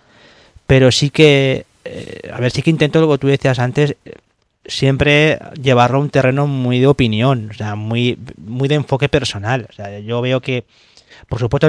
pero 0.71 0.93
sí 0.93 1.11
que, 1.11 1.67
eh, 1.85 2.31
a 2.33 2.39
ver, 2.39 2.53
sí 2.53 2.63
que 2.63 2.71
intento 2.71 3.01
lo 3.01 3.11
que 3.11 3.19
tú 3.19 3.27
decías 3.27 3.59
antes, 3.59 3.97
siempre 4.65 5.37
llevarlo 5.61 5.99
a 5.99 6.01
un 6.01 6.11
terreno 6.11 6.47
muy 6.47 6.79
de 6.79 6.87
opinión, 6.87 7.49
o 7.51 7.55
sea, 7.55 7.75
muy, 7.75 8.17
muy 8.37 8.69
de 8.69 8.77
enfoque 8.77 9.09
personal. 9.09 9.67
O 9.69 9.73
sea, 9.73 9.99
yo 9.99 10.21
veo 10.21 10.41
que, 10.41 10.67
por 11.29 11.41
supuesto, 11.41 11.69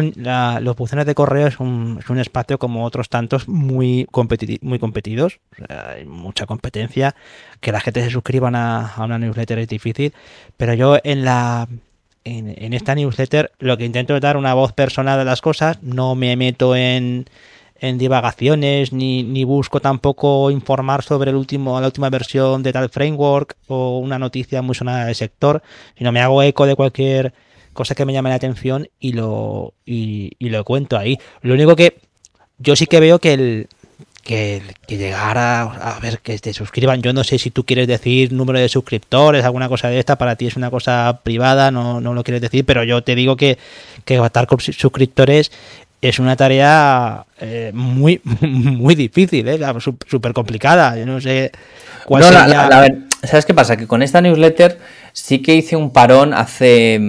los 0.61 0.75
buzones 0.75 1.07
de 1.07 1.15
correo 1.15 1.47
es 1.47 1.59
un, 1.59 1.97
es 1.99 2.11
un, 2.11 2.19
espacio 2.19 2.59
como 2.59 2.85
otros 2.85 3.09
tantos 3.09 3.47
muy, 3.47 4.07
muy 4.61 4.77
competidos. 4.77 5.39
hay 5.67 6.05
mucha 6.05 6.45
competencia. 6.45 7.15
Que 7.59 7.71
la 7.71 7.79
gente 7.79 8.03
se 8.03 8.11
suscriban 8.11 8.53
a, 8.53 8.85
a, 8.85 9.03
una 9.03 9.17
newsletter 9.17 9.57
es 9.57 9.67
difícil. 9.67 10.13
Pero 10.57 10.75
yo 10.75 10.99
en 11.03 11.25
la. 11.25 11.67
En, 12.23 12.53
en 12.55 12.73
esta 12.73 12.93
newsletter 12.93 13.51
lo 13.57 13.77
que 13.77 13.85
intento 13.85 14.15
es 14.15 14.21
dar 14.21 14.37
una 14.37 14.53
voz 14.53 14.73
personal 14.73 15.19
a 15.19 15.23
las 15.23 15.41
cosas. 15.41 15.81
No 15.81 16.13
me 16.13 16.35
meto 16.35 16.75
en 16.75 17.25
en 17.81 17.97
divagaciones, 17.97 18.93
ni, 18.93 19.23
ni, 19.23 19.43
busco 19.43 19.79
tampoco 19.79 20.51
informar 20.51 21.01
sobre 21.01 21.31
el 21.31 21.35
último, 21.35 21.81
la 21.81 21.87
última 21.87 22.11
versión 22.11 22.61
de 22.61 22.71
tal 22.71 22.89
framework 22.89 23.57
o 23.67 23.97
una 23.97 24.19
noticia 24.19 24.61
muy 24.61 24.75
sonada 24.75 25.05
del 25.05 25.15
sector, 25.15 25.63
sino 25.97 26.11
me 26.11 26.21
hago 26.21 26.43
eco 26.43 26.67
de 26.67 26.75
cualquier 26.75 27.33
cosa 27.73 27.95
que 27.95 28.05
me 28.05 28.13
llame 28.13 28.29
la 28.29 28.35
atención 28.35 28.87
y 28.99 29.13
lo, 29.13 29.73
y, 29.83 30.35
lo 30.39 30.63
cuento 30.63 30.95
ahí. 30.95 31.17
Lo 31.41 31.55
único 31.55 31.75
que 31.75 31.97
yo 32.59 32.75
sí 32.75 32.85
que 32.85 32.99
veo 32.99 33.17
que 33.17 33.33
el, 33.33 33.67
que, 34.21 34.61
que 34.85 34.97
llegar 34.97 35.39
a, 35.39 35.97
ver 36.03 36.19
que 36.19 36.37
te 36.37 36.53
suscriban. 36.53 37.01
Yo 37.01 37.13
no 37.13 37.23
sé 37.23 37.39
si 37.39 37.49
tú 37.49 37.65
quieres 37.65 37.87
decir 37.87 38.31
número 38.31 38.59
de 38.59 38.69
suscriptores, 38.69 39.43
alguna 39.43 39.69
cosa 39.69 39.87
de 39.87 39.97
esta, 39.97 40.19
para 40.19 40.35
ti 40.35 40.45
es 40.45 40.55
una 40.55 40.69
cosa 40.69 41.21
privada, 41.23 41.71
no, 41.71 41.99
no 41.99 42.13
lo 42.13 42.23
quieres 42.23 42.41
decir, 42.43 42.63
pero 42.63 42.83
yo 42.83 43.01
te 43.03 43.15
digo 43.15 43.35
que, 43.37 43.57
que 44.05 44.23
estar 44.23 44.45
con 44.45 44.59
suscriptores 44.59 45.51
es 46.01 46.17
una 46.17 46.35
tarea 46.35 47.25
eh, 47.39 47.71
muy, 47.73 48.21
muy 48.41 48.95
difícil, 48.95 49.47
¿eh? 49.47 49.59
súper 50.07 50.33
complicada. 50.33 50.97
Yo 50.97 51.05
no 51.05 51.21
sé 51.21 51.51
cuál 52.05 52.23
sería... 52.23 52.69
¿sabes 53.23 53.45
qué 53.45 53.53
pasa? 53.53 53.77
Que 53.77 53.87
con 53.87 54.01
esta 54.01 54.19
newsletter 54.19 54.79
sí 55.13 55.43
que 55.43 55.55
hice 55.55 55.75
un 55.75 55.93
parón 55.93 56.33
hace, 56.33 56.99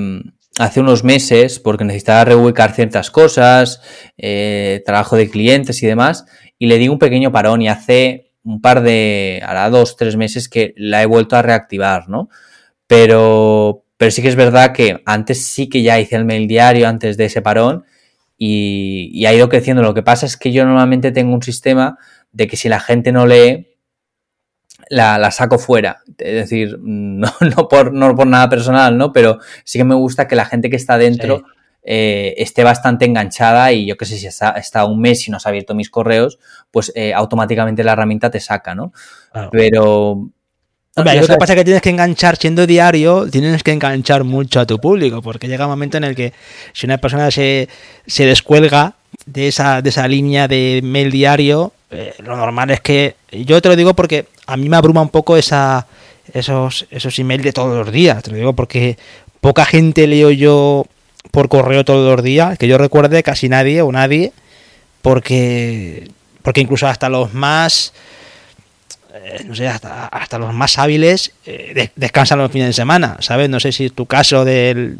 hace 0.58 0.80
unos 0.80 1.04
meses 1.04 1.58
porque 1.58 1.84
necesitaba 1.84 2.26
reubicar 2.26 2.72
ciertas 2.72 3.10
cosas, 3.10 3.80
eh, 4.18 4.82
trabajo 4.84 5.16
de 5.16 5.30
clientes 5.30 5.82
y 5.82 5.86
demás, 5.86 6.26
y 6.58 6.66
le 6.66 6.76
di 6.76 6.88
un 6.88 6.98
pequeño 6.98 7.32
parón 7.32 7.62
y 7.62 7.68
hace 7.68 8.32
un 8.44 8.60
par 8.60 8.82
de, 8.82 9.42
ahora 9.46 9.70
dos, 9.70 9.96
tres 9.96 10.16
meses 10.16 10.48
que 10.50 10.74
la 10.76 11.02
he 11.02 11.06
vuelto 11.06 11.36
a 11.36 11.42
reactivar, 11.42 12.08
¿no? 12.10 12.28
Pero, 12.86 13.84
pero 13.96 14.10
sí 14.10 14.20
que 14.20 14.28
es 14.28 14.36
verdad 14.36 14.72
que 14.72 15.00
antes 15.06 15.46
sí 15.46 15.68
que 15.68 15.82
ya 15.82 15.98
hice 15.98 16.16
el 16.16 16.26
mail 16.26 16.46
diario 16.46 16.88
antes 16.88 17.16
de 17.16 17.26
ese 17.26 17.40
parón 17.40 17.84
y, 18.44 19.24
ha 19.24 19.32
ido 19.32 19.48
creciendo. 19.48 19.82
Lo 19.82 19.94
que 19.94 20.02
pasa 20.02 20.26
es 20.26 20.36
que 20.36 20.50
yo 20.50 20.64
normalmente 20.64 21.12
tengo 21.12 21.32
un 21.32 21.42
sistema 21.42 21.96
de 22.32 22.48
que 22.48 22.56
si 22.56 22.68
la 22.68 22.80
gente 22.80 23.12
no 23.12 23.24
lee, 23.24 23.68
la, 24.88 25.30
saco 25.30 25.60
fuera. 25.60 26.02
Es 26.18 26.34
decir, 26.34 26.76
no, 26.82 27.30
por, 27.70 27.92
no 27.92 28.16
por 28.16 28.26
nada 28.26 28.48
personal, 28.48 28.98
¿no? 28.98 29.12
Pero 29.12 29.38
sí 29.62 29.78
que 29.78 29.84
me 29.84 29.94
gusta 29.94 30.26
que 30.26 30.34
la 30.34 30.44
gente 30.44 30.70
que 30.70 30.76
está 30.76 30.98
dentro 30.98 31.44
eh, 31.84 32.34
esté 32.36 32.64
bastante 32.64 33.04
enganchada 33.04 33.70
y 33.72 33.86
yo 33.86 33.96
que 33.96 34.06
sé, 34.06 34.18
si 34.18 34.26
está, 34.26 34.84
un 34.86 35.00
mes 35.00 35.28
y 35.28 35.30
no 35.30 35.36
has 35.36 35.46
abierto 35.46 35.76
mis 35.76 35.88
correos, 35.88 36.40
pues 36.72 36.90
eh, 36.96 37.14
automáticamente 37.14 37.84
la 37.84 37.92
herramienta 37.92 38.28
te 38.28 38.40
saca, 38.40 38.74
¿no? 38.74 38.92
Pero 39.52 40.30
Hombre, 40.94 41.20
lo 41.20 41.26
que 41.26 41.36
pasa 41.36 41.54
es 41.54 41.58
que 41.58 41.64
tienes 41.64 41.82
que 41.82 41.88
enganchar, 41.88 42.36
siendo 42.36 42.66
diario, 42.66 43.26
tienes 43.30 43.62
que 43.62 43.72
enganchar 43.72 44.24
mucho 44.24 44.60
a 44.60 44.66
tu 44.66 44.78
público, 44.78 45.22
porque 45.22 45.48
llega 45.48 45.64
un 45.64 45.70
momento 45.70 45.96
en 45.96 46.04
el 46.04 46.14
que 46.14 46.34
si 46.74 46.84
una 46.84 46.98
persona 46.98 47.30
se, 47.30 47.70
se 48.06 48.26
descuelga 48.26 48.94
de 49.24 49.48
esa, 49.48 49.80
de 49.80 49.88
esa 49.88 50.06
línea 50.06 50.48
de 50.48 50.80
mail 50.84 51.10
diario, 51.10 51.72
eh, 51.90 52.12
lo 52.18 52.36
normal 52.36 52.70
es 52.72 52.82
que, 52.82 53.16
yo 53.30 53.62
te 53.62 53.70
lo 53.70 53.76
digo 53.76 53.94
porque 53.94 54.26
a 54.46 54.58
mí 54.58 54.68
me 54.68 54.76
abruma 54.76 55.00
un 55.00 55.08
poco 55.08 55.38
esa, 55.38 55.86
esos, 56.34 56.86
esos 56.90 57.18
emails 57.18 57.44
de 57.44 57.52
todos 57.54 57.74
los 57.86 57.90
días, 57.90 58.22
te 58.22 58.30
lo 58.30 58.36
digo 58.36 58.52
porque 58.52 58.98
poca 59.40 59.64
gente 59.64 60.06
leo 60.06 60.30
yo 60.30 60.84
por 61.30 61.48
correo 61.48 61.86
todos 61.86 62.16
los 62.16 62.22
días, 62.22 62.58
que 62.58 62.68
yo 62.68 62.76
recuerde 62.76 63.22
casi 63.22 63.48
nadie 63.48 63.80
o 63.80 63.90
nadie, 63.92 64.34
porque, 65.00 66.10
porque 66.42 66.60
incluso 66.60 66.86
hasta 66.86 67.08
los 67.08 67.32
más 67.32 67.94
eh, 69.14 69.44
no 69.46 69.54
sé, 69.54 69.68
hasta, 69.68 70.06
hasta 70.06 70.38
los 70.38 70.54
más 70.54 70.78
hábiles 70.78 71.32
eh, 71.44 71.90
descansan 71.96 72.38
los 72.38 72.50
fines 72.50 72.68
de 72.68 72.72
semana, 72.72 73.16
¿sabes? 73.20 73.50
No 73.50 73.60
sé 73.60 73.72
si 73.72 73.86
es 73.86 73.92
tu 73.92 74.06
caso 74.06 74.44
del... 74.44 74.98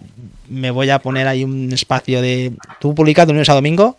Me 0.49 0.71
voy 0.71 0.91
a 0.91 0.99
poner 0.99 1.27
ahí 1.27 1.45
un 1.45 1.73
espacio 1.73 2.21
de... 2.21 2.53
¿Tú 2.79 2.95
publicas 2.95 3.27
de 3.27 3.33
lunes 3.33 3.49
a 3.49 3.55
domingo? 3.55 3.97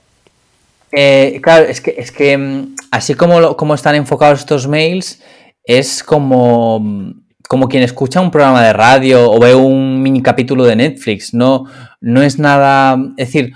Eh, 0.91 1.39
claro, 1.41 1.65
es 1.65 1.81
que, 1.81 1.95
es 1.97 2.11
que 2.11 2.37
mm, 2.37 2.75
así 2.91 3.15
como, 3.15 3.57
como 3.57 3.73
están 3.73 3.95
enfocados 3.95 4.41
estos 4.41 4.67
mails, 4.67 5.19
es 5.63 6.03
como, 6.03 6.79
mm, 6.79 7.11
como 7.49 7.67
quien 7.67 7.81
escucha 7.81 8.21
un 8.21 8.29
programa 8.29 8.63
de 8.63 8.73
radio 8.73 9.31
o 9.31 9.39
ve 9.39 9.55
un 9.55 10.03
mini 10.03 10.21
capítulo 10.21 10.63
de 10.65 10.75
Netflix. 10.75 11.33
No, 11.33 11.65
no 12.01 12.21
es 12.21 12.37
nada. 12.37 12.97
Es 13.17 13.29
decir, 13.29 13.53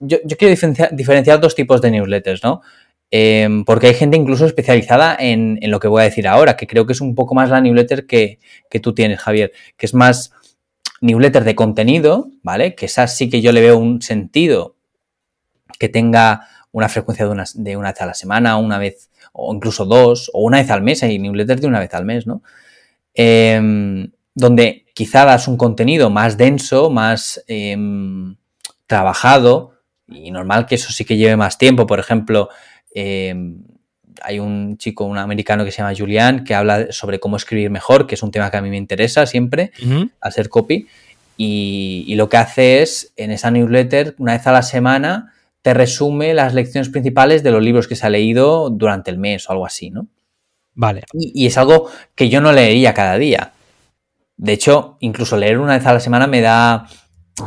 yo, 0.00 0.16
yo 0.24 0.36
quiero 0.38 0.50
diferenciar, 0.50 0.96
diferenciar, 0.96 1.38
dos 1.38 1.54
tipos 1.54 1.82
de 1.82 1.90
newsletters, 1.90 2.42
¿no? 2.42 2.62
Em, 3.14 3.66
porque 3.66 3.88
hay 3.88 3.94
gente 3.94 4.16
incluso 4.16 4.46
especializada 4.46 5.14
en, 5.20 5.58
lo 5.64 5.80
que 5.80 5.86
voy 5.86 6.00
a 6.00 6.04
decir 6.04 6.26
ahora, 6.26 6.56
que 6.56 6.66
creo 6.66 6.86
que 6.86 6.94
es 6.94 7.02
un 7.02 7.14
poco 7.14 7.34
más 7.34 7.50
la 7.50 7.60
newsletter 7.60 8.06
que, 8.06 8.38
tú 8.80 8.94
tienes, 8.94 9.20
Javier, 9.20 9.52
que 9.76 9.84
es 9.84 9.92
más 9.92 10.32
newsletter 11.02 11.44
de 11.44 11.54
contenido, 11.54 12.30
¿vale? 12.42 12.74
Que 12.74 12.86
esa 12.86 13.06
sí 13.06 13.28
que 13.28 13.42
yo 13.42 13.52
le 13.52 13.60
veo 13.60 13.76
un 13.76 14.00
sentido 14.00 14.76
que 15.78 15.90
tenga 15.90 16.48
una 16.70 16.88
frecuencia 16.88 17.26
de 17.26 17.76
una, 17.76 17.90
vez 17.90 18.00
a 18.00 18.06
la 18.06 18.14
semana, 18.14 18.56
una 18.56 18.78
vez, 18.78 19.10
o 19.34 19.52
incluso 19.54 19.84
dos, 19.84 20.30
o 20.32 20.42
una 20.42 20.56
vez 20.56 20.70
al 20.70 20.80
mes, 20.80 21.02
hay 21.02 21.18
newsletters 21.18 21.60
de 21.60 21.66
una 21.66 21.80
vez 21.80 21.92
al 21.92 22.06
mes, 22.06 22.26
¿no? 22.26 22.42
Em, 23.12 24.10
donde 24.34 24.86
quizá 24.94 25.26
das 25.26 25.48
un 25.48 25.58
contenido 25.58 26.08
más 26.08 26.38
denso, 26.38 26.88
más 26.88 27.44
em, 27.46 28.36
trabajado, 28.86 29.72
y 30.08 30.30
normal 30.30 30.64
que 30.64 30.76
eso 30.76 30.92
sí 30.92 31.04
que 31.04 31.18
lleve 31.18 31.36
más 31.36 31.58
tiempo, 31.58 31.86
por 31.86 32.00
ejemplo, 32.00 32.48
Em, 32.94 33.62
hay 34.22 34.38
un 34.38 34.76
chico, 34.76 35.04
un 35.04 35.18
americano 35.18 35.64
que 35.64 35.72
se 35.72 35.78
llama 35.78 35.94
Julian, 35.96 36.44
que 36.44 36.54
habla 36.54 36.92
sobre 36.92 37.18
cómo 37.20 37.36
escribir 37.36 37.70
mejor, 37.70 38.06
que 38.06 38.14
es 38.14 38.22
un 38.22 38.30
tema 38.30 38.50
que 38.50 38.56
a 38.56 38.62
mí 38.62 38.70
me 38.70 38.76
interesa 38.76 39.26
siempre, 39.26 39.72
hacer 40.20 40.48
copy. 40.48 40.86
Y, 41.36 42.14
lo 42.14 42.28
que 42.28 42.36
hace 42.36 42.82
es, 42.82 43.12
en 43.16 43.30
esa 43.30 43.50
newsletter, 43.50 44.14
una 44.18 44.32
vez 44.32 44.46
a 44.46 44.52
la 44.52 44.62
semana, 44.62 45.32
te 45.62 45.74
resume 45.74 46.34
las 46.34 46.54
lecciones 46.54 46.88
principales 46.88 47.42
de 47.42 47.50
los 47.50 47.62
libros 47.62 47.88
que 47.88 47.96
se 47.96 48.06
ha 48.06 48.10
leído 48.10 48.70
durante 48.70 49.10
el 49.10 49.18
mes 49.18 49.48
o 49.48 49.52
algo 49.52 49.66
así, 49.66 49.90
¿no? 49.90 50.06
Vale. 50.74 51.02
Y, 51.12 51.46
es 51.46 51.58
algo 51.58 51.90
que 52.14 52.28
yo 52.28 52.40
no 52.40 52.52
leería 52.52 52.94
cada 52.94 53.18
día. 53.18 53.52
De 54.36 54.52
hecho, 54.52 54.96
incluso 55.00 55.36
leer 55.36 55.58
una 55.58 55.76
vez 55.76 55.86
a 55.86 55.92
la 55.92 56.00
semana 56.00 56.26
me 56.26 56.40
da. 56.40 56.86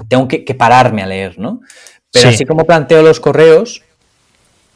Tengo 0.07 0.27
que, 0.27 0.41
pararme 0.57 1.03
a 1.03 1.07
leer, 1.07 1.39
¿no? 1.39 1.61
Pero 2.11 2.29
así 2.29 2.45
como 2.45 2.65
planteo 2.65 3.01
los 3.01 3.19
correos, 3.19 3.83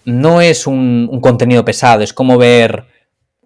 no 0.05 0.41
es 0.41 0.67
un, 0.67 1.19
contenido 1.21 1.65
pesado, 1.65 2.03
es 2.03 2.13
como 2.13 2.37
ver 2.37 2.85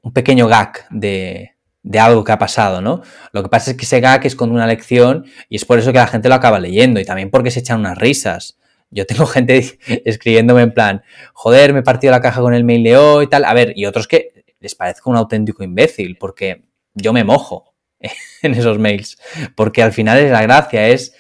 un 0.02 0.14
pequeño 0.14 0.48
gag 0.48 0.86
de, 0.90 1.52
algo 2.00 2.24
que 2.24 2.32
ha 2.32 2.40
pasado, 2.40 2.82
¿no? 2.82 3.02
Lo 3.32 3.44
que 3.44 3.50
pasa 3.50 3.72
es 3.72 3.78
que 3.78 3.86
ese 3.86 4.00
gag 4.00 4.26
es 4.26 4.36
con 4.36 4.52
una 4.52 4.68
lección 4.68 5.26
y 5.50 5.56
es 5.58 5.66
por 5.66 5.80
eso 5.80 5.92
que 5.92 6.00
la 6.00 6.08
gente 6.08 6.30
lo 6.30 6.36
acaba 6.36 6.60
leyendo 6.60 7.00
y 7.00 7.06
también 7.06 7.30
porque 7.30 7.52
se 7.52 7.60
echan 7.60 7.80
unas 7.80 7.98
risas. 7.98 8.58
Yo 8.90 9.06
tengo 9.06 9.26
gente 9.28 9.80
escribiéndome 10.06 10.62
en 10.62 10.74
plan, 10.74 11.04
joder, 11.34 11.74
me 11.74 11.80
he 11.80 11.84
partido 11.84 12.12
la 12.12 12.22
caja 12.22 12.42
con 12.42 12.54
el 12.54 12.64
mail 12.64 12.84
de 12.84 12.98
hoy 12.98 13.26
y 13.26 13.28
tal. 13.28 13.46
A 13.46 13.54
ver, 13.54 13.74
y 13.76 13.86
otros 13.86 14.08
que 14.08 14.46
les 14.60 14.76
parezco 14.76 15.10
un 15.10 15.18
auténtico 15.18 15.64
imbécil 15.64 16.18
porque 16.18 16.66
yo 16.94 17.12
me 17.12 17.24
mojo 17.24 17.76
en 18.42 18.54
esos 18.54 18.80
mails. 18.80 19.18
Porque 19.56 19.84
al 19.84 19.92
final 19.92 20.20
es 20.20 20.32
la 20.32 20.42
gracia, 20.42 20.88
es 20.88 21.14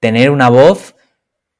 tener 0.00 0.30
una 0.30 0.48
voz 0.48 0.96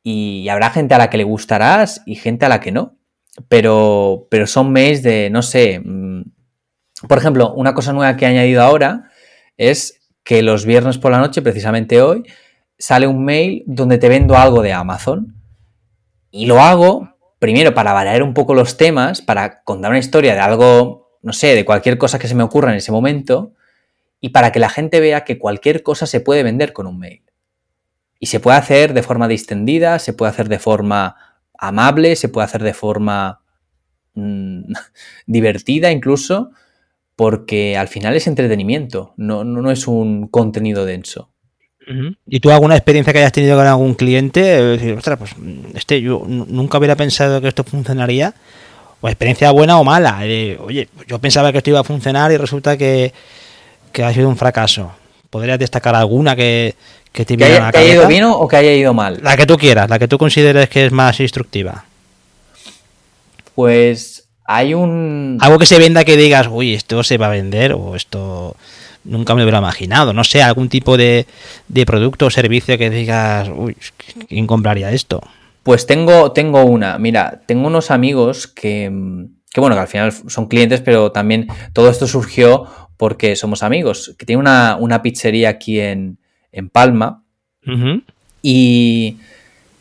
y 0.02 0.48
habrá 0.48 0.70
gente 0.70 0.94
a 0.94 0.98
la 0.98 1.10
que 1.10 1.18
le 1.18 1.24
gustarás 1.24 2.02
y 2.06 2.14
gente 2.14 2.46
a 2.46 2.48
la 2.48 2.60
que 2.60 2.72
no 2.72 2.99
pero, 3.48 4.26
pero 4.30 4.46
son 4.46 4.72
mails 4.72 5.02
de, 5.02 5.30
no 5.30 5.42
sé, 5.42 5.80
mm, 5.84 6.22
por 7.08 7.18
ejemplo, 7.18 7.52
una 7.54 7.74
cosa 7.74 7.92
nueva 7.92 8.16
que 8.16 8.24
he 8.24 8.28
añadido 8.28 8.62
ahora 8.62 9.10
es 9.56 10.00
que 10.22 10.42
los 10.42 10.64
viernes 10.64 10.98
por 10.98 11.12
la 11.12 11.18
noche, 11.18 11.42
precisamente 11.42 12.02
hoy, 12.02 12.24
sale 12.78 13.06
un 13.06 13.24
mail 13.24 13.62
donde 13.66 13.98
te 13.98 14.08
vendo 14.08 14.36
algo 14.36 14.62
de 14.62 14.72
Amazon 14.72 15.34
y 16.30 16.46
lo 16.46 16.60
hago 16.60 17.14
primero 17.38 17.74
para 17.74 17.92
variar 17.92 18.22
un 18.22 18.34
poco 18.34 18.54
los 18.54 18.76
temas, 18.76 19.22
para 19.22 19.62
contar 19.62 19.90
una 19.90 19.98
historia 19.98 20.34
de 20.34 20.40
algo, 20.40 21.18
no 21.22 21.32
sé, 21.32 21.54
de 21.54 21.64
cualquier 21.64 21.98
cosa 21.98 22.18
que 22.18 22.28
se 22.28 22.34
me 22.34 22.42
ocurra 22.42 22.70
en 22.70 22.76
ese 22.76 22.92
momento 22.92 23.54
y 24.20 24.28
para 24.30 24.52
que 24.52 24.58
la 24.58 24.68
gente 24.68 25.00
vea 25.00 25.24
que 25.24 25.38
cualquier 25.38 25.82
cosa 25.82 26.06
se 26.06 26.20
puede 26.20 26.42
vender 26.42 26.72
con 26.72 26.86
un 26.86 26.98
mail. 26.98 27.22
Y 28.18 28.26
se 28.26 28.40
puede 28.40 28.58
hacer 28.58 28.92
de 28.92 29.02
forma 29.02 29.26
distendida, 29.26 29.98
se 29.98 30.12
puede 30.12 30.30
hacer 30.30 30.50
de 30.50 30.58
forma 30.58 31.16
amable, 31.60 32.16
se 32.16 32.28
puede 32.28 32.46
hacer 32.46 32.62
de 32.62 32.74
forma 32.74 33.42
mm, 34.14 34.72
divertida 35.26 35.92
incluso, 35.92 36.50
porque 37.14 37.76
al 37.76 37.88
final 37.88 38.16
es 38.16 38.26
entretenimiento, 38.26 39.12
no, 39.16 39.44
no, 39.44 39.70
es 39.70 39.86
un 39.86 40.26
contenido 40.28 40.86
denso. 40.86 41.30
¿Y 42.24 42.38
tú 42.38 42.52
alguna 42.52 42.76
experiencia 42.76 43.12
que 43.12 43.18
hayas 43.18 43.32
tenido 43.32 43.56
con 43.56 43.66
algún 43.66 43.94
cliente? 43.94 44.40
Decir, 44.40 44.94
ostras, 44.94 45.18
pues 45.18 45.34
este, 45.74 46.00
yo 46.00 46.22
nunca 46.24 46.78
hubiera 46.78 46.94
pensado 46.94 47.40
que 47.40 47.48
esto 47.48 47.64
funcionaría. 47.64 48.32
O 49.00 49.08
experiencia 49.08 49.50
buena 49.50 49.76
o 49.80 49.82
mala. 49.82 50.20
oye, 50.20 50.88
yo 51.08 51.18
pensaba 51.18 51.50
que 51.50 51.58
esto 51.58 51.70
iba 51.70 51.80
a 51.80 51.84
funcionar 51.84 52.30
y 52.30 52.36
resulta 52.36 52.76
que, 52.76 53.12
que 53.92 54.04
ha 54.04 54.12
sido 54.12 54.28
un 54.28 54.36
fracaso. 54.36 54.92
¿Podrías 55.30 55.58
destacar 55.58 55.96
alguna 55.96 56.36
que, 56.36 56.76
que 57.12 57.24
te 57.24 57.34
haya, 57.44 57.70
ido 57.84 58.06
bien 58.06 58.24
o 58.24 58.46
que 58.46 58.56
haya 58.56 58.72
ido 58.72 58.94
mal. 58.94 59.18
La 59.22 59.36
que 59.36 59.46
tú 59.46 59.56
quieras, 59.56 59.90
la 59.90 59.98
que 59.98 60.08
tú 60.08 60.16
consideres 60.16 60.68
que 60.68 60.86
es 60.86 60.92
más 60.92 61.18
instructiva. 61.20 61.84
Pues 63.54 64.28
hay 64.44 64.74
un. 64.74 65.38
Algo 65.40 65.58
que 65.58 65.66
se 65.66 65.78
venda 65.78 66.04
que 66.04 66.16
digas, 66.16 66.48
uy, 66.50 66.74
esto 66.74 67.02
se 67.02 67.18
va 67.18 67.26
a 67.26 67.30
vender 67.30 67.72
o 67.72 67.96
esto 67.96 68.56
nunca 69.04 69.34
me 69.34 69.40
lo 69.40 69.44
hubiera 69.44 69.58
imaginado. 69.58 70.12
No 70.12 70.24
sé, 70.24 70.42
algún 70.42 70.68
tipo 70.68 70.96
de, 70.96 71.26
producto 71.84 72.26
o 72.26 72.30
servicio 72.30 72.78
que 72.78 72.90
digas, 72.90 73.50
uy, 73.54 73.76
¿quién 74.28 74.46
compraría 74.46 74.90
esto? 74.92 75.20
Pues 75.62 75.86
tengo, 75.86 76.32
tengo 76.32 76.64
una. 76.64 76.98
Mira, 76.98 77.42
tengo 77.46 77.66
unos 77.66 77.90
amigos 77.90 78.46
que, 78.46 78.90
que, 79.52 79.60
bueno, 79.60 79.76
que 79.76 79.82
al 79.82 79.88
final 79.88 80.12
son 80.12 80.46
clientes, 80.46 80.80
pero 80.80 81.12
también 81.12 81.48
todo 81.72 81.90
esto 81.90 82.06
surgió 82.06 82.66
porque 82.96 83.36
somos 83.36 83.62
amigos. 83.62 84.14
Que 84.16 84.26
tiene 84.26 84.40
una, 84.40 84.76
una 84.78 85.02
pizzería 85.02 85.50
aquí 85.50 85.80
en, 85.80 86.18
en 86.52 86.68
Palma. 86.68 87.24
y, 88.42 89.16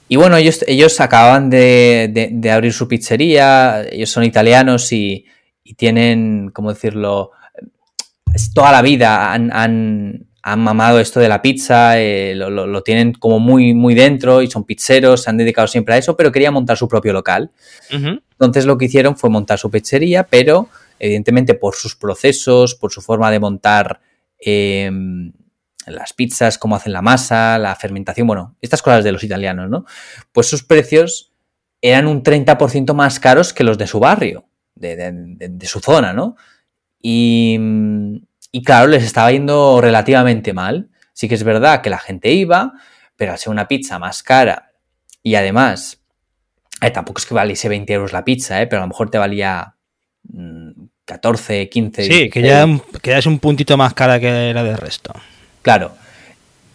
y, 0.07 0.15
bueno, 0.15 0.37
ellos, 0.37 0.63
ellos 0.67 0.99
acaban 0.99 1.49
de, 1.49 2.51
abrir 2.51 2.73
su 2.73 2.87
pizzería, 2.87 3.83
ellos 3.89 4.09
son 4.09 4.23
italianos 4.23 4.91
y, 4.91 5.25
tienen, 5.77 6.49
¿cómo 6.51 6.73
decirlo? 6.73 7.31
Toda 8.55 8.71
la 8.71 8.81
vida 8.81 9.31
han, 9.31 9.51
han, 9.53 10.25
mamado 10.59 10.99
esto 10.99 11.19
de 11.19 11.29
la 11.29 11.43
pizza, 11.43 11.99
eh, 11.99 12.33
lo, 12.33 12.81
tienen 12.81 13.13
como 13.13 13.39
muy, 13.39 13.75
muy 13.75 13.93
dentro 13.93 14.41
y 14.41 14.49
son 14.49 14.63
pizzeros, 14.63 15.21
se 15.21 15.29
han 15.29 15.37
dedicado 15.37 15.67
siempre 15.67 15.93
a 15.93 15.97
eso, 15.97 16.17
pero 16.17 16.31
querían 16.31 16.55
montar 16.55 16.75
su 16.75 16.87
propio 16.87 17.13
local. 17.13 17.51
Entonces 17.91 18.65
lo 18.65 18.79
que 18.79 18.85
hicieron 18.85 19.15
fue 19.15 19.29
montar 19.29 19.59
su 19.59 19.69
pizzería, 19.69 20.23
pero 20.23 20.69
evidentemente 20.99 21.53
por 21.53 21.75
sus 21.75 21.95
procesos, 21.95 22.75
por 22.75 22.91
su 22.91 23.01
forma 23.01 23.31
de 23.31 23.39
montar 23.39 24.01
em, 24.39 25.31
las 25.85 26.13
pizzas, 26.13 26.57
cómo 26.57 26.75
hacen 26.75 26.93
la 26.93 27.01
masa, 27.01 27.57
la 27.57 27.75
fermentación, 27.75 28.27
bueno, 28.27 28.55
estas 28.61 28.81
cosas 28.81 29.03
de 29.03 29.11
los 29.11 29.23
italianos, 29.23 29.69
¿no? 29.69 29.85
Pues 30.31 30.47
sus 30.47 30.63
precios 30.63 31.33
eran 31.81 32.07
un 32.07 32.23
30% 32.23 32.93
más 32.93 33.19
caros 33.19 33.53
que 33.53 33.63
los 33.63 33.77
de 33.77 33.87
su 33.87 33.99
barrio, 33.99 34.45
de, 34.75 35.57
su 35.63 35.79
zona, 35.79 36.13
¿no? 36.13 36.35
Y, 37.01 37.57
y, 38.51 38.63
claro, 38.63 38.87
les 38.87 39.03
estaba 39.03 39.31
yendo 39.31 39.79
relativamente 39.81 40.53
mal. 40.53 40.89
Sí 41.13 41.27
que 41.29 41.35
es 41.35 41.43
verdad 41.43 41.81
que 41.81 41.89
la 41.89 41.97
gente 41.97 42.31
iba, 42.31 42.73
pero 43.15 43.31
al 43.31 43.37
ser 43.37 43.51
una 43.51 43.67
pizza 43.67 43.99
más 43.99 44.21
cara 44.23 44.69
y 45.23 45.35
además, 45.35 46.01
eh, 46.81 46.91
tampoco 46.91 47.19
es 47.19 47.25
que 47.25 47.33
valiese 47.33 47.69
20 47.69 47.93
euros 47.93 48.13
la 48.13 48.23
pizza, 48.23 48.61
¿eh? 48.61 48.67
pero 48.67 48.81
a 48.81 48.85
lo 48.85 48.89
mejor 48.89 49.09
te 49.09 49.17
valía 49.17 49.75
14, 51.05 51.65
mm, 51.65 51.69
15. 51.69 52.03
Sí, 52.03 52.29
que 52.29 52.41
ya, 52.41 52.65
que 53.01 53.17
es 53.17 53.25
un 53.25 53.39
puntito 53.39 53.77
más 53.77 53.93
cara 53.93 54.19
que 54.19 54.53
la 54.53 54.63
del 54.63 54.77
resto. 54.77 55.13
Claro. 55.61 55.91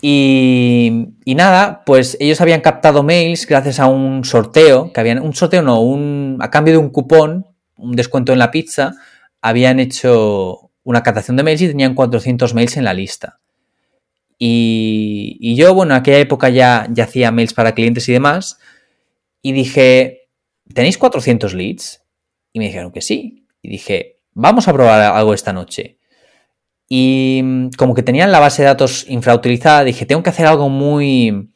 Y, 0.01 1.15
y, 1.25 1.35
nada, 1.35 1.83
pues 1.87 2.17
ellos 2.21 2.41
habían 2.41 2.61
captado 2.61 3.03
mails 3.03 3.47
gracias 3.47 3.81
a 3.81 3.87
un 3.87 4.25
sorteo, 4.25 4.93
que 4.93 5.01
habían, 5.01 5.21
un 5.21 5.35
sorteo 5.35 5.63
no, 5.63 5.81
un, 5.81 6.37
a 6.41 6.51
cambio 6.51 6.75
de 6.75 6.79
un 6.79 6.91
cupón, 6.91 7.47
un 7.77 7.97
descuento 7.97 8.33
en 8.33 8.39
la 8.39 8.51
pizza, 8.51 8.95
habían 9.41 9.81
hecho 9.81 10.71
una 10.83 11.03
captación 11.03 11.39
de 11.39 11.43
mails 11.43 11.63
y 11.63 11.69
tenían 11.69 11.95
400 11.95 12.53
mails 12.53 12.77
en 12.77 12.85
la 12.85 12.93
lista. 12.93 13.41
Y, 14.39 15.39
y 15.41 15.57
yo, 15.57 15.73
bueno, 15.73 15.95
en 15.95 16.01
aquella 16.01 16.19
época 16.19 16.51
ya, 16.51 16.87
ya 16.91 17.05
hacía 17.05 17.31
mails 17.31 17.55
para 17.55 17.73
clientes 17.73 18.07
y 18.09 18.13
demás, 18.13 18.59
y 19.41 19.53
dije, 19.53 20.29
¿tenéis 20.75 20.99
400 20.99 21.55
leads? 21.55 22.03
Y 22.53 22.59
me 22.59 22.67
dijeron 22.67 22.93
que 22.93 23.01
sí. 23.01 23.47
Y 23.63 23.71
dije, 23.71 24.19
vamos 24.35 24.69
a 24.69 24.73
probar 24.73 25.01
algo 25.01 25.35
esta 25.35 25.53
noche. 25.53 25.99
Y 26.89 27.41
mm, 27.43 27.71
como 27.77 27.95
que 27.95 28.03
tenían 28.03 28.33
la 28.33 28.41
base 28.41 28.63
de 28.63 28.69
datos 28.69 29.07
infrautilizada, 29.09 29.85
dije, 29.85 30.07
tengo 30.07 30.23
que 30.23 30.31
hacer 30.31 30.47
algo 30.47 30.69
muy... 30.69 31.51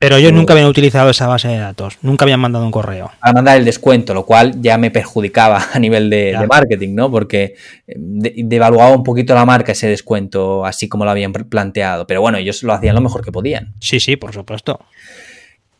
Pero 0.00 0.14
ellos 0.14 0.32
nunca 0.32 0.52
habían 0.52 0.68
utilizado 0.68 1.10
esa 1.10 1.26
base 1.26 1.48
de 1.48 1.58
datos, 1.58 1.98
nunca 2.02 2.24
habían 2.24 2.38
mandado 2.38 2.64
un 2.64 2.70
correo. 2.70 3.10
A 3.20 3.32
mandar 3.32 3.58
el 3.58 3.64
descuento, 3.64 4.14
lo 4.14 4.24
cual 4.24 4.60
ya 4.60 4.78
me 4.78 4.92
perjudicaba 4.92 5.60
a 5.72 5.78
nivel 5.80 6.08
de, 6.08 6.38
marketing, 6.48 6.94
¿no? 6.94 7.10
Porque 7.10 7.56
eh, 7.86 7.94
devaluaba 7.96 8.94
un 8.94 9.02
poquito 9.02 9.34
la 9.34 9.44
marca 9.44 9.72
ese 9.72 9.88
descuento, 9.88 10.64
así 10.64 10.88
como 10.88 11.04
lo 11.04 11.10
habían 11.10 11.32
planteado. 11.32 12.06
Pero 12.06 12.20
bueno, 12.20 12.38
ellos 12.38 12.62
lo 12.62 12.74
hacían 12.74 12.94
lo 12.94 13.00
mejor 13.00 13.24
que 13.24 13.32
podían. 13.32 13.74
Sí, 13.80 13.98
sí, 13.98 14.14
por 14.14 14.32
supuesto. 14.32 14.78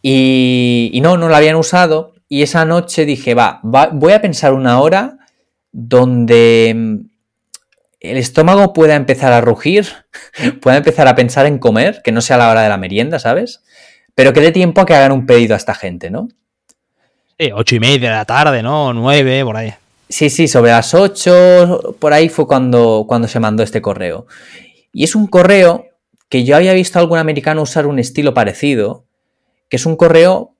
Y, 0.02 0.90
y 0.92 1.00
no, 1.00 1.16
no 1.16 1.28
lo 1.28 1.36
habían 1.36 1.54
usado. 1.54 2.14
Y 2.28 2.42
esa 2.42 2.64
noche 2.64 3.06
dije, 3.06 3.34
va, 3.34 3.60
voy 3.62 4.12
a 4.12 4.20
pensar 4.20 4.52
una 4.52 4.80
hora 4.80 5.18
donde 5.72 6.74
mm, 6.76 6.96
el 8.00 8.16
estómago 8.16 8.72
pueda 8.72 8.94
empezar 8.94 9.32
a 9.32 9.40
rugir, 9.40 9.86
pueda 10.62 10.76
empezar 10.78 11.08
a 11.08 11.14
pensar 11.14 11.46
en 11.46 11.58
comer, 11.58 12.00
que 12.02 12.12
no 12.12 12.20
sea 12.20 12.36
la 12.36 12.50
hora 12.50 12.62
de 12.62 12.68
la 12.68 12.76
merienda, 12.76 13.18
¿sabes? 13.18 13.62
Pero 14.14 14.32
que 14.32 14.40
dé 14.40 14.52
tiempo 14.52 14.80
a 14.80 14.86
que 14.86 14.94
hagan 14.94 15.12
un 15.12 15.26
pedido 15.26 15.54
a 15.54 15.56
esta 15.56 15.74
gente, 15.74 16.10
¿no? 16.10 16.28
Sí, 17.38 17.50
ocho 17.54 17.76
y 17.76 17.80
media 17.80 18.10
de 18.10 18.16
la 18.16 18.24
tarde, 18.24 18.62
¿no? 18.62 18.92
Nueve, 18.92 19.44
por 19.44 19.56
ahí. 19.56 19.74
Sí, 20.08 20.30
sí, 20.30 20.48
sobre 20.48 20.70
las 20.70 20.94
ocho, 20.94 21.96
por 21.98 22.12
ahí 22.12 22.28
fue 22.28 22.46
cuando, 22.46 23.04
cuando 23.06 23.28
se 23.28 23.38
mandó 23.38 23.62
este 23.62 23.82
correo. 23.82 24.26
Y 24.92 25.04
es 25.04 25.14
un 25.14 25.26
correo 25.26 25.86
que 26.28 26.44
yo 26.44 26.56
había 26.56 26.72
visto 26.72 26.98
a 26.98 27.02
algún 27.02 27.18
americano 27.18 27.62
usar 27.62 27.86
un 27.86 27.98
estilo 27.98 28.34
parecido, 28.34 29.04
que 29.68 29.76
es 29.76 29.86
un 29.86 29.96
correo 29.96 30.54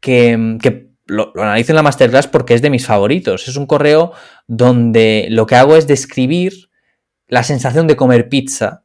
que, 0.00 0.88
lo, 1.06 1.32
analizo 1.36 1.72
en 1.72 1.76
la 1.76 1.82
masterclass 1.82 2.26
porque 2.26 2.54
es 2.54 2.62
de 2.62 2.70
mis 2.70 2.86
favoritos. 2.86 3.48
Es 3.48 3.56
un 3.56 3.66
correo 3.66 4.12
donde 4.46 5.26
lo 5.30 5.46
que 5.46 5.56
hago 5.56 5.76
es 5.76 5.86
describir 5.86 6.70
la 7.28 7.42
sensación 7.42 7.86
de 7.86 7.96
comer 7.96 8.28
pizza, 8.28 8.84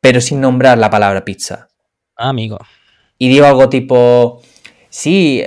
pero 0.00 0.20
sin 0.20 0.40
nombrar 0.40 0.78
la 0.78 0.90
palabra 0.90 1.24
pizza. 1.24 1.68
Ah, 2.16 2.30
amigo. 2.30 2.58
Y 3.18 3.28
digo 3.28 3.46
algo 3.46 3.68
tipo, 3.68 4.42
sí, 4.88 5.42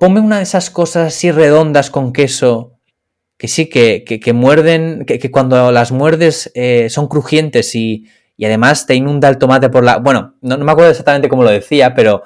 ponme 0.00 0.20
una 0.20 0.38
de 0.38 0.44
esas 0.44 0.70
cosas 0.70 1.08
así 1.08 1.30
redondas 1.30 1.90
con 1.90 2.12
queso, 2.12 2.78
que 3.36 3.48
sí, 3.48 3.68
que, 3.68 4.04
que, 4.04 4.32
muerden, 4.32 5.04
que, 5.04 5.30
cuando 5.30 5.70
las 5.70 5.92
muerdes 5.92 6.50
eh, 6.54 6.88
son 6.88 7.08
crujientes 7.08 7.74
y, 7.74 8.06
y, 8.36 8.46
además 8.46 8.86
te 8.86 8.94
inunda 8.94 9.28
el 9.28 9.36
tomate 9.38 9.68
por 9.68 9.84
la... 9.84 9.98
Bueno, 9.98 10.36
no, 10.40 10.56
no, 10.56 10.64
me 10.64 10.72
acuerdo 10.72 10.90
exactamente 10.90 11.28
cómo 11.28 11.42
lo 11.42 11.50
decía, 11.50 11.94
pero 11.94 12.22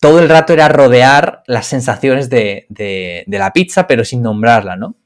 todo 0.00 0.18
el 0.18 0.28
rato 0.30 0.54
era 0.54 0.68
rodear 0.68 1.42
las 1.46 1.66
sensaciones 1.66 2.30
de, 2.30 2.66
la 3.26 3.52
pizza, 3.52 3.86
pero 3.86 4.04
sin 4.04 4.22
nombrarla, 4.22 4.76
¿no? 4.76 4.96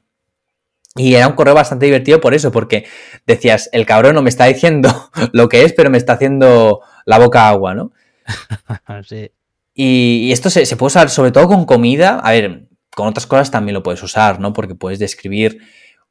Y 0.97 1.15
era 1.15 1.27
un 1.27 1.33
correo 1.33 1.53
bastante 1.53 1.85
divertido 1.85 2.21
por 2.21 2.33
eso, 2.33 2.53
porque 2.53 2.85
decías, 3.27 3.69
el 3.73 3.85
cabrón 3.85 4.15
no 4.15 4.21
me 4.21 4.29
está 4.29 4.45
diciendo 4.45 5.11
lo 5.33 5.49
que 5.49 5.63
es, 5.63 5.73
pero 5.73 5.89
me 5.89 5.97
está 5.97 6.13
haciendo 6.13 6.81
la 7.05 7.19
boca 7.19 7.49
agua, 7.49 7.75
¿no? 7.75 7.91
sí. 9.05 9.29
Y, 9.73 10.31
esto 10.31 10.49
se, 10.49 10.65
puede 10.77 10.87
usar 10.87 11.09
sobre 11.09 11.31
todo 11.31 11.49
con 11.49 11.65
comida. 11.65 12.19
A 12.19 12.31
ver, 12.31 12.69
con 12.95 13.07
otras 13.07 13.27
cosas 13.27 13.51
también 13.51 13.73
lo 13.73 13.83
puedes 13.83 14.01
usar, 14.01 14.39
¿no? 14.39 14.53
Porque 14.53 14.73
puedes 14.73 14.99
describir 14.99 15.59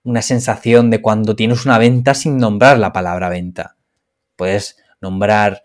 una 0.03 0.21
sensación 0.21 0.91
de 0.91 1.01
cuando 1.01 1.35
tienes 1.35 1.65
una 1.65 1.79
venta 1.79 2.13
sin 2.13 2.37
nombrar 2.37 2.79
la 2.79 2.93
palabra 2.93 3.31
venta. 3.31 3.77
Puedes 4.37 4.77
nombrar 5.01 5.63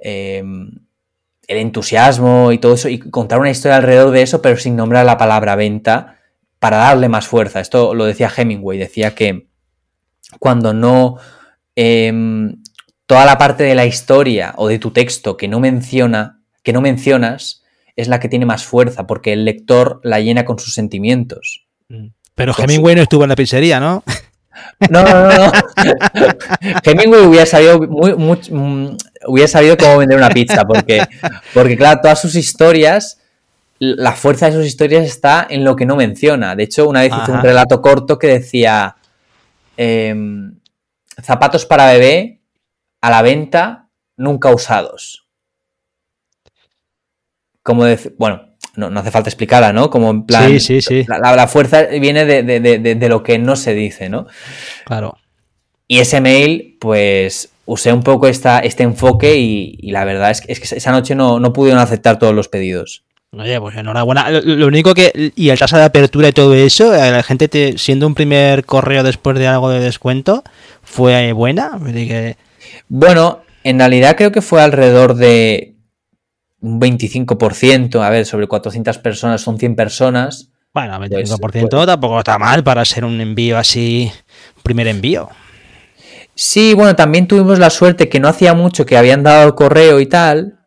em, 0.00 0.85
el 1.46 1.58
entusiasmo 1.58 2.52
y 2.52 2.58
todo 2.58 2.74
eso 2.74 2.88
y 2.88 2.98
contar 2.98 3.38
una 3.38 3.50
historia 3.50 3.76
alrededor 3.76 4.10
de 4.10 4.22
eso, 4.22 4.42
pero 4.42 4.56
sin 4.56 4.76
nombrar 4.76 5.06
la 5.06 5.18
palabra 5.18 5.56
venta 5.56 6.18
para 6.58 6.78
darle 6.78 7.08
más 7.08 7.26
fuerza. 7.26 7.60
Esto 7.60 7.94
lo 7.94 8.04
decía 8.04 8.32
Hemingway, 8.34 8.78
decía 8.78 9.14
que 9.14 9.48
cuando 10.38 10.74
no... 10.74 11.16
Em, 11.74 12.56
toda 13.06 13.24
la 13.24 13.38
parte 13.38 13.64
de 13.64 13.74
la 13.74 13.86
historia 13.86 14.52
o 14.56 14.68
de 14.68 14.78
tu 14.78 14.90
texto 14.90 15.36
que 15.36 15.48
no 15.48 15.60
menciona, 15.60 16.40
que 16.62 16.72
no 16.72 16.80
mencionas, 16.80 17.62
es 17.94 18.08
la 18.08 18.20
que 18.20 18.28
tiene 18.28 18.44
más 18.44 18.64
fuerza, 18.64 19.06
porque 19.06 19.32
el 19.32 19.44
lector 19.44 20.00
la 20.02 20.20
llena 20.20 20.44
con 20.44 20.58
sus 20.58 20.74
sentimientos. 20.74 21.66
Mm. 21.88 22.08
Pero 22.34 22.52
Hemingway 22.56 22.94
no 22.94 23.02
estuvo 23.02 23.22
en 23.22 23.30
la 23.30 23.36
pizzería, 23.36 23.80
¿no? 23.80 24.02
No, 24.90 25.02
no, 25.02 25.28
no. 25.28 25.52
Hemingway 26.82 27.24
hubiera 27.24 27.46
sabido, 27.46 27.78
muy, 27.78 28.38
mm, 28.50 28.96
hubiera 29.26 29.48
sabido 29.48 29.76
cómo 29.76 29.98
vender 29.98 30.18
una 30.18 30.30
pizza, 30.30 30.64
porque, 30.64 31.02
porque, 31.54 31.76
claro, 31.76 32.00
todas 32.02 32.20
sus 32.20 32.34
historias, 32.34 33.20
la 33.78 34.12
fuerza 34.12 34.46
de 34.46 34.52
sus 34.52 34.66
historias 34.66 35.04
está 35.04 35.46
en 35.48 35.64
lo 35.64 35.76
que 35.76 35.86
no 35.86 35.96
menciona. 35.96 36.56
De 36.56 36.64
hecho, 36.64 36.88
una 36.88 37.02
vez 37.02 37.12
hizo 37.12 37.32
un 37.32 37.42
relato 37.42 37.80
corto 37.80 38.18
que 38.18 38.28
decía: 38.28 38.96
em, 39.76 40.58
zapatos 41.22 41.66
para 41.66 41.92
bebé 41.92 42.40
a 43.00 43.10
la 43.10 43.22
venta, 43.22 43.88
nunca 44.16 44.50
usados. 44.50 45.26
Como 47.62 47.84
decir, 47.84 48.14
bueno, 48.18 48.56
no, 48.76 49.00
hace 49.00 49.10
falta 49.10 49.28
explicarla, 49.28 49.72
¿no? 49.72 49.90
Como 49.90 50.10
en 50.10 50.24
plan. 50.24 50.48
Sí, 50.48 50.60
sí, 50.60 50.82
sí. 50.82 51.06
La, 51.08 51.48
fuerza 51.48 51.82
viene 51.86 52.24
de, 52.24 53.08
lo 53.08 53.22
que 53.22 53.38
no 53.38 53.56
se 53.56 53.74
dice, 53.74 54.08
¿no? 54.08 54.26
Claro. 54.84 55.16
Y 55.88 55.98
ese 55.98 56.20
mail, 56.20 56.76
pues 56.80 57.50
usé 57.64 57.92
un 57.92 58.02
poco 58.02 58.28
esta, 58.28 58.60
este 58.60 58.82
enfoque 58.82 59.36
y, 59.36 59.90
la 59.90 60.04
verdad 60.04 60.30
es 60.30 60.40
que, 60.40 60.52
es 60.52 60.60
que 60.60 60.76
esa 60.76 60.92
noche 60.92 61.14
no, 61.14 61.38
no, 61.40 61.52
pudieron 61.52 61.80
aceptar 61.80 62.18
todos 62.18 62.34
los 62.34 62.48
pedidos. 62.48 63.04
Oye, 63.32 63.60
pues 63.60 63.76
enhorabuena. 63.76 64.30
Lo, 64.30 64.66
único 64.66 64.94
que. 64.94 65.32
Y 65.36 65.50
el 65.50 65.58
tasa 65.58 65.78
de 65.78 65.84
apertura 65.84 66.28
y 66.28 66.32
todo 66.32 66.54
eso, 66.54 66.92
la 66.92 67.22
gente 67.22 67.48
te, 67.48 67.76
siendo 67.76 68.06
un 68.06 68.14
primer 68.14 68.64
correo 68.64 69.02
después 69.02 69.38
de 69.38 69.46
algo 69.46 69.68
de 69.68 69.80
descuento, 69.80 70.42
¿fue 70.82 71.32
buena? 71.32 71.78
Bueno, 72.88 73.40
en 73.62 73.78
realidad 73.78 74.16
creo 74.16 74.32
que 74.32 74.42
fue 74.42 74.62
alrededor 74.62 75.14
de 75.14 75.74
un 76.60 76.80
25%, 76.80 78.00
a 78.00 78.10
ver, 78.10 78.24
sobre 78.24 78.46
400 78.46 78.98
personas 78.98 79.42
son 79.42 79.58
100 79.58 79.76
personas. 79.76 80.50
Bueno, 80.72 80.98
25% 80.98 81.38
pues, 81.40 81.64
pues 81.70 81.86
tampoco 81.86 82.18
está 82.18 82.38
mal 82.38 82.62
para 82.62 82.84
ser 82.84 83.04
un 83.04 83.20
envío 83.20 83.58
así, 83.58 84.10
primer 84.62 84.86
envío. 84.86 85.28
Sí, 86.38 86.74
bueno, 86.74 86.94
también 86.94 87.26
tuvimos 87.26 87.58
la 87.58 87.70
suerte 87.70 88.10
que 88.10 88.20
no 88.20 88.28
hacía 88.28 88.52
mucho 88.52 88.84
que 88.84 88.98
habían 88.98 89.22
dado 89.22 89.46
el 89.48 89.54
correo 89.54 90.00
y 90.00 90.06
tal. 90.06 90.58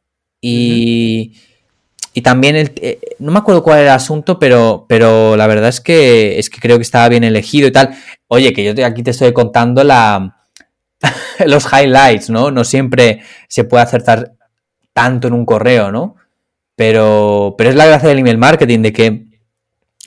Y, 0.41 1.34
y 2.11 2.22
también, 2.22 2.55
el, 2.55 2.72
eh, 2.78 2.99
no 3.20 3.32
me 3.32 3.38
acuerdo 3.38 3.61
cuál 3.61 3.80
era 3.80 3.91
el 3.91 3.95
asunto, 3.95 4.39
pero, 4.39 4.88
pero 4.89 5.38
la 5.38 5.45
verdad 5.45 5.70
es 5.70 5.80
que, 5.80 6.39
es 6.39 6.49
que 6.49 6.59
creo 6.59 6.78
que 6.78 6.82
estaba 6.82 7.07
bien 7.07 7.24
elegido 7.24 7.67
y 7.67 7.72
tal. 7.72 7.95
Oye, 8.28 8.51
que 8.51 8.63
yo 8.63 8.86
aquí 8.86 9.03
te 9.03 9.11
estoy 9.11 9.32
contando 9.32 9.84
la, 9.84 10.38
los 11.45 11.65
highlights, 11.72 12.32
¿no? 12.32 12.49
No 12.49 12.63
siempre 12.63 13.22
se 13.47 13.63
puede 13.63 13.84
acertar 13.84 14.34
tanto 14.91 15.28
en 15.28 15.36
un 15.36 15.45
correo, 15.45 15.91
¿no? 15.91 16.15
Pero, 16.76 17.53
pero 17.59 17.70
es 17.70 17.76
la 17.76 17.86
gracia 17.86 18.09
del 18.09 18.20
email 18.20 18.39
marketing, 18.39 18.82
de 18.82 18.93
que 18.93 19.26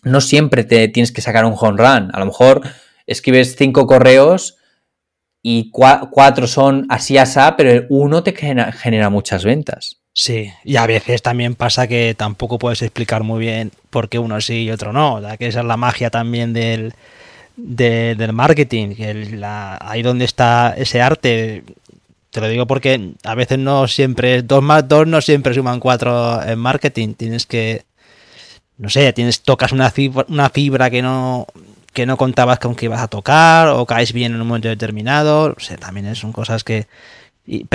no 0.02 0.20
siempre 0.20 0.64
te 0.64 0.88
tienes 0.88 1.12
que 1.12 1.20
sacar 1.20 1.44
un 1.44 1.54
home 1.56 1.78
run. 1.78 2.10
A 2.12 2.18
lo 2.18 2.26
mejor 2.26 2.62
escribes 3.06 3.54
cinco 3.56 3.86
correos 3.86 4.56
y 5.42 5.70
cuatro 5.70 6.46
son 6.46 6.86
así 6.88 7.18
asá, 7.18 7.56
pero 7.56 7.84
uno 7.88 8.22
te 8.22 8.32
genera, 8.32 9.10
muchas 9.10 9.44
ventas. 9.44 9.96
Sí, 10.14 10.52
y 10.64 10.76
a 10.76 10.86
veces 10.86 11.22
también 11.22 11.54
pasa 11.54 11.88
que 11.88 12.14
tampoco 12.16 12.58
puedes 12.58 12.82
explicar 12.82 13.24
muy 13.24 13.40
bien 13.40 13.72
por 13.90 14.08
qué 14.08 14.18
uno 14.18 14.40
sí 14.40 14.64
y 14.64 14.70
otro 14.70 14.92
no. 14.92 15.20
que 15.38 15.48
esa 15.48 15.60
es 15.60 15.66
la 15.66 15.76
magia 15.76 16.10
también 16.10 16.52
del, 16.52 16.94
del 17.56 18.32
marketing, 18.32 18.94
que 18.94 19.40
ahí 19.80 20.02
donde 20.02 20.24
está 20.24 20.74
ese 20.76 21.02
arte. 21.02 21.64
Te 22.30 22.40
lo 22.40 22.48
digo 22.48 22.66
porque 22.66 23.12
a 23.24 23.34
veces 23.34 23.58
no 23.58 23.88
siempre, 23.88 24.42
dos 24.42 24.62
más 24.62 24.88
dos 24.88 25.06
no 25.06 25.20
siempre 25.20 25.54
suman 25.54 25.80
cuatro 25.80 26.42
en 26.42 26.58
marketing. 26.58 27.14
Tienes 27.14 27.46
que, 27.46 27.84
no 28.78 28.88
sé, 28.88 29.12
tienes, 29.12 29.42
tocas 29.42 29.72
una 29.72 29.90
fibra, 29.90 30.24
una 30.28 30.48
fibra 30.50 30.88
que 30.88 31.02
no, 31.02 31.46
que 31.92 32.06
no 32.06 32.16
contabas 32.16 32.58
con 32.58 32.74
que 32.74 32.86
ibas 32.86 33.00
a 33.00 33.08
tocar, 33.08 33.68
o 33.68 33.86
caes 33.86 34.12
bien 34.12 34.34
en 34.34 34.40
un 34.40 34.46
momento 34.46 34.68
determinado. 34.68 35.54
O 35.56 35.60
sea, 35.60 35.76
también 35.76 36.14
son 36.16 36.32
cosas 36.32 36.64
que. 36.64 36.86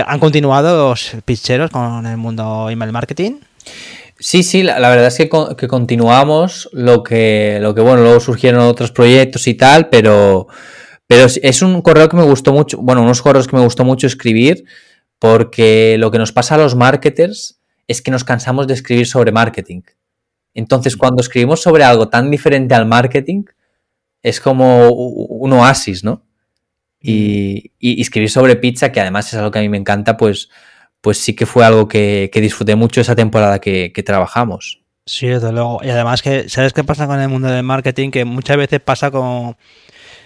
¿Han 0.06 0.20
continuado 0.20 0.90
los 0.90 1.18
pitcheros 1.26 1.70
con 1.72 2.06
el 2.06 2.18
mundo 2.18 2.70
email 2.70 2.92
marketing? 2.94 3.40
Sí, 4.20 4.42
sí, 4.42 4.64
la, 4.64 4.80
verdad 4.80 5.08
es 5.08 5.18
que, 5.18 5.30
que, 5.58 5.68
continuamos 5.68 6.70
lo 6.72 7.04
que, 7.04 7.60
lo 7.62 7.76
que, 7.76 7.82
bueno, 7.82 8.02
luego 8.02 8.20
surgieron 8.20 8.62
otros 8.62 8.92
proyectos 8.92 9.46
y 9.48 9.54
tal, 9.54 9.90
pero, 9.90 10.48
pero 11.06 11.28
es 11.28 11.62
un 11.62 11.82
correo 11.82 12.10
que 12.10 12.18
me 12.18 12.24
gustó 12.24 12.52
mucho, 12.52 12.78
bueno, 12.80 13.04
unos 13.04 13.22
correos 13.22 13.48
que 13.48 13.56
me 13.56 13.64
gustó 13.64 13.86
mucho 13.86 14.08
escribir, 14.08 14.64
porque 15.20 15.98
lo 16.00 16.10
que 16.10 16.18
nos 16.18 16.32
pasa 16.32 16.56
a 16.56 16.58
los 16.58 16.76
marketers 16.76 17.60
es 17.88 18.02
que 18.02 18.10
nos 18.10 18.24
cansamos 18.24 18.66
de 18.68 18.74
escribir 18.74 19.06
sobre 19.06 19.32
marketing. 19.32 19.82
Entonces, 20.56 20.98
cuando 20.98 21.22
escribimos 21.22 21.62
sobre 21.62 21.84
algo 21.84 22.10
tan 22.10 22.32
diferente 22.32 22.74
al 22.74 22.88
marketing, 22.88 23.44
es 24.28 24.42
como 24.42 24.90
un 24.90 25.54
oasis, 25.54 26.04
¿no? 26.04 26.24
Y, 27.02 27.72
y, 27.80 28.02
escribir 28.02 28.30
sobre 28.30 28.56
pizza, 28.56 28.92
que 28.92 29.00
además 29.00 29.28
es 29.28 29.36
algo 29.36 29.52
que 29.52 29.60
a 29.60 29.62
mí 29.62 29.70
me 29.70 29.78
encanta, 29.78 30.18
pues, 30.18 30.50
pues 31.02 31.18
sí 31.20 31.36
que 31.36 31.46
fue 31.46 31.64
algo 31.64 31.88
que, 31.88 32.30
disfruté 32.34 32.76
mucho 32.76 33.02
esa 33.02 33.16
temporada 33.16 33.60
que, 33.60 34.04
trabajamos. 34.06 34.82
Sí, 35.06 35.28
desde 35.28 35.52
luego. 35.52 35.80
Y 35.84 35.90
además 35.90 36.22
que, 36.22 36.50
¿sabes 36.50 36.74
qué 36.74 36.84
pasa 36.84 37.08
con 37.08 37.20
el 37.20 37.30
mundo 37.30 37.48
del 37.48 37.64
marketing? 37.64 38.12
Que 38.12 38.26
muchas 38.26 38.58
veces 38.58 38.82
pasa 38.82 39.10
con 39.10 39.56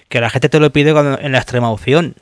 que 0.09 0.19
la 0.19 0.29
gente 0.29 0.49
te 0.49 0.59
lo 0.59 0.73
pide 0.73 0.91
cuando, 0.91 1.19
en 1.19 1.31
la 1.31 1.37
extrema 1.37 1.69
opción, 1.69 2.15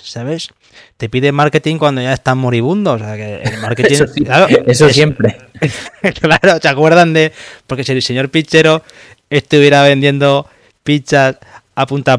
¿sabes? 0.00 0.50
Te 0.96 1.08
pide 1.08 1.32
marketing 1.32 1.78
cuando 1.78 2.00
ya 2.00 2.12
están 2.12 2.38
moribundos. 2.38 3.02
O 3.02 3.04
sea, 3.04 3.16
que 3.16 3.42
el 3.42 3.58
marketing. 3.60 3.94
eso, 3.94 4.06
claro, 4.24 4.46
eso 4.66 4.88
siempre. 4.90 5.38
claro, 6.20 6.60
¿se 6.62 6.68
acuerdan 6.68 7.12
de.? 7.12 7.32
Porque 7.66 7.82
si 7.82 7.90
el 7.90 8.02
señor 8.02 8.30
Pichero 8.30 8.84
estuviera 9.30 9.82
vendiendo 9.82 10.48
pizzas 10.86 11.36
a 11.74 11.86
punta. 11.86 12.18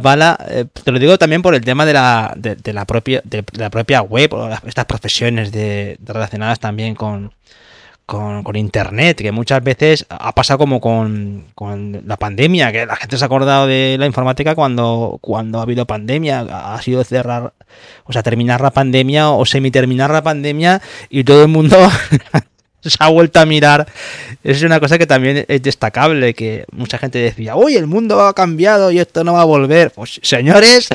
Eh, 0.49 0.65
te 0.83 0.91
lo 0.91 0.99
digo 0.99 1.17
también 1.17 1.41
por 1.41 1.55
el 1.55 1.61
tema 1.61 1.85
de 1.85 1.93
la, 1.93 2.33
de, 2.37 2.73
la, 2.73 2.85
propia, 2.85 3.21
de, 3.23 3.43
la 3.53 3.71
propia 3.71 4.03
web 4.03 4.33
o 4.33 4.49
estas 4.67 4.85
profesiones 4.85 5.51
de, 5.51 5.97
relacionadas 6.05 6.59
también 6.59 6.93
con, 6.93 7.33
con, 8.05 8.55
Internet, 8.55 9.17
que 9.17 9.31
muchas 9.31 9.63
veces 9.63 10.05
ha 10.09 10.33
pasado 10.33 10.59
como 10.59 10.79
con, 10.79 11.45
con, 11.55 12.03
la 12.05 12.17
pandemia, 12.17 12.71
que 12.71 12.85
la 12.85 12.95
gente 12.95 13.17
se 13.17 13.23
ha 13.23 13.27
acordado 13.27 13.65
de 13.65 13.97
la 13.99 14.05
informática 14.05 14.53
cuando, 14.53 15.17
cuando 15.21 15.59
ha 15.59 15.63
habido 15.63 15.87
pandemia, 15.87 16.41
ha 16.41 16.81
sido 16.81 17.03
cerrar, 17.03 17.53
o 18.05 18.13
sea, 18.13 18.21
terminar 18.21 18.61
la 18.61 18.71
pandemia 18.71 19.31
o 19.31 19.45
semi-terminar 19.45 20.11
la 20.11 20.21
pandemia 20.21 20.81
y 21.09 21.23
todo 21.23 21.41
el 21.41 21.49
mundo 21.49 21.77
se 22.81 22.97
ha 22.99 23.09
vuelto 23.09 23.39
a 23.39 23.45
mirar. 23.45 23.87
Es 24.43 24.61
una 24.63 24.79
cosa 24.79 24.97
que 24.97 25.07
también 25.07 25.45
es 25.47 25.61
destacable, 25.61 26.33
que 26.33 26.65
mucha 26.71 26.97
gente 26.97 27.19
decía, 27.19 27.55
uy, 27.55 27.75
el 27.75 27.87
mundo 27.87 28.21
ha 28.21 28.33
cambiado 28.33 28.91
y 28.91 28.99
esto 28.99 29.23
no 29.23 29.33
va 29.33 29.41
a 29.41 29.45
volver. 29.45 29.91
Pues 29.91 30.19
señores, 30.23 30.89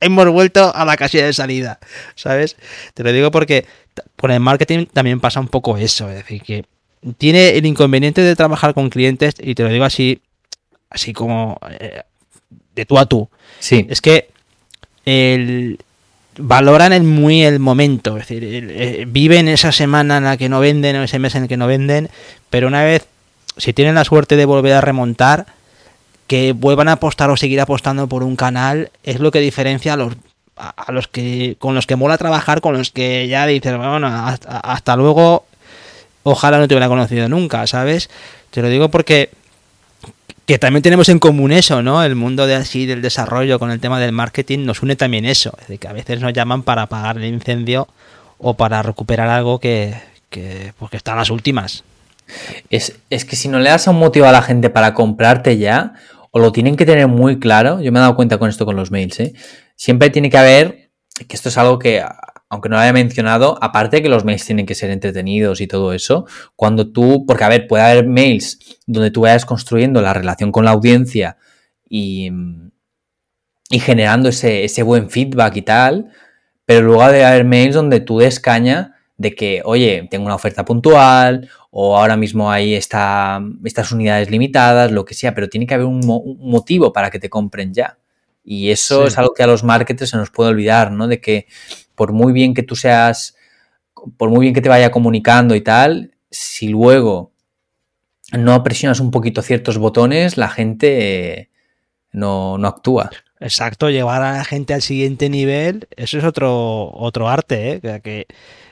hemos 0.00 0.28
vuelto 0.28 0.74
a 0.74 0.84
la 0.84 0.96
casilla 0.96 1.26
de 1.26 1.32
salida, 1.32 1.78
¿sabes? 2.14 2.56
Te 2.94 3.02
lo 3.02 3.12
digo 3.12 3.30
porque 3.30 3.66
con 4.16 4.30
el 4.30 4.40
marketing 4.40 4.86
también 4.86 5.20
pasa 5.20 5.40
un 5.40 5.48
poco 5.48 5.76
eso, 5.76 6.08
es 6.08 6.16
decir, 6.16 6.42
que 6.42 6.64
tiene 7.18 7.50
el 7.50 7.66
inconveniente 7.66 8.22
de 8.22 8.36
trabajar 8.36 8.74
con 8.74 8.90
clientes, 8.90 9.34
y 9.38 9.54
te 9.54 9.62
lo 9.62 9.68
digo 9.68 9.84
así, 9.84 10.20
así 10.90 11.12
como 11.12 11.58
eh, 11.78 12.02
de 12.74 12.86
tú 12.86 12.98
a 12.98 13.06
tú. 13.06 13.28
Sí. 13.58 13.86
Es 13.90 14.00
que 14.00 14.30
el, 15.04 15.78
valoran 16.38 16.92
el 16.92 17.02
muy 17.02 17.44
el 17.44 17.60
momento, 17.60 18.16
es 18.16 18.28
decir, 18.28 18.44
eh, 18.44 19.04
viven 19.06 19.48
esa 19.48 19.72
semana 19.72 20.18
en 20.18 20.24
la 20.24 20.36
que 20.36 20.48
no 20.48 20.60
venden 20.60 20.96
o 20.96 21.02
ese 21.02 21.18
mes 21.18 21.34
en 21.34 21.44
el 21.44 21.48
que 21.48 21.56
no 21.56 21.66
venden, 21.66 22.10
pero 22.50 22.66
una 22.68 22.82
vez, 22.82 23.06
si 23.56 23.72
tienen 23.72 23.94
la 23.94 24.04
suerte 24.04 24.36
de 24.36 24.44
volver 24.44 24.72
a 24.72 24.80
remontar, 24.80 25.46
que 26.26 26.52
vuelvan 26.52 26.88
a 26.88 26.92
apostar 26.92 27.30
o 27.30 27.36
seguir 27.36 27.60
apostando 27.60 28.08
por 28.08 28.22
un 28.22 28.36
canal, 28.36 28.90
es 29.02 29.20
lo 29.20 29.30
que 29.30 29.40
diferencia 29.40 29.92
a 29.92 29.96
los 29.96 30.14
a, 30.56 30.92
los 30.92 31.08
que 31.08 31.56
con 31.58 31.74
los 31.74 31.86
que 31.86 31.96
mola 31.96 32.16
trabajar, 32.16 32.60
con 32.60 32.76
los 32.76 32.90
que 32.90 33.26
ya 33.28 33.46
dices, 33.46 33.76
bueno, 33.76 34.06
hasta, 34.06 34.60
hasta 34.60 34.96
luego, 34.96 35.44
ojalá 36.22 36.58
no 36.58 36.68
te 36.68 36.74
hubiera 36.74 36.88
conocido 36.88 37.28
nunca, 37.28 37.66
¿sabes? 37.66 38.08
Te 38.50 38.62
lo 38.62 38.68
digo 38.68 38.88
porque 38.88 39.30
que 40.46 40.58
también 40.58 40.82
tenemos 40.82 41.08
en 41.08 41.18
común 41.18 41.52
eso, 41.52 41.82
¿no? 41.82 42.02
El 42.02 42.16
mundo 42.16 42.46
de 42.46 42.54
así 42.54 42.86
del 42.86 43.02
desarrollo 43.02 43.58
con 43.58 43.70
el 43.70 43.80
tema 43.80 43.98
del 43.98 44.12
marketing 44.12 44.66
nos 44.66 44.82
une 44.82 44.96
también 44.96 45.24
eso, 45.24 45.52
es 45.54 45.68
decir, 45.68 45.78
que 45.78 45.88
a 45.88 45.92
veces 45.92 46.20
nos 46.20 46.32
llaman 46.32 46.62
para 46.62 46.82
apagar 46.82 47.16
el 47.16 47.24
incendio 47.24 47.88
o 48.38 48.54
para 48.54 48.82
recuperar 48.82 49.28
algo 49.28 49.58
que, 49.58 49.94
que 50.28 50.72
pues 50.78 50.90
que 50.90 50.96
está 50.96 51.12
en 51.12 51.18
las 51.18 51.30
últimas. 51.30 51.84
Es, 52.70 52.96
es, 53.10 53.24
que 53.24 53.36
si 53.36 53.48
no 53.48 53.58
le 53.58 53.70
das 53.70 53.86
un 53.86 53.96
motivo 53.96 54.26
a 54.26 54.32
la 54.32 54.42
gente 54.42 54.70
para 54.70 54.94
comprarte 54.94 55.56
ya, 55.58 55.94
o 56.30 56.38
lo 56.38 56.52
tienen 56.52 56.76
que 56.76 56.86
tener 56.86 57.06
muy 57.06 57.38
claro, 57.38 57.80
yo 57.80 57.92
me 57.92 57.98
he 57.98 58.02
dado 58.02 58.16
cuenta 58.16 58.38
con 58.38 58.50
esto 58.50 58.66
con 58.66 58.76
los 58.76 58.90
mails, 58.90 59.20
¿eh? 59.20 59.34
siempre 59.76 60.10
tiene 60.10 60.30
que 60.30 60.38
haber, 60.38 60.90
que 61.28 61.36
esto 61.36 61.48
es 61.48 61.58
algo 61.58 61.78
que 61.78 62.04
aunque 62.54 62.68
no 62.68 62.76
lo 62.76 62.82
haya 62.82 62.92
mencionado, 62.92 63.58
aparte 63.60 63.96
de 63.96 64.02
que 64.02 64.08
los 64.08 64.24
mails 64.24 64.46
tienen 64.46 64.64
que 64.64 64.76
ser 64.76 64.90
entretenidos 64.90 65.60
y 65.60 65.66
todo 65.66 65.92
eso, 65.92 66.24
cuando 66.54 66.92
tú, 66.92 67.26
porque 67.26 67.42
a 67.42 67.48
ver, 67.48 67.66
puede 67.66 67.82
haber 67.82 68.06
mails 68.06 68.60
donde 68.86 69.10
tú 69.10 69.22
vayas 69.22 69.44
construyendo 69.44 70.00
la 70.00 70.14
relación 70.14 70.52
con 70.52 70.64
la 70.64 70.70
audiencia 70.70 71.36
y, 71.88 72.30
y 73.70 73.78
generando 73.80 74.28
ese, 74.28 74.62
ese, 74.62 74.84
buen 74.84 75.10
feedback 75.10 75.56
y 75.56 75.62
tal, 75.62 76.12
pero 76.64 76.82
luego 76.82 77.10
de 77.10 77.24
haber 77.24 77.44
mails 77.44 77.74
donde 77.74 77.98
tú 77.98 78.18
des 78.20 78.38
caña 78.38 78.94
de 79.16 79.34
que, 79.34 79.62
oye, 79.64 80.06
tengo 80.08 80.26
una 80.26 80.36
oferta 80.36 80.64
puntual 80.64 81.50
o 81.72 81.98
ahora 81.98 82.16
mismo 82.16 82.52
hay 82.52 82.74
esta, 82.74 83.42
estas 83.64 83.90
unidades 83.90 84.30
limitadas, 84.30 84.92
lo 84.92 85.04
que 85.04 85.14
sea, 85.14 85.34
pero 85.34 85.48
tiene 85.48 85.66
que 85.66 85.74
haber 85.74 85.86
un, 85.86 86.00
motivo 86.38 86.92
para 86.92 87.10
que 87.10 87.18
te 87.18 87.28
compren 87.28 87.74
ya. 87.74 87.98
Y 88.44 88.70
eso 88.70 89.06
es 89.06 89.18
algo 89.18 89.32
que 89.34 89.42
a 89.42 89.48
los 89.48 89.64
marketers 89.64 90.10
se 90.10 90.18
nos 90.18 90.30
puede 90.30 90.50
olvidar, 90.50 90.92
¿no? 90.92 91.08
De 91.08 91.20
que 91.20 91.46
por 91.94 92.12
muy 92.12 92.32
bien 92.32 92.54
que 92.54 92.62
tú 92.62 92.76
seas, 92.76 93.36
por 94.16 94.30
muy 94.30 94.40
bien 94.40 94.54
que 94.54 94.60
te 94.60 94.68
vaya 94.68 94.90
comunicando 94.90 95.54
y 95.54 95.60
tal, 95.60 96.14
si 96.30 96.68
luego 96.68 97.32
no 98.32 98.62
presionas 98.62 99.00
un 99.00 99.10
poquito 99.10 99.42
ciertos 99.42 99.78
botones, 99.78 100.36
la 100.36 100.48
gente 100.48 101.50
no, 102.12 102.56
actúa. 102.64 103.10
Exacto, 103.40 103.90
llevar 103.90 104.22
a 104.22 104.38
la 104.38 104.44
gente 104.44 104.74
al 104.74 104.82
siguiente 104.82 105.28
nivel, 105.28 105.86
eso 105.96 106.18
es 106.18 106.24
otro, 106.24 106.90
otro 106.94 107.28
arte, 107.28 107.72
¿eh? 107.72 108.00
que, 108.02 108.26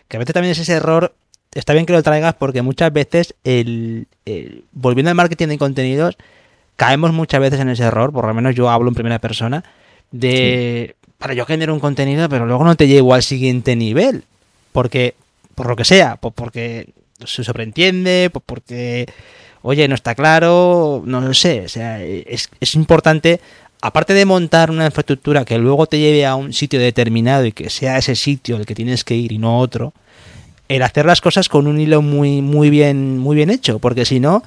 que, 0.09 0.16
a 0.16 0.20
veces 0.20 0.33
también 0.33 0.53
es 0.53 0.59
ese 0.59 0.75
error, 0.75 1.14
está 1.53 1.73
bien 1.75 1.85
que 1.85 1.93
lo 1.93 2.03
traigas 2.03 2.35
porque 2.35 2.62
muchas 2.62 2.93
veces, 2.93 3.35
el, 3.45 4.07
volviendo 4.73 5.11
al 5.11 5.16
marketing 5.16 5.49
de 5.49 5.59
contenidos, 5.59 6.16
caemos 6.77 7.12
muchas 7.12 7.41
veces 7.41 7.61
en 7.61 7.68
ese 7.68 7.85
error, 7.85 8.12
por 8.12 8.27
lo 8.27 8.35
menos 8.35 8.55
yo 8.55 8.70
hablo 8.70 8.89
en 8.89 8.95
primera 8.95 9.18
persona, 9.18 9.62
de 10.11 10.97
para 11.23 11.35
yo 11.35 11.47
genero 11.47 11.73
un 11.73 11.79
contenido, 11.79 12.29
pero 12.29 12.47
luego 12.47 12.64
no 12.64 12.75
te 12.75 12.89
llevo 12.89 13.14
al 13.14 13.23
siguiente 13.23 13.77
nivel. 13.77 14.25
Porque, 14.73 15.14
por 15.55 15.68
lo 15.68 15.77
que 15.77 15.85
sea, 15.85 16.16
pues 16.16 16.35
porque 16.35 16.89
se 17.25 17.45
sobreentiende, 17.45 18.29
pues 18.33 18.43
porque, 18.45 19.07
oye, 19.62 19.87
no 19.87 19.95
está 19.95 20.16
claro, 20.16 21.05
no 21.07 21.20
lo 21.20 21.33
sé. 21.33 21.64
O 21.64 21.68
sea, 21.68 22.03
es, 22.03 22.51
es 22.59 22.75
importante, 22.75 23.41
aparte 23.81 24.14
de 24.14 24.25
montar 24.25 24.73
una 24.73 24.87
infraestructura 24.87 25.45
que 25.45 25.59
luego 25.59 25.87
te 25.87 26.01
lleve 26.01 26.27
a 26.27 26.35
un 26.35 26.53
sitio 26.53 26.81
determinado 26.81 27.47
y 27.47 27.53
que 27.53 27.70
sea 27.70 27.99
ese 27.99 28.16
sitio 28.16 28.57
el 28.57 28.66
que 28.66 28.75
tienes 28.75 29.05
que 29.05 29.14
ir 29.14 29.31
y 29.31 29.39
no 29.39 29.61
otro, 29.61 29.93
el 30.68 30.83
hacer 30.83 31.07
las 31.07 31.20
cosas 31.20 31.49
con 31.49 31.68
un 31.68 31.79
hilo 31.79 32.03
muy, 32.03 32.43
muy 32.43 32.68
bien, 32.68 33.18
muy 33.18 33.37
bien 33.37 33.51
hecho, 33.51 33.79
porque 33.79 34.05
si 34.05 34.18
no, 34.18 34.43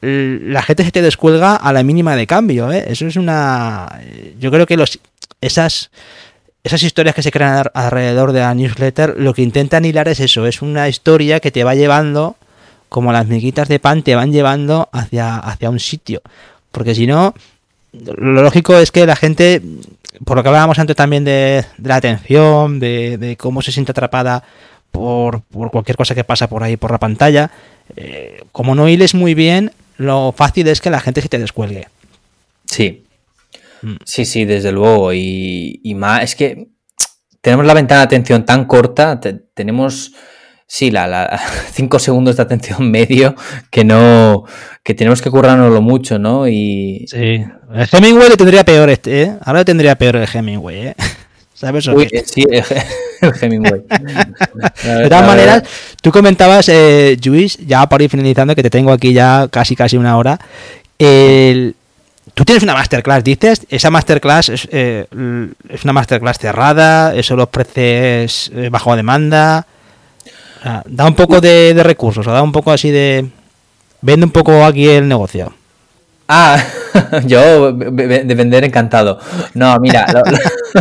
la 0.00 0.62
gente 0.62 0.82
se 0.84 0.92
te 0.92 1.02
descuelga 1.02 1.56
a 1.56 1.72
la 1.74 1.82
mínima 1.82 2.16
de 2.16 2.26
cambio. 2.26 2.70
¿eh? 2.72 2.86
Eso 2.88 3.06
es 3.06 3.16
una. 3.16 4.00
Yo 4.38 4.50
creo 4.50 4.66
que 4.66 4.76
los, 4.76 4.98
esas, 5.40 5.90
esas 6.64 6.82
historias 6.82 7.14
que 7.14 7.22
se 7.22 7.30
crean 7.30 7.66
alrededor 7.74 8.32
de 8.32 8.40
la 8.40 8.54
newsletter, 8.54 9.14
lo 9.18 9.34
que 9.34 9.42
intentan 9.42 9.84
hilar 9.84 10.08
es 10.08 10.20
eso, 10.20 10.46
es 10.46 10.62
una 10.62 10.88
historia 10.88 11.40
que 11.40 11.50
te 11.50 11.64
va 11.64 11.74
llevando, 11.74 12.36
como 12.88 13.12
las 13.12 13.26
miguitas 13.26 13.68
de 13.68 13.78
pan, 13.78 14.02
te 14.02 14.14
van 14.14 14.32
llevando 14.32 14.88
hacia, 14.92 15.36
hacia 15.36 15.70
un 15.70 15.80
sitio. 15.80 16.22
Porque 16.72 16.94
si 16.94 17.06
no, 17.06 17.34
lo 17.92 18.42
lógico 18.42 18.76
es 18.78 18.90
que 18.90 19.06
la 19.06 19.16
gente, 19.16 19.62
por 20.24 20.36
lo 20.36 20.42
que 20.42 20.48
hablábamos 20.48 20.78
antes 20.78 20.96
también 20.96 21.24
de, 21.24 21.64
la 21.82 21.96
atención, 21.96 22.80
de, 22.80 23.36
cómo 23.38 23.62
se 23.62 23.72
siente 23.72 23.92
atrapada 23.92 24.42
por, 24.90 25.42
cualquier 25.70 25.96
cosa 25.96 26.14
que 26.14 26.24
pasa 26.24 26.48
por 26.48 26.62
ahí 26.62 26.76
por 26.76 26.90
la 26.90 26.98
pantalla, 26.98 27.50
eh, 27.96 28.42
como 28.52 28.74
no 28.74 28.88
hiles 28.88 29.14
muy 29.14 29.34
bien, 29.34 29.72
lo 29.98 30.32
fácil 30.32 30.68
es 30.68 30.80
que 30.80 30.90
la 30.90 31.00
gente 31.00 31.22
se 31.22 31.28
te 31.28 31.38
descuelgue. 31.38 31.88
Sí. 32.66 33.04
Sí, 34.04 34.24
sí, 34.24 34.44
desde 34.44 34.72
luego. 34.72 35.12
Y, 35.12 35.94
más, 35.96 36.22
es 36.22 36.34
que 36.34 36.68
tenemos 37.40 37.66
la 37.66 37.74
ventana 37.74 38.00
de 38.00 38.06
atención 38.06 38.44
tan 38.44 38.64
corta, 38.64 39.20
tenemos 39.54 40.12
sí, 40.66 40.90
la, 40.90 41.40
cinco 41.72 41.98
segundos 41.98 42.36
de 42.36 42.42
atención 42.42 42.90
medio 42.90 43.34
que 43.70 43.84
no, 43.84 44.44
que 44.82 44.94
tenemos 44.94 45.22
que 45.22 45.30
currárnoslo 45.30 45.80
mucho, 45.80 46.18
¿no? 46.18 46.48
Y... 46.48 47.06
Sí, 47.08 47.44
el 47.74 47.88
Hemingway 47.90 48.30
le 48.30 48.36
tendría 48.36 48.64
peor 48.64 48.90
este, 48.90 49.22
¿eh? 49.22 49.32
Ahora 49.44 49.60
le 49.60 49.64
tendría 49.64 49.96
peor 49.96 50.16
el 50.16 50.28
Hemingway, 50.32 50.88
¿eh? 50.88 50.94
¿Sabes? 51.54 51.86
Uy, 51.88 52.06
sí, 52.26 52.44
el, 52.50 53.32
Hemingway. 53.40 53.80
de 54.84 55.08
todas 55.08 55.26
maneras, 55.26 55.62
tú 56.02 56.12
comentabas, 56.12 56.68
eh, 56.68 57.16
Luis, 57.24 57.56
ya 57.66 57.88
para 57.88 58.04
ir 58.04 58.10
finalizando, 58.10 58.54
que 58.54 58.62
te 58.62 58.68
tengo 58.68 58.92
aquí 58.92 59.14
ya 59.14 59.48
casi 59.50 59.74
casi 59.74 59.96
una 59.96 60.18
hora, 60.18 60.38
el 60.98 61.74
Tú 62.36 62.44
tienes 62.44 62.62
una 62.64 62.74
masterclass, 62.74 63.24
dices, 63.24 63.66
esa 63.70 63.90
masterclass 63.90 64.50
es, 64.50 64.68
eh, 64.70 65.06
una 65.10 65.92
masterclass 65.94 66.38
cerrada, 66.38 67.14
eso 67.14 67.34
lo 67.34 67.44
ofreces 67.44 68.52
eh, 68.54 68.68
bajo 68.68 68.94
demanda. 68.94 69.66
da 70.84 71.06
un 71.06 71.14
poco 71.14 71.40
de, 71.40 71.72
recursos, 71.82 72.26
o 72.26 72.30
da 72.30 72.42
un 72.42 72.52
poco 72.52 72.72
así 72.72 72.90
de. 72.90 73.26
Vende 74.02 74.26
un 74.26 74.32
poco 74.32 74.66
aquí 74.66 74.86
el 74.86 75.08
negocio. 75.08 75.54
Ah, 76.28 76.62
yo 77.26 77.72
de 77.72 78.34
vender 78.34 78.64
encantado. 78.64 79.18
No, 79.54 79.74
mira, 79.78 80.04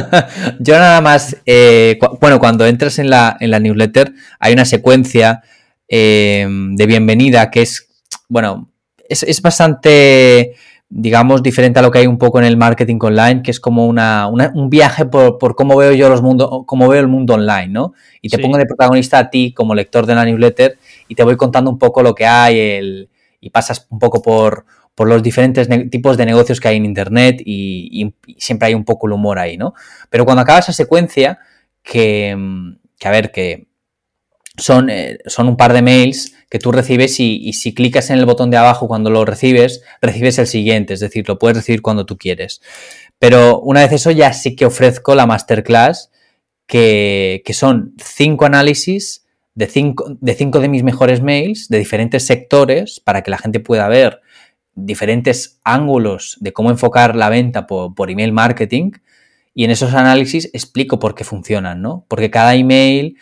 yo 0.60 0.78
nada 0.78 0.99
más, 0.99 1.38
eh, 1.45 1.97
bueno, 2.20 2.38
cuando 2.38 2.66
entras 2.66 2.99
en 2.99 3.10
la, 3.10 3.38
en 3.39 3.49
la 3.49 3.62
newsletter 3.62 4.12
hay 4.41 4.51
una 4.51 4.66
secuencia 4.66 5.41
de 5.88 6.86
bienvenida 6.86 7.49
que 7.49 7.62
es, 7.62 7.88
bueno, 8.28 8.70
es, 9.08 9.24
es 9.24 9.41
bastante 9.41 10.58
digamos, 10.90 11.42
diferente 11.42 11.80
a 11.80 11.82
lo 11.82 11.92
que 11.92 12.00
hay 12.00 12.08
un 12.08 12.18
poco 12.18 12.40
en 12.40 12.46
el 12.46 12.58
marketing 12.58 12.98
online, 13.02 13.42
que 13.42 13.52
es 13.52 13.60
como 13.60 13.88
una, 13.88 14.28
un 14.28 14.70
viaje 14.70 15.06
por, 15.06 15.38
por, 15.38 15.56
cómo 15.56 15.76
veo 15.76 15.94
yo 15.94 16.10
los 16.10 16.22
mundo, 16.22 16.64
cómo 16.66 16.88
veo 16.88 17.00
el 17.00 17.08
mundo 17.08 17.34
online, 17.34 17.70
¿no? 17.70 17.94
Y 18.22 18.30
te 18.30 18.38
pongo 18.38 18.58
de 18.58 18.66
protagonista 18.66 19.18
a 19.20 19.30
ti 19.30 19.54
como 19.54 19.74
lector 19.74 20.06
de 20.06 20.16
la 20.16 20.26
newsletter 20.26 20.78
y 21.08 21.16
te 21.16 21.24
voy 21.24 21.38
contando 21.38 21.72
un 21.72 21.80
poco 21.80 22.04
lo 22.04 22.14
que 22.14 22.26
hay 22.26 22.60
el, 22.60 23.10
y 23.42 23.50
pasas 23.50 23.88
un 23.90 24.00
poco 24.00 24.22
por, 24.22 24.66
por 24.94 25.08
los 25.08 25.24
diferentes 25.24 25.68
tipos 25.90 26.18
de 26.18 26.26
negocios 26.26 26.60
que 26.60 26.68
hay 26.68 26.78
en 26.78 26.86
Internet 26.86 27.42
y, 27.44 28.14
siempre 28.38 28.68
hay 28.68 28.74
un 28.74 28.86
poco 28.86 29.08
el 29.08 29.14
humor 29.14 29.40
ahí, 29.40 29.58
¿no? 29.58 29.74
Pero 30.10 30.26
cuando 30.26 30.42
acaba 30.42 30.60
esa 30.60 30.74
secuencia, 30.74 31.40
que, 31.82 32.38
que 32.98 33.08
a 33.08 33.12
ver, 33.12 33.32
que 33.32 33.68
son, 34.58 34.90
eh, 34.90 35.18
son 35.26 35.48
un 35.48 35.58
par 35.58 35.74
de 35.74 35.82
mails 35.82 36.35
que 36.50 36.60
tú 36.60 36.72
recibes 36.72 37.20
y, 37.20 37.54
si 37.54 37.74
clicas 37.74 38.10
en 38.10 38.20
el 38.20 38.26
botón 38.26 38.52
de 38.52 38.58
abajo 38.58 38.88
cuando 38.88 39.10
lo 39.10 39.26
recibes, 39.26 39.82
recibes 40.02 40.38
el 40.39 40.48
siguiente, 40.48 40.93
es 40.93 41.00
decir, 41.00 41.28
lo 41.28 41.39
puedes 41.39 41.58
recibir 41.58 41.82
cuando 41.82 42.06
tú 42.06 42.18
quieres. 42.18 42.62
Pero 43.20 43.60
una 43.62 43.82
vez 43.82 43.93
eso 43.93 44.12
ya 44.12 44.34
sí 44.34 44.56
que 44.56 44.66
ofrezco 44.66 45.16
la 45.16 45.26
masterclass, 45.26 46.12
que, 46.68 47.41
son 47.54 47.93
cinco 48.04 48.46
análisis 48.46 49.26
de 49.56 49.68
cinco, 49.68 50.06
de 50.20 50.34
cinco 50.34 50.60
de 50.60 50.70
mis 50.70 50.84
mejores 50.84 51.22
mails 51.22 51.70
de 51.70 51.80
diferentes 51.80 52.26
sectores 52.26 53.00
para 53.00 53.24
que 53.24 53.32
la 53.32 53.38
gente 53.38 53.60
pueda 53.60 53.88
ver 53.88 54.22
diferentes 54.76 55.60
ángulos 55.64 56.38
de 56.41 56.52
cómo 56.52 56.70
enfocar 56.70 57.16
la 57.16 57.30
venta 57.30 57.66
por, 57.66 57.96
por 57.96 58.12
email 58.12 58.34
marketing. 58.34 58.91
Y 59.54 59.64
en 59.64 59.72
esos 59.72 59.93
análisis 59.93 60.50
explico 60.54 61.00
por 61.00 61.16
qué 61.16 61.24
funcionan, 61.24 61.82
¿no? 61.82 62.06
Porque 62.10 62.30
cada 62.30 62.56
email 62.56 63.18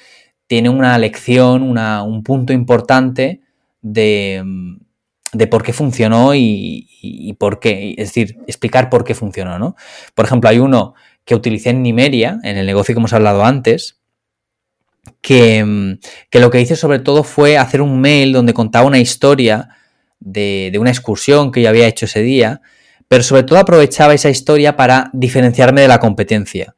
tiene 0.48 0.70
una 0.70 0.98
lección, 0.98 1.78
un 1.78 2.24
punto 2.24 2.54
importante 2.54 3.42
de, 3.82 4.44
por 5.50 5.64
qué 5.64 5.74
funcionó 5.74 6.34
y, 6.36 7.36
por 7.40 7.60
qué, 7.60 7.96
es 7.98 8.10
decir, 8.10 8.38
explicar 8.48 8.90
por 8.90 9.04
qué 9.04 9.16
funcionó, 9.16 9.60
¿no? 9.60 9.76
Por 10.16 10.26
ejemplo, 10.26 10.50
hay 10.50 10.60
uno 10.60 10.94
que 11.26 11.36
utilicé 11.36 11.70
en 11.70 11.82
Nimeria, 11.84 12.40
en 12.44 12.58
el 12.58 12.66
negocio 12.66 12.94
que 12.94 13.00
hemos 13.00 13.14
hablado 13.14 13.44
antes, 13.46 14.00
que, 15.22 15.98
lo 16.34 16.50
que 16.50 16.62
hice 16.62 16.76
sobre 16.76 17.00
todo 17.00 17.24
fue 17.24 17.58
hacer 17.58 17.82
un 17.82 18.00
mail 18.00 18.34
donde 18.34 18.54
contaba 18.54 18.88
una 18.88 19.00
historia 19.00 19.70
de, 20.20 20.70
de, 20.72 20.80
una 20.80 20.90
excursión 20.90 21.52
que 21.52 21.62
yo 21.62 21.70
había 21.70 21.88
hecho 21.88 22.06
ese 22.06 22.22
día, 22.22 22.62
pero 23.08 23.24
sobre 23.24 23.44
todo 23.44 23.60
aprovechaba 23.60 24.14
esa 24.14 24.30
historia 24.30 24.76
para 24.76 25.10
diferenciarme 25.14 25.82
de 25.82 25.88
la 25.88 26.00
competencia, 26.00 26.76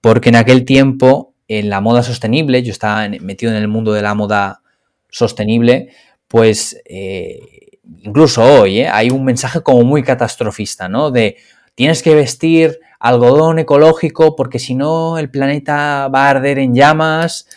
porque 0.00 0.30
en 0.30 0.36
aquel 0.36 0.64
tiempo 0.64 1.29
en 1.50 1.68
la 1.68 1.80
moda 1.80 2.04
sostenible, 2.04 2.62
yo 2.62 2.70
estaba 2.70 3.08
metido 3.08 3.50
en 3.50 3.58
el 3.58 3.66
mundo 3.66 3.92
de 3.92 4.02
la 4.02 4.14
moda 4.14 4.62
sostenible, 5.08 5.88
pues 6.28 6.80
eh, 6.84 7.80
incluso 8.02 8.44
hoy 8.44 8.82
eh, 8.82 8.88
hay 8.88 9.10
un 9.10 9.24
mensaje 9.24 9.60
como 9.60 9.82
muy 9.82 10.04
catastrofista, 10.04 10.88
¿no? 10.88 11.10
De 11.10 11.38
tienes 11.74 12.04
que 12.04 12.14
vestir 12.14 12.78
algodón 13.00 13.58
ecológico 13.58 14.36
porque 14.36 14.60
si 14.60 14.76
no 14.76 15.18
el 15.18 15.28
planeta 15.28 16.06
va 16.06 16.26
a 16.26 16.30
arder 16.30 16.60
en 16.60 16.72
llamas, 16.72 17.48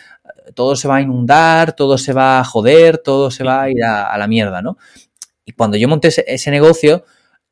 todo 0.56 0.74
se 0.74 0.88
va 0.88 0.96
a 0.96 1.00
inundar, 1.00 1.76
todo 1.76 1.96
se 1.96 2.12
va 2.12 2.40
a 2.40 2.44
joder, 2.44 2.98
todo 2.98 3.30
se 3.30 3.44
va 3.44 3.62
a 3.62 3.70
ir 3.70 3.84
a, 3.84 4.18
la 4.18 4.26
mierda, 4.26 4.60
¿no? 4.60 4.76
Y 5.44 5.52
cuando 5.52 5.76
yo 5.76 5.86
monté 5.86 6.08
ese, 6.08 6.50
negocio, 6.50 7.04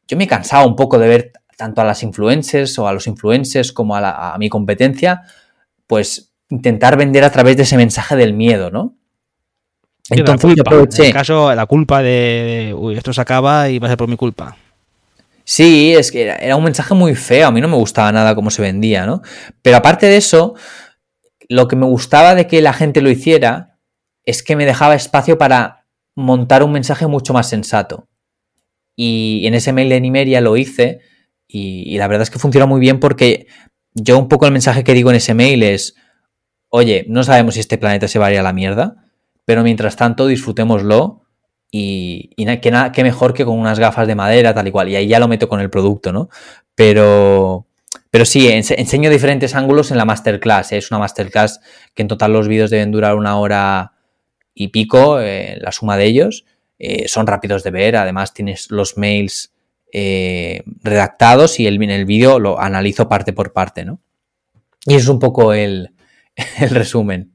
yo 0.09 0.16
me 0.16 0.26
cansaba 0.26 0.66
un 0.66 0.74
poco 0.74 0.99
de 0.99 1.07
ver 1.07 1.32
tanto 1.57 1.82
a 1.82 1.84
las 1.84 2.03
influencers 2.03 2.76
o 2.80 2.88
a 2.88 2.93
los 2.93 3.07
influencers 3.07 3.70
como 3.72 3.95
a, 3.95 4.34
a 4.34 4.38
mi 4.38 4.49
competencia, 4.49 5.22
pues 5.86 6.32
intentar 6.53 6.96
vender 6.98 7.24
a 7.24 7.32
través 7.32 7.57
de 7.57 7.62
ese 7.62 7.78
mensaje 7.78 8.14
del 8.14 8.34
miedo, 8.34 8.70
¿no? 8.70 8.94
Entonces 10.11 10.55
yo 10.55 10.62
aproveché. 10.62 11.03
En 11.03 11.09
el 11.09 11.14
caso, 11.14 11.55
la 11.55 11.64
culpa 11.64 12.03
de, 12.03 12.74
uy, 12.76 12.96
esto 12.96 13.12
se 13.12 13.20
acaba 13.20 13.70
y 13.70 13.78
va 13.78 13.86
a 13.86 13.90
ser 13.90 13.96
por 13.96 14.09
mi 14.09 14.16
culpa. 14.16 14.57
Sí, 15.44 15.94
es 15.94 16.12
que 16.12 16.22
era, 16.22 16.57
un 16.57 16.64
mensaje 16.64 16.94
muy 16.94 17.14
feo, 17.14 17.48
a 17.48 17.50
mí 17.50 17.61
no 17.61 17.68
me 17.68 17.76
gustaba 17.76 18.12
nada 18.12 18.34
cómo 18.34 18.50
se 18.50 18.61
vendía, 18.61 19.07
¿no? 19.07 19.22
Pero 19.62 19.78
aparte 19.78 20.07
de 20.07 20.18
eso, 20.18 20.55
lo 21.48 21.68
que 21.68 21.76
me 21.76 21.86
gustaba 21.86 22.34
de 22.34 22.46
que 22.46 22.61
la 22.61 22.74
gente 22.74 23.00
lo 23.00 23.11
hiciera 23.11 23.78
es 24.24 24.42
que 24.42 24.55
me 24.55 24.66
dejaba 24.66 24.94
espacio 24.94 25.38
para 25.38 25.86
montar 26.14 26.62
un 26.62 26.72
mensaje 26.72 27.07
mucho 27.07 27.32
más 27.32 27.48
sensato. 27.48 28.09
Y 28.94 29.46
en 29.46 29.55
ese 29.55 29.72
mail 29.72 29.88
de 29.88 30.00
Nimeria 30.00 30.42
lo 30.42 30.59
hice 30.59 31.00
y, 31.48 31.84
y 31.86 31.96
la 31.96 32.09
verdad 32.09 32.22
es 32.22 32.30
que 32.30 32.38
funcionó 32.38 32.66
muy 32.66 32.80
bien 32.80 33.00
porque 33.00 33.46
yo 33.94 34.18
un 34.18 34.28
poco 34.28 34.44
el 34.44 34.53
mensaje 34.53 34.84
que 34.84 34.94
digo 34.94 35.11
en 35.11 35.16
ese 35.16 35.32
mail 35.32 35.62
es, 35.62 35.94
oye, 36.75 37.05
no 37.07 37.23
sabemos 37.23 37.55
si 37.55 37.61
este 37.61 37.77
planeta 37.77 38.09
se 38.09 38.18
va 38.18 38.27
a 38.27 38.33
ir 38.33 38.39
a 38.39 38.43
la 38.43 38.55
mierda, 38.55 38.97
pero 39.45 39.62
mientras 39.62 39.95
tanto 39.95 40.27
disfrutémoslo 40.27 41.20
y, 41.70 42.31
y 42.35 42.47
que, 42.59 43.03
mejor 43.03 43.35
que 43.35 43.45
con 43.45 43.59
unas 43.59 43.79
gafas 43.79 44.09
de 44.09 44.14
madera, 44.14 44.55
tal 44.55 44.68
y 44.68 44.70
cual. 44.70 44.89
Y 44.89 44.97
ahí 44.97 45.07
ya 45.07 45.20
lo 45.20 45.29
meto 45.29 45.51
con 45.51 45.61
el 45.61 45.68
producto, 45.68 46.14
¿no? 46.14 46.31
Pero, 46.75 47.66
pero 48.11 48.25
sí, 48.25 48.49
enseño 48.49 49.11
diferentes 49.11 49.55
ángulos 49.55 49.91
en 49.91 49.99
la 49.99 50.07
masterclass. 50.07 50.73
¿eh? 50.73 50.79
Es 50.79 50.91
una 50.91 50.99
masterclass 50.99 51.61
que 51.95 52.03
en 52.03 52.09
total 52.09 52.33
los 52.33 52.49
vídeos 52.49 52.70
deben 52.70 52.91
durar 52.91 53.16
una 53.16 53.39
hora 53.39 53.93
y 54.55 54.68
pico, 54.68 55.20
eh, 55.20 55.59
la 55.61 55.73
suma 55.73 55.99
de 55.99 56.07
ellos. 56.07 56.47
Eh, 56.79 57.07
son 57.07 57.27
rápidos 57.27 57.64
de 57.64 57.70
ver, 57.70 57.97
además 57.97 58.33
tienes 58.33 58.70
los 58.70 58.97
mails 58.97 59.53
redactados 59.95 61.61
y 61.61 61.66
el, 61.66 61.83
en 61.83 61.91
el 61.91 62.07
vídeo 62.07 62.39
lo 62.39 62.59
analizo 62.59 63.11
parte 63.11 63.35
por 63.35 63.53
parte, 63.53 63.85
¿no? 63.85 64.01
Y 64.87 64.95
es 64.95 65.07
un 65.07 65.18
poco 65.18 65.53
el, 65.53 65.93
el 66.61 66.70
resumen. 66.70 67.33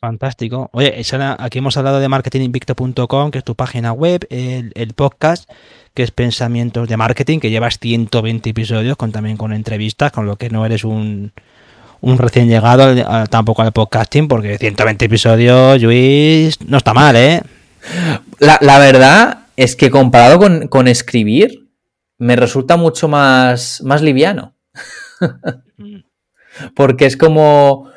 Fantástico. 0.00 0.70
Oye, 0.72 1.02
aquí 1.38 1.58
hemos 1.58 1.76
hablado 1.76 1.98
de 1.98 2.08
marketinginvicto.com, 2.08 3.30
que 3.32 3.38
es 3.38 3.44
tu 3.44 3.56
página 3.56 3.92
web, 3.92 4.26
el, 4.30 4.94
podcast, 4.94 5.50
que 5.92 6.04
es 6.04 6.12
Pensamientos 6.12 6.88
de 6.88 6.96
Marketing, 6.96 7.40
que 7.40 7.50
llevas 7.50 7.80
120 7.80 8.50
episodios, 8.50 8.96
con 8.96 9.10
también 9.10 9.36
con 9.36 9.52
entrevistas, 9.52 10.12
con 10.12 10.24
lo 10.26 10.36
que 10.36 10.50
no 10.50 10.64
eres 10.64 10.84
un, 10.84 11.32
un 12.00 12.18
recién 12.18 12.48
llegado 12.48 12.94
tampoco 13.26 13.62
al 13.62 13.72
podcasting, 13.72 14.28
porque 14.28 14.56
120 14.56 15.04
episodios, 15.04 15.82
Luis, 15.82 16.60
no 16.60 16.76
está 16.76 16.94
mal, 16.94 17.16
¿eh? 17.16 17.42
La, 18.38 18.78
verdad 18.78 19.46
es 19.56 19.74
que 19.74 19.90
comparado 19.90 20.38
con, 20.38 20.68
con, 20.68 20.86
escribir, 20.86 21.68
me 22.18 22.36
resulta 22.36 22.76
mucho 22.76 23.08
más, 23.08 23.82
más 23.82 24.00
liviano. 24.00 24.54
Porque 26.74 27.06
es 27.06 27.16
como... 27.16 27.90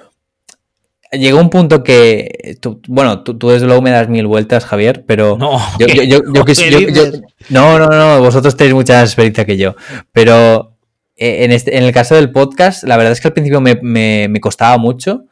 Llegó 1.11 1.41
un 1.41 1.49
punto 1.49 1.83
que, 1.83 2.57
bueno, 2.87 3.21
tú, 3.23 3.49
desde 3.49 3.65
luego 3.65 3.81
me 3.81 3.91
das 3.91 4.07
mil 4.07 4.27
vueltas, 4.27 4.63
Javier, 4.63 5.03
pero 5.05 5.37
no, 5.37 5.59
yo, 5.77 5.87
no, 7.49 7.79
no, 7.79 7.87
no, 7.87 8.19
vosotros 8.21 8.55
tenéis 8.55 8.75
mucha 8.75 8.93
más 8.93 9.09
experiencia 9.09 9.43
que 9.43 9.57
yo, 9.57 9.75
pero 10.13 10.77
eh, 11.17 11.43
en, 11.43 11.51
este, 11.51 11.75
en 11.75 11.83
el 11.83 11.91
caso 11.91 12.15
del 12.15 12.31
podcast, 12.31 12.85
la 12.85 12.95
verdad 12.95 13.11
es 13.11 13.19
que 13.19 13.27
al 13.27 13.33
principio 13.33 13.59
me, 13.59 13.75
me 13.81 14.39
costaba 14.39 14.77
mucho, 14.77 15.25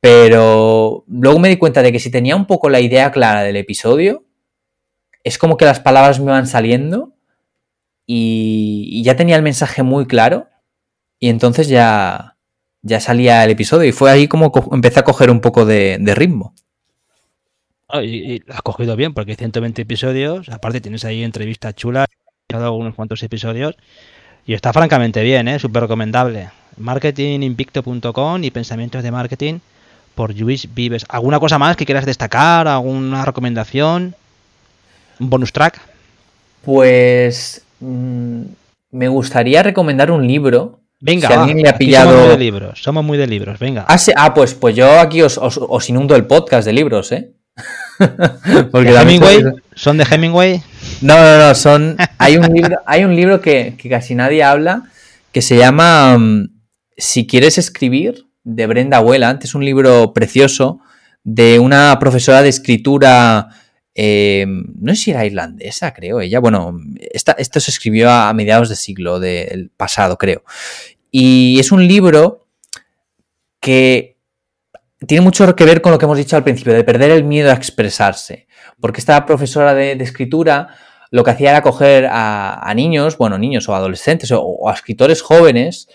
pero 0.00 1.04
luego 1.06 1.38
me 1.38 1.50
di 1.50 1.58
cuenta 1.58 1.82
de 1.82 1.92
que 1.92 1.98
si 1.98 2.10
tenía 2.10 2.34
un 2.34 2.46
poco 2.46 2.70
la 2.70 2.80
idea 2.80 3.10
clara 3.10 3.42
del 3.42 3.56
episodio, 3.56 4.24
es 5.22 5.38
como 5.38 5.56
que 5.56 5.64
las 5.64 5.80
palabras 5.80 6.20
me 6.20 6.30
van 6.30 6.46
saliendo 6.46 7.14
y, 8.06 8.88
y 8.90 9.02
ya 9.02 9.16
tenía 9.16 9.36
el 9.36 9.42
mensaje 9.42 9.82
muy 9.82 10.06
claro 10.06 10.48
y 11.18 11.30
entonces 11.30 11.68
ya, 11.68 12.33
ya 12.84 13.00
salía 13.00 13.42
el 13.42 13.50
episodio 13.50 13.88
y 13.88 13.92
fue 13.92 14.10
ahí 14.10 14.28
como 14.28 14.52
empecé 14.70 15.00
a 15.00 15.04
coger 15.04 15.30
un 15.30 15.40
poco 15.40 15.64
de, 15.64 15.98
ritmo. 16.14 16.54
Ah, 17.88 18.02
y, 18.02 18.40
lo 18.46 18.54
has 18.54 18.62
cogido 18.62 18.94
bien 18.94 19.14
porque 19.14 19.32
hay 19.32 19.36
120 19.36 19.82
episodios, 19.82 20.48
aparte 20.50 20.80
tienes 20.80 21.04
ahí 21.04 21.24
entrevistas 21.24 21.74
chulas, 21.74 22.06
he 22.48 22.54
dado 22.54 22.74
unos 22.74 22.94
cuantos 22.94 23.22
episodios 23.22 23.74
y 24.46 24.52
está 24.52 24.72
francamente 24.72 25.22
bien, 25.22 25.48
¿eh? 25.48 25.58
súper 25.58 25.82
recomendable. 25.82 26.50
Marketinginvicto.com 26.76 28.44
y 28.44 28.50
pensamientos 28.50 29.02
de 29.02 29.60
por 30.14 30.36
Luis 30.38 30.68
Vives. 30.74 31.06
¿Alguna 31.08 31.40
cosa 31.40 31.58
más 31.58 31.76
que 31.76 31.86
quieras 31.86 32.04
destacar? 32.04 32.68
¿Alguna 32.68 33.24
recomendación? 33.24 34.14
¿Un 35.18 35.30
bonus 35.30 35.52
track? 35.52 35.80
Pues 36.62 37.64
mm, 37.80 38.42
me 38.90 39.08
gustaría 39.08 39.62
recomendar 39.62 40.10
un 40.10 40.26
libro. 40.26 40.80
Venga, 41.04 41.28
si 41.28 41.34
alguien 41.34 41.62
le 41.62 41.68
ha 41.68 41.76
pillado... 41.76 42.10
somos 42.10 42.22
muy 42.22 42.30
de 42.30 42.38
libros, 42.38 42.82
somos 42.82 43.04
muy 43.04 43.18
de 43.18 43.26
libros, 43.26 43.58
venga. 43.58 43.84
Ah, 43.88 43.98
sí, 43.98 44.10
ah 44.16 44.32
pues, 44.32 44.54
pues 44.54 44.74
yo 44.74 44.98
aquí 44.98 45.20
os, 45.20 45.36
os, 45.36 45.60
os, 45.60 45.88
inundo 45.90 46.16
el 46.16 46.26
podcast 46.26 46.64
de 46.64 46.72
libros, 46.72 47.12
¿eh? 47.12 47.32
Porque 48.70 48.90
¿De 48.90 49.00
Hemingway? 49.00 49.42
¿Son 49.74 49.98
de 49.98 50.06
Hemingway? 50.10 50.62
No, 51.02 51.16
no, 51.18 51.38
no, 51.38 51.54
son. 51.54 51.96
Hay 52.18 52.38
un 52.38 52.52
libro, 52.52 52.78
hay 52.86 53.04
un 53.04 53.14
libro 53.14 53.40
que, 53.42 53.74
que 53.76 53.90
casi 53.90 54.14
nadie 54.14 54.42
habla 54.42 54.84
que 55.30 55.42
se 55.42 55.58
llama 55.58 56.16
um, 56.16 56.48
Si 56.96 57.26
quieres 57.26 57.58
escribir, 57.58 58.24
de 58.44 58.66
Brenda 58.66 59.00
Welland. 59.00 59.42
Es 59.42 59.54
un 59.54 59.64
libro 59.64 60.14
precioso 60.14 60.80
de 61.24 61.58
una 61.58 61.98
profesora 61.98 62.42
de 62.42 62.50
escritura. 62.50 63.48
Eh, 63.94 64.46
no 64.46 64.94
sé 64.94 65.02
si 65.02 65.10
era 65.10 65.26
irlandesa, 65.26 65.92
creo 65.92 66.20
ella. 66.20 66.38
Bueno, 66.38 66.78
esta, 67.12 67.32
esto 67.32 67.60
se 67.60 67.70
escribió 67.70 68.10
a, 68.10 68.32
mediados 68.32 68.68
del 68.68 68.78
siglo 68.78 69.18
del 69.18 69.70
pasado, 69.76 70.16
creo. 70.18 70.44
Y 71.16 71.60
es 71.60 71.70
un 71.70 71.86
libro 71.86 72.48
que 73.60 74.16
tiene 75.06 75.22
mucho 75.22 75.54
que 75.54 75.64
ver 75.64 75.80
con 75.80 75.92
lo 75.92 75.98
que 75.98 76.06
hemos 76.06 76.18
dicho 76.18 76.34
al 76.34 76.42
principio, 76.42 76.72
de 76.72 76.82
perder 76.82 77.12
el 77.12 77.22
miedo 77.22 77.52
a 77.52 77.54
expresarse. 77.54 78.48
Porque 78.80 78.98
esta 78.98 79.24
profesora 79.24 79.74
de, 79.74 79.94
de 79.94 80.02
escritura 80.02 80.74
lo 81.12 81.22
que 81.22 81.30
hacía 81.30 81.50
era 81.50 81.62
coger 81.62 82.08
a, 82.10 82.72
niños, 82.74 83.16
bueno, 83.16 83.38
niños 83.38 83.68
o 83.68 83.76
adolescentes 83.76 84.32
o, 84.32 84.68
a 84.68 84.74
escritores 84.74 85.22
jóvenes 85.22 85.86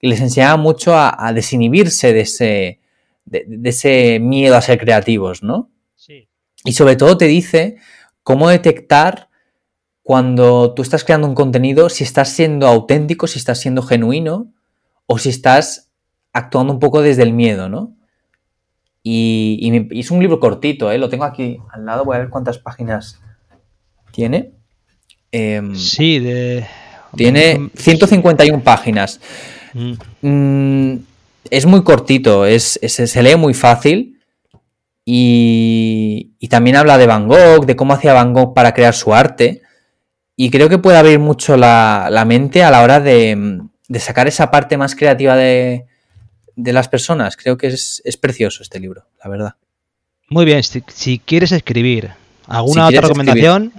y 0.00 0.06
les 0.06 0.20
enseñaba 0.20 0.56
mucho 0.56 0.94
a, 0.94 1.32
desinhibirse 1.34 2.12
de 2.12 2.20
ese, 2.20 2.80
de, 3.24 3.46
ese 3.64 4.20
miedo 4.20 4.54
a 4.54 4.62
ser 4.62 4.78
creativos, 4.78 5.42
¿no? 5.42 5.72
Sí. 5.96 6.28
Y 6.64 6.74
sobre 6.74 6.94
todo 6.94 7.18
te 7.18 7.24
dice 7.24 7.78
cómo 8.22 8.48
detectar 8.48 9.28
cuando 10.04 10.72
tú 10.72 10.82
estás 10.82 11.02
creando 11.02 11.26
un 11.26 11.34
contenido, 11.34 11.88
si 11.88 12.04
estás 12.04 12.28
siendo 12.28 12.68
auténtico, 12.68 13.26
si 13.26 13.40
estás 13.40 13.58
siendo 13.58 13.82
genuino 13.82 14.52
o 15.08 15.18
si 15.18 15.30
estás 15.30 15.90
actuando 16.32 16.72
un 16.72 16.78
poco 16.78 17.02
desde 17.02 17.24
el 17.24 17.32
miedo, 17.32 17.68
¿no? 17.68 17.96
Y, 19.02 19.58
y 19.90 20.00
es 20.00 20.10
un 20.10 20.20
libro 20.20 20.38
cortito, 20.38 20.92
¿eh? 20.92 20.98
lo 20.98 21.08
tengo 21.08 21.24
aquí 21.24 21.58
al 21.72 21.86
lado, 21.86 22.04
voy 22.04 22.16
a 22.16 22.20
ver 22.20 22.28
cuántas 22.28 22.58
páginas 22.58 23.20
tiene. 24.12 24.52
Em, 25.32 25.74
sí, 25.74 26.18
de... 26.18 26.66
Tiene 27.16 27.70
151 27.74 28.62
páginas. 28.62 29.20
Mm. 29.72 29.92
Mm, 30.20 30.98
es 31.50 31.64
muy 31.64 31.82
cortito, 31.82 32.44
es, 32.44 32.78
se 32.82 33.22
lee 33.22 33.36
muy 33.36 33.54
fácil. 33.54 34.20
Y, 35.04 36.34
también 36.50 36.76
habla 36.76 36.98
de 36.98 37.06
Van 37.06 37.28
Gogh, 37.28 37.64
de 37.64 37.76
cómo 37.76 37.94
hacía 37.94 38.12
Van 38.12 38.34
Gogh 38.34 38.52
para 38.52 38.74
crear 38.74 38.94
su 38.94 39.14
arte. 39.14 39.62
Y 40.36 40.50
creo 40.50 40.68
que 40.68 40.78
puede 40.78 40.98
abrir 40.98 41.18
mucho 41.18 41.56
la, 41.56 42.24
mente 42.26 42.62
a 42.62 42.70
la 42.70 42.82
hora 42.82 43.00
de, 43.00 43.62
sacar 43.96 44.28
esa 44.28 44.50
parte 44.50 44.76
más 44.76 44.94
creativa 44.94 45.36
de, 45.36 45.86
las 46.56 46.88
personas. 46.88 47.36
Creo 47.36 47.56
que 47.56 47.68
es, 47.68 48.18
precioso 48.20 48.62
este 48.62 48.80
libro, 48.80 49.06
la 49.22 49.30
verdad. 49.30 49.54
Muy 50.28 50.44
bien, 50.44 50.62
si, 50.62 51.18
quieres 51.18 51.52
escribir, 51.52 52.10
¿alguna 52.46 52.88
otra 52.88 53.00
recomendación? 53.00 53.72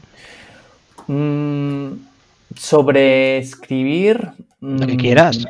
Mm, 1.07 1.93
sobre 2.55 3.37
escribir. 3.37 4.31
Lo 4.59 4.87
que 4.87 4.97
quieras. 4.97 5.39
Mm, 5.39 5.49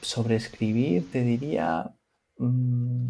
sobre 0.00 0.36
escribir, 0.36 1.10
te 1.10 1.22
diría. 1.22 1.90
Mm, 2.38 3.08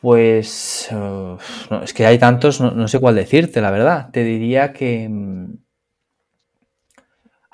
pues. 0.00 0.90
es 1.84 1.94
que 1.94 2.06
hay 2.06 2.18
tantos, 2.18 2.60
no, 2.60 2.88
sé 2.88 2.98
cuál 2.98 3.14
decirte, 3.14 3.60
la 3.60 3.70
verdad. 3.70 4.10
Te 4.10 4.24
diría 4.24 4.72
que. 4.72 5.08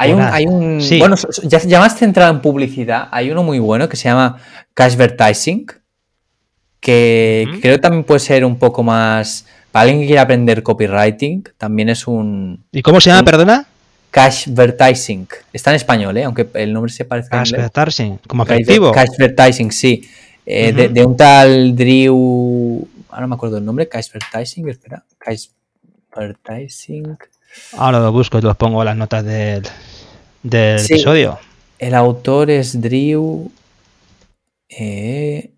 Hay 0.01 0.13
un, 0.13 0.23
hay 0.23 0.47
un 0.47 0.81
bueno, 1.01 1.17
ya, 1.43 1.81
más 1.81 1.99
centrado 1.99 2.33
en 2.33 2.41
publicidad, 2.41 3.09
hay 3.11 3.33
uno 3.33 3.43
muy 3.43 3.59
bueno 3.59 3.89
que 3.89 3.97
se 3.97 4.09
llama 4.09 4.39
Cashvertising, 4.75 5.67
que 6.79 7.49
creo 7.61 7.75
que 7.75 7.81
también 7.81 8.05
puede 8.05 8.21
ser 8.21 8.45
un 8.45 8.61
poco 8.61 8.85
más 8.85 9.45
para 9.73 9.83
alguien 9.83 10.03
que 10.03 10.07
quiera 10.07 10.23
aprender 10.23 10.63
copywriting, 10.63 11.43
también 11.59 11.89
es 11.89 12.07
un. 12.07 12.65
¿Y 12.71 12.81
cómo 12.81 13.01
se 13.01 13.11
llama, 13.11 13.25
perdona? 13.25 13.67
Cashvertising. 14.13 15.27
Está 15.53 15.71
en 15.71 15.77
español, 15.77 16.17
¿eh? 16.17 16.23
aunque 16.23 16.49
el 16.55 16.73
nombre 16.73 16.93
se 16.93 17.05
parece 17.05 17.31
a 17.33 17.41
Cashvertising, 17.41 18.21
como 18.27 18.45
afectivo. 18.45 18.93
Cashvertising, 18.93 19.73
sí. 19.73 20.09
Eh, 20.47 20.73
de, 20.73 21.05
un 21.05 21.17
tal 21.17 21.75
Drew. 21.75 22.89
Ahora 23.09 23.23
no 23.23 23.29
me 23.29 23.35
acuerdo 23.35 23.59
el 23.59 23.65
nombre. 23.65 23.89
Cashvertising, 23.89 24.69
espera. 24.69 25.03
Cashvertising. 25.19 27.19
Ahora 27.77 28.01
lo 28.01 28.13
busco 28.13 28.39
y 28.39 28.43
los 28.43 28.57
pongo 28.57 28.83
en 28.83 28.87
las 28.87 28.97
notas 28.97 29.25
del, 29.25 29.63
del 30.43 30.81
episodio. 30.81 31.39
El 31.79 31.95
autor 31.95 32.51
es 32.51 32.81
Drew. 32.81 33.51
Eh, 34.69 35.53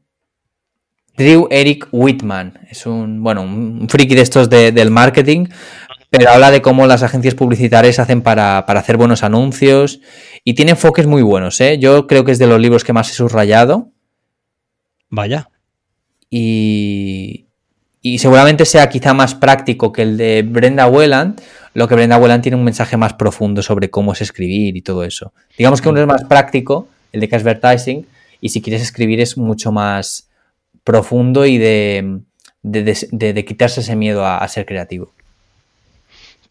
Drew 1.17 1.49
Eric 1.51 1.89
Whitman. 1.93 2.61
Es 2.71 2.87
un, 2.87 3.23
bueno, 3.23 3.43
un 3.43 3.89
friki 3.89 4.15
de 4.15 4.23
estos 4.23 4.49
del 4.49 4.91
marketing, 4.91 5.47
pero 6.11 6.31
habla 6.31 6.51
de 6.51 6.63
cómo 6.63 6.87
las 6.87 7.03
agencias 7.03 7.35
publicitarias 7.35 7.99
hacen 7.99 8.23
para, 8.23 8.59
hacer 8.59 8.97
buenos 8.97 9.23
anuncios 9.23 10.01
y 10.45 10.55
tiene 10.55 10.73
enfoques 10.73 11.07
muy 11.07 11.23
buenos. 11.23 11.61
¿eh? 11.61 11.79
Yo 11.79 12.07
creo 12.07 12.25
que 12.25 12.33
es 12.33 12.39
de 12.39 12.47
los 12.47 12.61
libros 12.61 12.85
que 12.85 12.93
más 12.93 13.11
he 13.11 13.15
subrayado. 13.15 13.93
Vaya. 15.09 15.51
Y, 16.31 17.50
y 18.03 18.19
seguramente 18.19 18.65
sea 18.65 18.89
quizá 18.89 19.13
más 19.13 19.35
práctico 19.35 19.93
que 19.93 20.03
el 20.03 20.17
de 20.17 20.43
Brenda 20.43 20.87
Welland, 20.87 21.41
lo 21.75 21.87
que 21.87 21.95
Brenda 21.95 22.19
Welland 22.19 22.43
tiene 22.43 22.57
un 22.57 22.65
mensaje 22.65 22.97
más 22.97 23.15
profundo 23.15 23.63
sobre 23.63 23.91
cómo 23.91 24.13
es 24.13 24.21
escribir 24.23 24.77
y 24.77 24.83
todo 24.83 25.05
eso. 25.05 25.33
Digamos 25.57 25.81
que 25.81 25.89
uno 25.89 26.01
es 26.01 26.07
más 26.07 26.25
práctico, 26.25 26.89
el 27.13 27.21
de 27.21 27.29
Advertising, 27.31 28.07
y 28.41 28.49
si 28.49 28.63
quieres 28.63 28.83
escribir 28.83 29.21
es 29.21 29.37
mucho 29.37 29.71
más 29.71 30.29
profundo 30.83 31.45
y 31.45 31.59
de, 31.59 32.21
de, 32.63 33.45
quitarse 33.45 33.81
ese 33.81 33.97
miedo 33.97 34.27
a, 34.27 34.47
ser 34.49 34.65
creativo. 34.65 35.13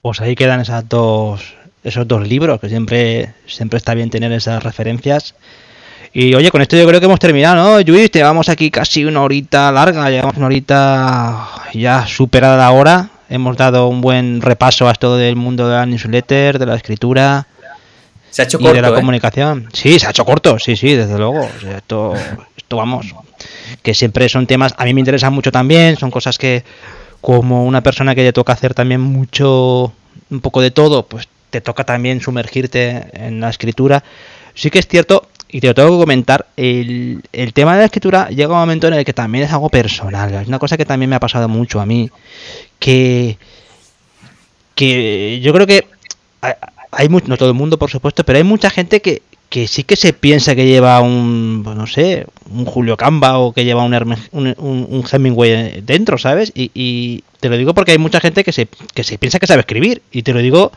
Pues 0.02 0.22
ahí 0.22 0.36
quedan 0.36 0.62
esas 0.62 0.88
dos, 0.88 1.56
esos 1.84 2.08
dos 2.08 2.28
libros, 2.28 2.60
que 2.62 2.70
siempre, 2.70 3.34
siempre 3.48 3.78
está 3.78 3.96
bien 3.96 4.10
tener 4.10 4.32
esas 4.32 4.64
referencias. 4.64 5.36
Y 6.14 6.34
oye, 6.34 6.50
con 6.50 6.62
esto 6.62 6.76
yo 6.76 6.88
creo 6.88 7.00
que 7.00 7.06
hemos 7.06 7.20
terminado, 7.20 7.56
¿no? 7.56 7.80
Luis, 7.82 8.10
llevamos 8.12 8.50
aquí 8.50 8.72
casi 8.72 9.06
una 9.06 9.22
horita 9.22 9.72
larga, 9.72 10.10
llevamos 10.10 10.38
una 10.38 10.48
horita 10.48 11.48
ya 11.74 12.08
superada 12.08 12.58
la 12.58 12.72
hora. 12.72 13.10
Hemos 13.30 13.58
dado 13.58 13.88
un 13.88 14.02
buen 14.02 14.42
repaso 14.42 14.90
a 14.90 14.94
todo 14.96 15.20
el 15.20 15.36
mundo 15.36 15.68
de 15.68 15.76
la 15.76 15.86
newsletter, 15.86 16.58
de 16.58 16.66
la 16.66 16.76
escritura. 16.76 17.46
Se 18.32 18.42
ha 18.42 18.46
hecho 18.46 18.58
corto, 18.58 18.74
y 18.74 18.76
de 18.76 18.82
la 18.82 18.90
¿eh? 18.90 18.94
comunicación. 18.94 19.70
Sí, 19.72 20.00
se 20.00 20.08
ha 20.08 20.10
hecho 20.10 20.26
corto, 20.26 20.58
sí, 20.58 20.76
sí, 20.76 20.96
desde 20.96 21.18
luego. 21.18 21.48
esto, 21.76 22.14
esto 22.58 22.78
vamos, 22.78 23.14
que 23.84 23.94
siempre 23.94 24.30
son 24.30 24.48
temas, 24.48 24.74
a 24.78 24.86
mí 24.86 24.94
me 24.94 25.02
interesan 25.02 25.34
mucho 25.34 25.52
también, 25.52 25.96
son 25.98 26.10
cosas 26.10 26.38
que 26.38 26.64
como 27.22 27.66
una 27.66 27.82
persona 27.82 28.16
que 28.16 28.24
le 28.24 28.34
toca 28.34 28.54
hacer 28.54 28.74
también 28.74 29.02
mucho, 29.02 29.94
un 30.30 30.40
poco 30.42 30.62
de 30.62 30.72
todo, 30.72 31.06
pues 31.06 31.28
te 31.50 31.62
toca 31.62 31.84
también 31.84 32.22
sumergirte 32.22 33.08
en 33.14 33.40
la 33.42 33.50
escritura. 33.50 34.04
Sí 34.54 34.70
que 34.70 34.80
es 34.80 34.88
cierto, 34.88 35.28
y 35.52 35.62
te 35.62 35.68
lo 35.68 35.74
tengo 35.74 35.92
que 35.92 36.04
comentar, 36.04 36.46
el, 36.56 37.24
el 37.34 37.54
tema 37.54 37.74
de 37.74 37.80
la 37.80 37.86
escritura 37.86 38.30
llega 38.30 38.54
un 38.54 38.60
momento 38.60 38.88
en 38.88 38.94
el 38.94 39.06
que 39.06 39.14
también 39.14 39.46
es 39.46 39.52
algo 39.52 39.70
personal, 39.70 40.34
es 40.34 40.48
una 40.48 40.60
cosa 40.60 40.78
que 40.78 40.86
también 40.86 41.10
me 41.10 41.16
ha 41.16 41.20
pasado 41.20 41.50
mucho 41.50 41.82
a 41.82 41.86
mí, 41.86 42.10
que, 42.78 43.38
que 44.76 45.40
yo 45.42 45.52
creo 45.54 45.66
que 45.66 45.88
hay, 46.92 47.10
mucho, 47.10 47.28
no 47.28 47.38
todo 47.38 47.50
el 47.50 47.56
mundo 47.56 47.80
por 47.80 47.90
supuesto, 47.90 48.24
pero 48.24 48.38
hay 48.38 48.44
mucha 48.44 48.70
gente 48.70 49.02
que, 49.02 49.24
que 49.50 49.68
sí 49.68 49.84
que 49.84 49.96
se 49.96 50.14
piensa 50.14 50.56
que 50.56 50.68
lleva 50.68 51.02
un, 51.02 51.62
pues 51.64 51.76
no 51.76 51.88
sé, 51.88 52.28
un 52.52 52.66
Julio 52.66 52.96
Camba 52.96 53.40
o 53.40 53.52
que 53.52 53.66
lleva 53.66 53.84
un, 53.84 53.96
un, 54.32 55.04
Hemingway 55.12 55.82
dentro, 55.82 56.20
¿sabes? 56.20 56.52
Y, 56.54 57.24
te 57.40 57.50
lo 57.50 57.58
digo 57.58 57.74
porque 57.74 57.94
hay 57.94 57.98
mucha 57.98 58.20
gente 58.20 58.44
que 58.44 58.52
se, 58.52 58.68
que 58.94 59.04
se 59.04 59.18
piensa 59.18 59.40
que 59.40 59.48
sabe 59.48 59.62
escribir. 59.62 60.02
Y 60.12 60.24
te 60.24 60.34
lo 60.34 60.40
digo 60.40 60.74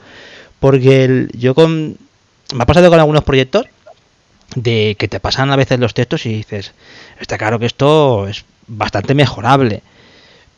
porque 0.61 1.27
yo 1.33 1.57
con... 1.57 1.97
Me 2.55 2.63
ha 2.63 2.67
pasado 2.67 2.89
con 2.89 3.01
algunos 3.01 3.25
proyectos 3.25 3.67
de 4.55 4.97
que 4.99 5.09
te 5.09 5.21
pasan 5.21 5.51
a 5.51 5.57
veces 5.57 5.79
los 5.79 5.95
textos 5.95 6.27
y 6.27 6.35
dices, 6.35 6.73
está 7.21 7.39
claro 7.39 7.59
que 7.59 7.67
esto 7.67 8.29
es 8.29 8.45
bastante 8.67 9.15
mejorable. 9.15 9.83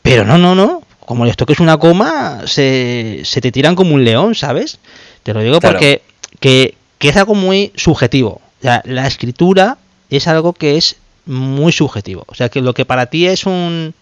Pero 0.02 0.24
no, 0.24 0.38
no, 0.38 0.54
no. 0.54 0.82
Como 1.00 1.26
esto 1.26 1.44
que 1.46 1.52
es 1.52 1.60
una 1.60 1.76
coma, 1.76 2.42
se, 2.46 3.22
se 3.24 3.40
te 3.40 3.52
tiran 3.52 3.74
como 3.74 3.94
un 3.94 4.04
león, 4.04 4.34
¿sabes? 4.34 4.78
Te 5.22 5.34
lo 5.34 5.40
digo 5.40 5.60
porque 5.60 6.02
que, 6.40 6.74
que 6.98 7.08
es 7.08 7.16
algo 7.16 7.34
muy 7.34 7.72
subjetivo. 7.76 8.40
la 8.62 9.06
escritura 9.06 9.76
es 10.08 10.28
algo 10.28 10.52
que 10.52 10.76
es 10.76 10.96
muy 11.26 11.72
subjetivo. 11.72 12.24
O 12.28 12.34
sea, 12.34 12.48
que 12.48 12.60
lo 12.60 12.74
que 12.74 12.84
para 12.84 13.06
ti 13.06 13.26
es 13.26 13.46
un, 13.46 13.94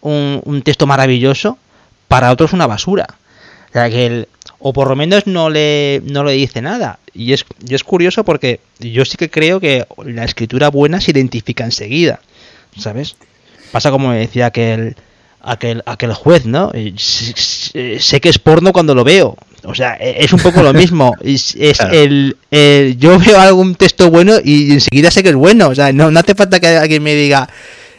un, 0.00 0.62
texto 0.62 0.86
maravilloso, 0.86 1.58
para 2.08 2.30
otros 2.30 2.50
es 2.50 2.54
una 2.54 2.66
basura. 2.66 3.06
O 3.70 3.72
sea, 3.72 3.88
que 3.90 4.28
o 4.60 4.72
por 4.72 4.88
lo 4.88 4.96
menos 4.96 5.26
no 5.26 5.50
le, 5.50 6.02
no 6.04 6.22
le 6.22 6.32
dice 6.32 6.62
nada. 6.62 6.98
Y 7.14 7.32
es, 7.32 7.44
y 7.66 7.74
es 7.74 7.82
curioso 7.82 8.24
porque 8.24 8.60
yo 8.78 9.04
sí 9.04 9.16
que 9.16 9.30
creo 9.30 9.58
que 9.58 9.86
la 10.04 10.24
escritura 10.24 10.68
buena 10.68 11.00
se 11.00 11.10
identifica 11.10 11.64
enseguida, 11.64 12.20
¿sabes? 12.78 13.16
Pasa 13.72 13.90
como 13.90 14.10
me 14.10 14.18
decía 14.18 14.46
aquel, 14.46 14.96
aquel, 15.40 15.82
aquel 15.86 16.12
juez, 16.12 16.44
¿no? 16.44 16.70
Sé 16.96 18.20
que 18.20 18.28
es 18.28 18.38
porno 18.38 18.72
cuando 18.72 18.94
lo 18.94 19.02
veo. 19.02 19.36
O 19.64 19.74
sea, 19.74 19.96
e, 20.00 20.24
es 20.24 20.32
un 20.32 20.40
poco 20.40 20.62
lo 20.62 20.72
mismo. 20.72 21.14
Es, 21.22 21.54
el, 21.92 22.36
yo 22.98 23.18
veo 23.18 23.38
algún 23.38 23.74
texto 23.74 24.10
bueno 24.10 24.34
y 24.42 24.72
enseguida 24.72 25.10
sé 25.10 25.22
que 25.22 25.30
es 25.30 25.34
bueno. 25.34 25.68
O 25.68 25.74
sea, 25.74 25.92
no, 25.92 26.10
no 26.10 26.20
hace 26.20 26.34
falta 26.34 26.60
que 26.60 26.68
alguien 26.68 27.02
me 27.02 27.14
diga, 27.14 27.48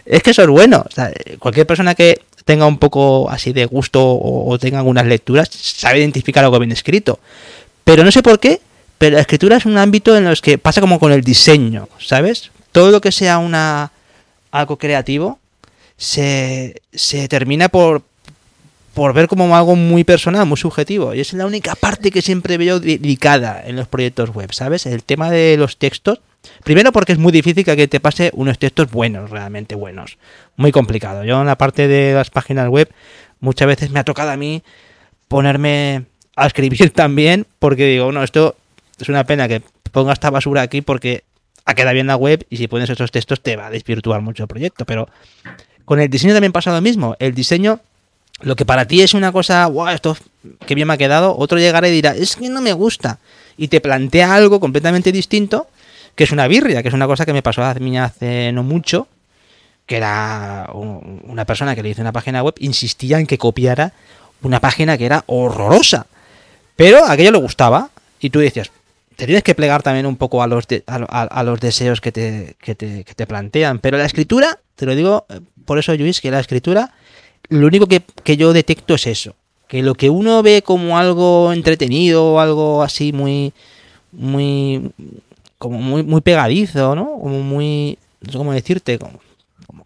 es 0.06 0.22
que 0.22 0.32
eso 0.32 0.42
es 0.42 0.48
bueno. 0.48 0.86
O 0.88 0.94
sea, 0.94 1.12
cualquier 1.40 1.66
persona 1.66 1.96
que 1.96 2.22
tenga 2.46 2.66
un 2.66 2.78
poco 2.78 3.30
así 3.30 3.54
de 3.54 3.66
gusto 3.66 4.02
o, 4.04 4.58
tenga 4.60 4.80
algunas 4.80 5.06
lecturas 5.06 5.50
sabe 5.52 6.00
identificar 6.00 6.44
algo 6.44 6.60
bien 6.60 6.72
escrito. 6.72 7.20
Pero 7.84 8.04
no 8.04 8.12
sé 8.12 8.22
por 8.22 8.40
qué, 8.40 8.62
pero 8.98 9.16
la 9.16 9.22
escritura 9.22 9.58
es 9.58 9.66
un 9.66 9.78
ámbito 9.78 10.16
en 10.16 10.26
los 10.26 10.42
que 10.42 10.58
pasa 10.58 10.82
como 10.82 11.00
con 11.00 11.12
el 11.12 11.22
diseño, 11.22 11.88
¿sabes? 12.00 12.52
Todo 12.72 12.92
lo 12.92 13.02
que 13.02 13.12
sea 13.12 13.38
una 13.38 13.92
algo 14.52 14.78
creativo 14.78 15.40
se, 15.98 16.82
se 16.94 17.28
termina 17.28 17.70
por, 17.70 18.04
por 18.94 19.14
ver 19.14 19.28
como 19.28 19.56
algo 19.56 19.76
muy 19.76 20.04
personal, 20.04 20.46
muy 20.46 20.58
subjetivo. 20.58 21.14
Y 21.14 21.22
es 21.22 21.34
la 21.34 21.46
única 21.46 21.76
parte 21.76 22.12
que 22.12 22.22
siempre 22.22 22.58
veo 22.58 22.80
dedicada 22.80 23.62
en 23.66 23.76
los 23.76 23.88
proyectos 23.88 24.32
web, 24.32 24.52
¿sabes? 24.54 24.86
El 24.86 25.04
tema 25.04 25.30
de 25.30 25.56
los 25.58 25.78
textos. 25.78 26.22
Primero 26.64 26.92
porque 26.92 27.14
es 27.14 27.20
muy 27.20 27.32
difícil 27.32 27.64
que 27.64 27.88
te 27.88 28.00
pase 28.00 28.32
unos 28.34 28.58
textos 28.60 28.92
buenos, 28.92 29.30
realmente 29.30 29.76
buenos. 29.76 30.18
Muy 30.58 30.72
complicado. 30.72 31.24
Yo 31.24 31.40
en 31.40 31.48
la 31.48 31.58
parte 31.58 31.88
de 31.88 32.14
las 32.14 32.30
páginas 32.30 32.68
web 32.68 32.90
muchas 33.40 33.68
veces 33.68 33.92
me 33.92 34.00
ha 34.00 34.04
tocado 34.04 34.32
a 34.32 34.38
mí 34.38 34.64
ponerme 35.28 36.06
a 36.36 36.48
escribir 36.48 36.90
también 36.94 37.46
porque 37.60 37.86
digo, 37.86 38.06
bueno, 38.06 38.24
esto 38.24 38.56
es 39.00 39.08
una 39.10 39.24
pena 39.24 39.48
que 39.48 39.62
ponga 39.92 40.14
esta 40.14 40.30
basura 40.30 40.62
aquí 40.62 40.82
porque 40.82 41.24
ha 41.66 41.74
quedado 41.74 41.94
bien 41.94 42.08
la 42.08 42.16
web 42.16 42.46
y 42.50 42.58
si 42.58 42.68
pones 42.68 42.90
esos 42.90 43.12
textos 43.12 43.42
te 43.42 43.56
va 43.56 43.68
a 43.68 43.70
desvirtuar 43.70 44.22
mucho 44.22 44.44
el 44.44 44.48
proyecto. 44.48 44.86
Pero 44.86 45.08
con 45.86 46.00
el 46.00 46.10
diseño 46.10 46.34
también 46.34 46.52
pasa 46.52 46.74
lo 46.74 46.82
mismo. 46.82 47.16
El 47.20 47.34
diseño, 47.34 47.80
lo 48.42 48.56
que 48.56 48.66
para 48.66 48.86
ti 48.86 49.02
es 49.02 49.14
una 49.14 49.32
cosa, 49.32 49.68
wow, 49.68 49.90
esto 49.90 50.18
que 50.66 50.76
bien 50.76 50.88
me 50.88 50.94
ha 50.94 50.98
quedado, 50.98 51.36
otro 51.38 51.60
llegará 51.60 51.88
y 51.88 51.92
dirá, 51.92 52.16
es 52.16 52.36
que 52.36 52.50
no 52.50 52.62
me 52.62 52.74
gusta. 52.74 53.20
Y 53.58 53.68
te 53.68 53.82
plantea 53.82 54.34
algo 54.34 54.60
completamente 54.60 55.12
distinto, 55.12 55.68
que 56.16 56.24
es 56.24 56.32
una 56.32 56.48
birria, 56.48 56.82
que 56.82 56.90
es 56.90 56.94
una 56.94 57.08
cosa 57.08 57.26
que 57.26 57.34
me 57.34 57.42
pasó 57.42 57.64
a 57.64 57.74
mí 57.76 57.98
hace 57.98 58.52
no 58.52 58.64
mucho, 58.64 59.08
que 59.86 59.98
era 59.98 60.70
una 60.74 61.46
persona 61.46 61.76
que 61.76 61.84
le 61.84 61.90
hizo 61.90 62.02
una 62.02 62.12
página 62.12 62.42
web, 62.44 62.56
insistía 62.60 63.20
en 63.20 63.28
que 63.28 63.38
copiara 63.38 63.94
una 64.42 64.60
página 64.60 64.98
que 64.98 65.06
era 65.06 65.24
horrorosa. 65.28 66.08
Pero 66.76 67.06
a 67.06 67.12
aquello 67.12 67.32
le 67.32 67.38
gustaba. 67.38 67.90
Y 68.20 68.30
tú 68.30 68.40
decías, 68.40 68.72
te 69.16 69.26
tienes 69.26 69.44
que 69.44 69.56
plegar 69.56 69.84
también 69.84 70.06
un 70.06 70.16
poco 70.16 70.42
a 70.42 70.48
los, 70.48 70.66
a, 70.88 71.44
los 71.44 71.60
deseos 71.60 72.02
que 72.02 72.12
te, 72.12 72.56
que 72.60 72.76
te, 72.76 73.28
plantean. 73.28 73.80
Pero 73.80 73.98
la 73.98 74.06
escritura, 74.06 74.60
te 74.76 74.86
lo 74.86 74.96
digo 74.96 75.26
eh, 75.30 75.42
por 75.66 75.78
eso, 75.80 75.94
Luis, 75.96 76.22
que 76.22 76.32
la 76.32 76.40
escritura, 76.40 76.94
lo 77.50 77.68
único 77.68 77.88
que, 77.88 78.04
yo 78.38 78.54
detecto 78.54 78.96
es 78.96 79.08
eso. 79.08 79.36
Que 79.68 79.82
lo 79.82 79.96
que 79.96 80.10
uno 80.10 80.44
ve 80.44 80.62
como 80.62 80.98
algo 80.98 81.54
entretenido, 81.54 82.40
algo 82.40 82.84
así 82.84 83.14
muy, 83.14 83.54
muy, 84.12 84.92
como 85.58 85.80
muy, 85.80 86.04
muy 86.04 86.22
pegadizo, 86.22 86.96
¿no? 86.96 87.06
Como 87.22 87.42
muy, 87.42 87.98
no 88.22 88.32
sé 88.32 88.38
cómo 88.38 88.54
decirte, 88.54 89.00
como, 89.00 89.20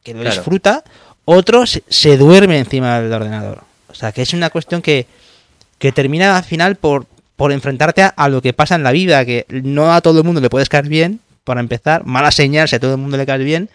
que 0.03 0.14
lo 0.14 0.24
disfruta, 0.24 0.84
otro 1.26 1.66
se, 1.66 2.18
duerme 2.18 2.60
encima 2.60 2.99
del 2.99 3.14
ordenador. 3.14 3.64
O 3.89 3.93
sea, 3.93 4.12
que 4.12 4.22
es 4.22 4.34
una 4.34 4.49
cuestión 4.49 4.82
que, 4.82 5.08
que 5.78 5.91
termina 5.91 6.38
al 6.38 6.43
final 6.43 6.76
por, 6.76 7.06
por 7.36 7.51
enfrentarte 7.51 8.03
a, 8.16 8.30
lo 8.30 8.41
que 8.41 8.53
pasa 8.53 8.76
en 8.76 8.84
la 8.84 8.91
vida, 8.91 9.26
que 9.26 9.45
no 9.49 9.93
a 9.93 10.01
todo 10.01 10.20
el 10.20 10.26
mundo 10.26 10.41
le 10.41 10.49
puedes 10.49 10.70
caer 10.70 10.88
bien, 10.88 11.20
para 11.43 11.60
empezar, 11.60 12.06
mala 12.06 12.32
señal 12.32 12.68
si 12.68 12.76
a 12.76 12.80
todo 12.80 12.93
el 12.93 12.97
mundo 12.97 13.18
le 13.18 13.26
cae 13.26 13.43
bien, 13.43 13.70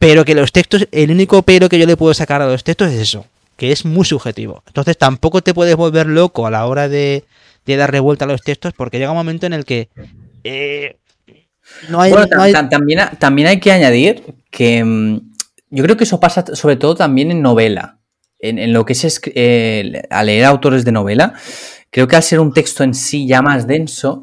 pero 0.00 0.24
que 0.24 0.34
los 0.34 0.50
textos, 0.50 0.88
el 0.90 1.12
único 1.12 1.42
pero 1.42 1.68
que 1.68 1.78
yo 1.78 1.86
le 1.86 1.96
puedo 1.96 2.12
sacar 2.12 2.42
a 2.42 2.48
los 2.48 2.64
textos 2.64 2.90
es 2.90 3.00
eso, 3.00 3.26
que 3.56 3.70
es 3.70 3.84
muy 3.84 4.04
subjetivo. 4.04 4.64
Entonces 4.66 4.98
tampoco 4.98 5.42
te 5.42 5.54
puedes 5.54 5.76
volver 5.76 6.06
loco 6.06 6.48
a 6.48 6.50
la 6.50 6.66
hora 6.66 6.88
de, 6.88 7.22
de 7.64 7.76
dar 7.76 7.92
revuelta 7.92 8.24
a 8.24 8.28
los 8.28 8.42
textos, 8.42 8.72
porque 8.76 8.98
llega 8.98 9.12
un 9.12 9.16
momento 9.16 9.46
en 9.46 9.52
el 9.52 9.64
que 9.64 9.88
eh, 10.42 10.96
no 11.88 12.00
hay, 12.00 12.12
También, 12.70 13.00
también 13.20 13.46
hay 13.46 13.60
que 13.60 13.70
añadir 13.70 14.24
que 14.50 14.82
mm, 14.82 15.20
yo 15.70 15.84
creo 15.84 15.96
que 15.96 16.04
eso 16.04 16.18
pasa 16.18 16.44
sobre 16.56 16.74
todo 16.74 16.96
también 16.96 17.30
en 17.30 17.42
novela. 17.42 17.98
En, 18.42 18.72
lo 18.72 18.86
que 18.86 18.94
es 18.94 19.20
eh, 19.34 20.02
a 20.08 20.24
leer 20.24 20.46
autores 20.46 20.86
de 20.86 20.92
novela, 20.92 21.34
Creo 21.90 22.06
que 22.06 22.16
al 22.16 22.22
ser 22.22 22.40
un 22.40 22.52
texto 22.52 22.84
en 22.84 22.94
sí 22.94 23.26
ya 23.26 23.42
más 23.42 23.66
denso, 23.66 24.22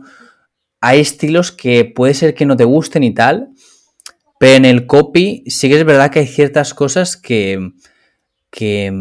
hay 0.79 1.01
estilos 1.01 1.51
que 1.51 1.85
puede 1.85 2.13
ser 2.13 2.33
que 2.33 2.45
no 2.45 2.55
te 2.55 2.63
gusten 2.63 3.03
y 3.03 3.13
tal, 3.13 3.49
pero 4.39 4.53
en 4.55 4.65
el 4.65 4.85
copy 4.85 5.43
sí 5.47 5.69
que 5.69 5.77
es 5.77 5.85
verdad 5.85 6.11
que 6.11 6.19
hay 6.19 6.27
ciertas 6.27 6.73
cosas 6.73 7.17
que, 7.17 7.71
que, 8.51 8.91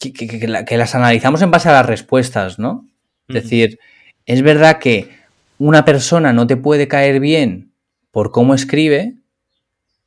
que, 0.00 0.76
las 0.76 0.94
analizamos 0.94 1.42
en 1.42 1.50
base 1.50 1.68
a 1.68 1.72
las 1.72 1.86
respuestas, 1.86 2.58
¿no? 2.58 2.86
Es 3.28 3.42
decir, 3.42 3.78
es 4.26 4.42
verdad 4.42 4.78
que 4.78 5.10
una 5.58 5.84
persona 5.84 6.32
no 6.32 6.46
te 6.46 6.56
puede 6.56 6.88
caer 6.88 7.20
bien 7.20 7.72
por 8.10 8.30
cómo 8.30 8.54
escribe 8.54 9.16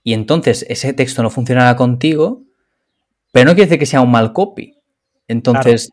y 0.04 0.14
entonces 0.14 0.66
ese 0.70 0.94
texto 0.94 1.24
no 1.24 1.30
funcionará 1.30 1.76
contigo, 1.76 2.44
pero 3.34 3.46
no 3.46 3.56
quiere 3.56 3.66
decir 3.66 3.80
que 3.80 3.86
sea 3.86 4.02
un 4.02 4.12
mal 4.12 4.34
copy. 4.34 4.78
Entonces, 5.28 5.92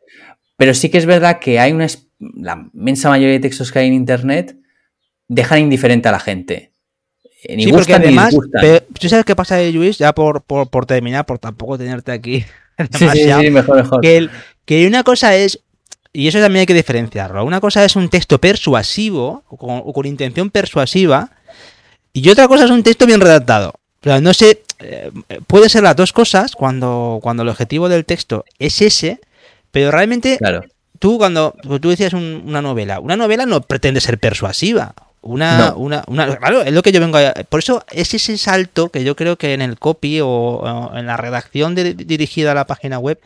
pero 0.57 0.75
sí 0.75 0.89
que 0.91 0.99
es 0.99 1.07
verdad 1.07 1.41
que 1.41 1.59
hay 1.59 1.73
una. 1.73 1.87
La 2.19 2.71
inmensa 2.73 3.09
mayoría 3.09 3.35
de 3.35 3.41
textos 3.41 3.73
que 3.73 3.81
hay 3.81 3.89
en 3.89 3.95
internet 3.95 4.57
dejan 5.29 5.61
indiferente 5.61 6.09
a 6.09 6.13
la 6.13 6.21
gente. 6.21 6.74
Ni 7.49 7.65
sí, 7.65 7.73
porque 7.73 7.95
además, 7.95 8.35
¿tú 8.99 9.09
sabes 9.09 9.25
qué 9.25 9.37
pasa, 9.37 9.61
Luis? 9.63 9.99
Ya 9.99 10.15
por, 10.15 10.43
por, 10.43 10.87
terminar, 10.87 11.27
por 11.27 11.39
tampoco 11.39 11.79
tenerte 11.79 12.13
aquí. 12.13 12.45
Sí, 12.99 13.07
sí, 13.13 13.31
sí, 13.33 13.51
mejor, 13.53 13.77
mejor. 13.77 14.01
Que, 14.01 14.29
que 14.65 14.89
una 14.89 15.05
cosa 15.05 15.37
es 15.37 15.61
y 16.17 16.29
eso 16.29 16.41
también 16.41 16.61
hay 16.61 16.67
que 16.67 16.75
diferenciarlo. 16.75 17.45
Una 17.45 17.61
cosa 17.61 17.85
es 17.85 17.97
un 17.97 18.09
texto 18.09 18.41
persuasivo 18.41 19.43
o 19.49 19.93
con, 19.93 20.07
intención 20.07 20.49
persuasiva 20.49 21.31
y 22.13 22.29
otra 22.31 22.47
cosa 22.47 22.65
es 22.65 22.71
un 22.71 22.85
texto 22.85 23.05
bien 23.05 23.21
redactado. 23.21 23.75
Pero 24.01 24.21
no 24.21 24.33
sé, 24.33 24.63
eh, 24.79 25.11
puede 25.49 25.69
ser 25.69 25.83
las 25.83 25.97
dos 25.97 26.13
cosas 26.13 26.55
cuando, 26.55 27.19
cuando 27.21 27.43
el 27.43 27.49
objetivo 27.49 27.89
del 27.89 28.05
texto 28.05 28.45
es 28.61 28.81
ese, 28.81 29.21
pero 29.73 29.91
realmente, 29.91 30.39
tú 31.01 31.19
cuando 31.19 31.57
tú 31.81 31.91
decías 31.91 32.13
una 32.13 32.63
novela, 32.63 33.01
una 33.01 33.17
novela 33.17 33.45
no 33.45 33.63
pretende 33.63 34.01
ser 34.01 34.19
persuasiva. 34.19 34.95
Una, 35.27 35.73
una, 35.75 36.05
una, 36.07 36.37
claro, 36.37 36.63
es 36.63 36.73
lo 36.73 36.83
que 36.83 36.93
yo 36.93 37.01
vengo 37.01 37.17
a... 37.17 37.33
Por 37.49 37.61
eso 37.61 37.83
es 37.91 38.13
ese 38.13 38.37
salto 38.37 38.91
que 38.91 39.05
yo 39.05 39.17
creo 39.17 39.37
que 39.37 39.55
en 39.55 39.63
el 39.63 39.79
copy 39.79 40.21
o, 40.23 40.93
en 40.95 41.07
la 41.07 41.17
redacción 41.17 41.75
dirigida 41.75 42.53
a 42.53 42.55
la 42.55 42.67
página 42.67 42.99
web 42.99 43.19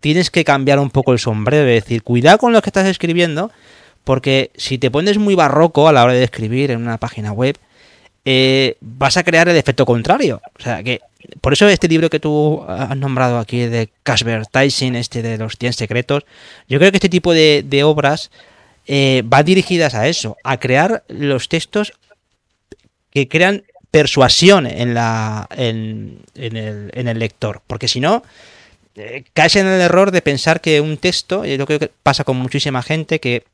tienes 0.00 0.30
que 0.30 0.44
cambiar 0.44 0.78
un 0.78 0.90
poco 0.90 1.14
el 1.14 1.18
sombrero, 1.18 1.66
es 1.66 1.84
decir, 1.84 2.02
cuidado 2.02 2.36
con 2.36 2.52
lo 2.52 2.60
que 2.60 2.68
estás 2.68 2.86
escribiendo, 2.86 3.50
porque 4.04 4.50
si 4.56 4.76
te 4.76 4.90
pones 4.90 5.16
muy 5.16 5.34
barroco 5.34 5.88
a 5.88 5.92
la 5.92 6.04
hora 6.04 6.12
de 6.12 6.24
escribir 6.24 6.70
en 6.70 6.82
una 6.82 6.98
página 6.98 7.32
web, 7.32 7.56
eh, 8.24 8.76
vas 8.82 9.16
a 9.16 9.24
crear 9.24 9.48
el 9.48 9.56
efecto 9.56 9.86
contrario. 9.86 10.42
O 10.58 10.62
sea, 10.62 10.82
que 10.82 11.00
por 11.40 11.52
eso 11.52 11.66
este 11.68 11.88
libro 11.88 12.10
que 12.10 12.20
tú 12.20 12.62
has 12.68 12.96
nombrado 12.96 13.38
aquí 13.38 13.60
de 13.60 13.88
Casper 14.02 14.46
Tyson, 14.46 14.96
este 14.96 15.22
de 15.22 15.38
los 15.38 15.56
100 15.58 15.72
secretos, 15.72 16.24
yo 16.68 16.78
creo 16.78 16.90
que 16.90 16.98
este 16.98 17.08
tipo 17.08 17.32
de, 17.32 17.82
obras 17.84 18.30
eh, 18.90 19.22
van 19.22 19.44
dirigidas 19.44 19.94
a 19.94 20.08
eso, 20.08 20.38
a 20.42 20.58
crear 20.58 21.04
los 21.08 21.50
textos 21.50 21.92
que 23.10 23.28
crean 23.28 23.64
persuasión 23.90 24.66
en, 24.66 24.94
la, 24.94 25.46
en, 25.50 26.22
el, 26.34 26.90
en 26.94 27.06
el, 27.06 27.18
lector, 27.18 27.60
porque 27.66 27.86
si 27.86 28.00
no, 28.00 28.22
eh, 28.96 29.24
caes 29.34 29.56
en 29.56 29.66
el 29.66 29.82
error 29.82 30.10
de 30.10 30.22
pensar 30.22 30.62
que 30.62 30.80
un 30.80 30.96
texto, 30.96 31.44
y 31.44 31.58
yo 31.58 31.66
creo 31.66 31.78
que 31.78 31.90
pasa 32.02 32.24
con 32.24 32.38
muchísima 32.38 32.82
gente, 32.82 33.20
que 33.20 33.44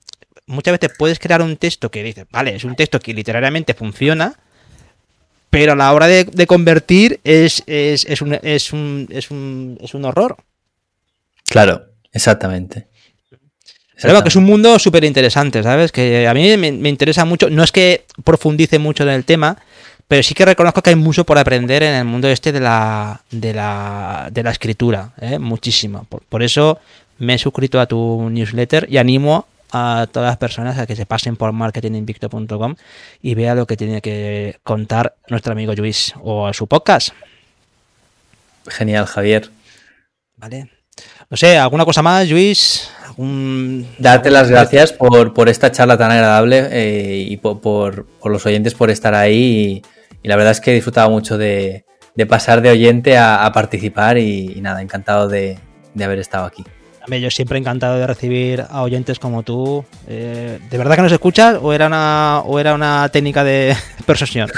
muchas 0.46 0.78
veces 0.78 0.96
puedes 0.96 1.18
crear 1.18 1.42
un 1.42 1.56
texto 1.56 1.90
que 1.90 2.04
dice, 2.04 2.26
vale, 2.30 2.54
es 2.54 2.62
un 2.62 2.76
texto 2.76 3.00
que 3.00 3.12
literalmente 3.12 3.74
funciona, 3.74 4.38
pero 5.50 5.72
a 5.72 5.76
la 5.76 5.92
hora 5.92 6.06
de, 6.06 6.46
convertir 6.46 7.18
es, 7.24 7.64
es, 7.66 8.22
un, 8.22 8.38
es, 8.40 8.72
un, 8.72 9.08
es, 9.10 9.32
un, 9.32 9.78
es 9.80 9.94
un 9.94 10.04
horror. 10.04 10.36
Claro, 11.48 11.86
exactamente. 12.12 12.86
Creo 13.96 14.22
que 14.22 14.28
es 14.28 14.36
un 14.36 14.44
mundo 14.44 14.78
súper 14.78 15.04
interesante, 15.04 15.62
¿sabes? 15.62 15.92
Que 15.92 16.26
a 16.26 16.34
mí 16.34 16.56
me, 16.56 16.88
interesa 16.88 17.24
mucho. 17.24 17.48
No 17.48 17.62
es 17.62 17.72
que 17.72 18.04
profundice 18.24 18.78
mucho 18.78 19.04
en 19.04 19.10
el 19.10 19.24
tema, 19.24 19.56
pero 20.08 20.22
sí 20.22 20.34
que 20.34 20.44
reconozco 20.44 20.82
que 20.82 20.90
hay 20.90 20.96
mucho 20.96 21.24
por 21.24 21.38
aprender 21.38 21.82
en 21.82 21.94
el 21.94 22.04
mundo 22.04 22.28
este 22.28 22.52
de 22.52 22.60
la, 22.60 23.22
de 23.30 23.54
la, 23.54 24.28
de 24.32 24.42
la 24.42 24.50
escritura. 24.50 25.12
¿eh? 25.20 25.38
Muchísimo. 25.38 26.06
Por, 26.08 26.22
por, 26.22 26.42
eso 26.42 26.80
me 27.18 27.34
he 27.34 27.38
suscrito 27.38 27.80
a 27.80 27.86
tu 27.86 28.28
newsletter 28.30 28.86
y 28.90 28.98
animo 28.98 29.46
a 29.70 30.06
todas 30.10 30.28
las 30.28 30.36
personas 30.38 30.78
a 30.78 30.86
que 30.86 30.96
se 30.96 31.06
pasen 31.06 31.36
por 31.36 31.52
marketinginvicto.com 31.52 32.76
y 33.22 33.34
vea 33.34 33.54
lo 33.54 33.66
que 33.66 33.76
tiene 33.76 34.00
que 34.00 34.58
contar 34.62 35.16
nuestro 35.28 35.52
amigo 35.52 35.74
Luis 35.74 36.14
o 36.22 36.46
a 36.46 36.52
su 36.52 36.66
podcast. 36.66 37.10
Genial, 38.68 39.06
Javier. 39.06 39.50
Vale. 40.36 40.70
No 41.30 41.36
sé, 41.36 41.58
¿alguna 41.58 41.84
cosa 41.84 42.02
más, 42.02 42.28
Luis? 42.28 42.90
Darte 43.98 44.30
las 44.30 44.50
gracias 44.50 44.92
por, 44.92 45.48
esta 45.48 45.70
charla 45.70 45.96
tan 45.96 46.10
agradable 46.10 46.68
eh, 46.70 47.26
y 47.28 47.36
por, 47.36 48.06
los 48.24 48.46
oyentes 48.46 48.74
por 48.74 48.90
estar 48.90 49.14
ahí. 49.14 49.82
Y, 50.22 50.28
la 50.28 50.36
verdad 50.36 50.52
es 50.52 50.60
que 50.60 50.70
he 50.70 50.74
disfrutado 50.74 51.10
mucho 51.10 51.38
de, 51.38 51.84
pasar 52.28 52.62
de 52.62 52.70
oyente 52.70 53.16
a, 53.18 53.50
participar 53.52 54.18
y, 54.18 54.60
nada, 54.60 54.82
encantado 54.82 55.28
de, 55.28 55.58
haber 56.02 56.18
estado 56.18 56.46
aquí. 56.46 56.64
Yo 57.06 57.30
siempre 57.30 57.58
encantado 57.58 57.98
de 57.98 58.06
recibir 58.06 58.64
a 58.68 58.82
oyentes 58.82 59.18
como 59.18 59.42
tú. 59.42 59.84
Eh, 60.08 60.58
¿De 60.70 60.78
verdad 60.78 60.96
que 60.96 61.02
nos 61.02 61.12
escuchas 61.12 61.58
o 61.60 61.72
era 61.74 61.86
una, 61.86 62.40
o 62.46 62.58
era 62.58 62.74
una 62.74 63.10
técnica 63.10 63.44
de 63.44 63.76
persuasión? 64.06 64.50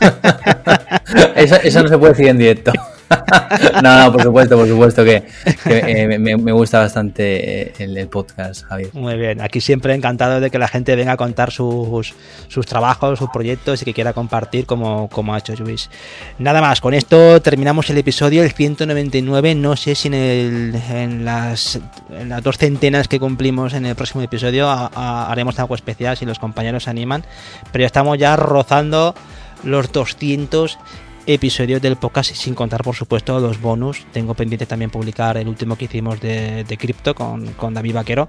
eso 1.34 1.82
no 1.82 1.88
se 1.88 1.98
puede 1.98 2.12
decir 2.12 2.28
en 2.28 2.38
directo. 2.38 2.72
no, 3.82 3.98
no, 4.04 4.12
por 4.12 4.22
supuesto, 4.22 4.56
por 4.56 4.68
supuesto 4.68 5.04
que, 5.04 5.24
eh, 5.66 6.18
me, 6.18 6.52
gusta 6.52 6.80
bastante 6.80 7.68
eh, 7.68 7.72
el, 7.78 8.08
podcast, 8.08 8.64
Javier. 8.64 8.90
Muy 8.92 9.16
bien, 9.16 9.40
aquí 9.40 9.60
siempre 9.60 9.94
encantado 9.94 10.40
de 10.40 10.50
que 10.50 10.58
la 10.58 10.68
gente 10.68 10.94
venga 10.96 11.12
a 11.12 11.16
contar 11.16 11.50
sus, 11.50 12.14
sus 12.48 12.66
trabajos, 12.66 13.18
sus 13.18 13.30
proyectos 13.30 13.82
y 13.82 13.84
que 13.84 13.94
quiera 13.94 14.12
compartir 14.12 14.66
como, 14.66 15.08
como 15.08 15.34
ha 15.34 15.38
hecho 15.38 15.54
Luis. 15.56 15.90
Nada 16.38 16.60
más, 16.60 16.80
con 16.80 16.94
esto 16.94 17.40
terminamos 17.40 17.88
el 17.90 17.98
episodio, 17.98 18.42
el 18.42 18.52
199. 18.52 19.54
No 19.54 19.76
sé 19.76 19.94
si 19.94 20.08
en, 20.08 21.24
las, 21.24 21.80
las 22.10 22.42
dos 22.42 22.58
centenas 22.58 23.08
que 23.08 23.20
cumplimos 23.20 23.74
en 23.74 23.86
el 23.86 23.94
próximo 23.94 24.22
episodio 24.22 24.68
haremos 24.68 25.58
algo 25.58 25.74
especial 25.74 26.16
si 26.16 26.24
los 26.24 26.38
compañeros 26.38 26.84
se 26.84 26.90
animan, 26.90 27.24
pero 27.72 27.82
ya 27.82 27.86
estamos 27.86 28.18
ya 28.18 28.36
rozando 28.36 29.14
los 29.62 29.90
200 29.92 30.78
episodios 31.26 31.80
del 31.80 31.96
podcast, 31.96 32.34
sin 32.34 32.54
contar, 32.54 32.82
por 32.82 32.94
supuesto, 32.94 33.38
los 33.40 33.60
bonus. 33.60 34.04
Tengo 34.12 34.34
pendiente 34.34 34.66
también 34.66 34.90
publicar 34.90 35.36
el 35.36 35.48
último 35.48 35.76
que 35.76 35.86
hicimos 35.86 36.20
de, 36.20 36.64
de 36.64 36.76
Crypto 36.76 37.14
con, 37.14 37.46
con 37.54 37.74
David 37.74 37.94
Vaquero. 37.94 38.26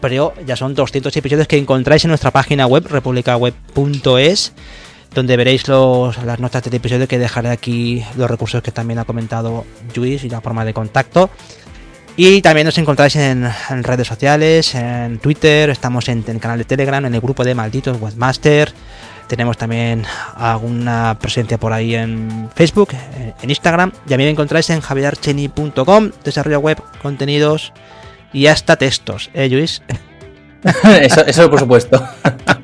Pero 0.00 0.34
ya 0.46 0.56
son 0.56 0.74
200 0.74 1.16
episodios 1.16 1.48
que 1.48 1.56
encontráis 1.56 2.04
en 2.04 2.08
nuestra 2.08 2.30
página 2.30 2.66
web, 2.66 2.86
republicaweb.es, 2.88 4.52
donde 5.14 5.36
veréis 5.36 5.66
los, 5.68 6.22
las 6.24 6.40
notas 6.40 6.62
del 6.62 6.74
episodio 6.74 7.08
que 7.08 7.18
dejaré 7.18 7.50
aquí 7.50 8.04
los 8.16 8.30
recursos 8.30 8.62
que 8.62 8.72
también 8.72 8.98
ha 8.98 9.04
comentado 9.04 9.64
Luis 9.94 10.24
y 10.24 10.28
la 10.28 10.40
forma 10.40 10.64
de 10.64 10.74
contacto. 10.74 11.30
Y 12.16 12.42
también 12.42 12.64
nos 12.66 12.78
encontráis 12.78 13.16
en, 13.16 13.44
redes 13.82 14.06
sociales, 14.06 14.74
en 14.76 15.18
Twitter, 15.18 15.70
estamos 15.70 16.08
en, 16.08 16.22
en, 16.26 16.36
el 16.36 16.40
canal 16.40 16.58
de 16.58 16.64
Telegram, 16.64 17.04
en 17.04 17.14
el 17.14 17.20
grupo 17.20 17.42
de 17.42 17.56
Malditos 17.56 18.00
Webmaster, 18.00 18.72
tenemos 19.26 19.56
también 19.56 20.04
alguna 20.36 21.16
presencia 21.20 21.58
por 21.58 21.72
ahí 21.72 21.94
en 21.94 22.50
Facebook, 22.54 22.90
en 23.40 23.50
Instagram. 23.50 23.92
Y 24.08 24.14
a 24.14 24.16
mí 24.16 24.24
me 24.24 24.30
encontráis 24.30 24.70
en 24.70 24.80
javierarcheni.com, 24.80 26.10
desarrollo 26.24 26.60
web, 26.60 26.82
contenidos 27.02 27.72
y 28.32 28.46
hasta 28.46 28.76
textos, 28.76 29.30
¿eh, 29.34 29.48
Luis? 29.48 29.82
eso, 31.00 31.24
eso 31.26 31.50
por 31.50 31.60
supuesto. 31.60 32.02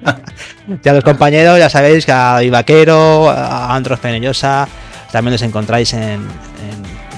ya 0.82 0.93
los 0.93 1.05
compañeros, 1.05 1.59
ya 1.59 1.69
sabéis 1.69 2.07
que 2.07 2.12
a 2.12 2.43
Ivaquero, 2.43 3.31
a 3.31 3.74
Andros 3.74 4.01
Penellosa, 4.01 4.69
también 5.12 5.32
los 5.32 5.43
encontráis 5.43 5.93
en, 5.95 6.27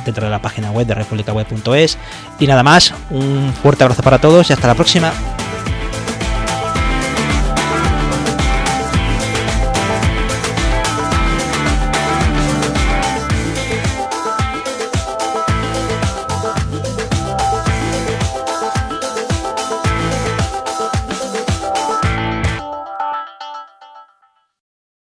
dentro 0.04 0.24
de 0.24 0.30
la 0.30 0.40
página 0.40 0.70
web 0.70 0.86
de 0.86 0.94
republicaweb.es. 0.94 1.98
Y 2.38 2.46
nada 2.46 2.62
más, 2.62 2.94
un 3.10 3.52
fuerte 3.62 3.84
abrazo 3.84 4.02
para 4.02 4.18
todos 4.18 4.50
y 4.50 4.52
hasta 4.52 4.66
la 4.66 4.74
próxima. 4.74 5.12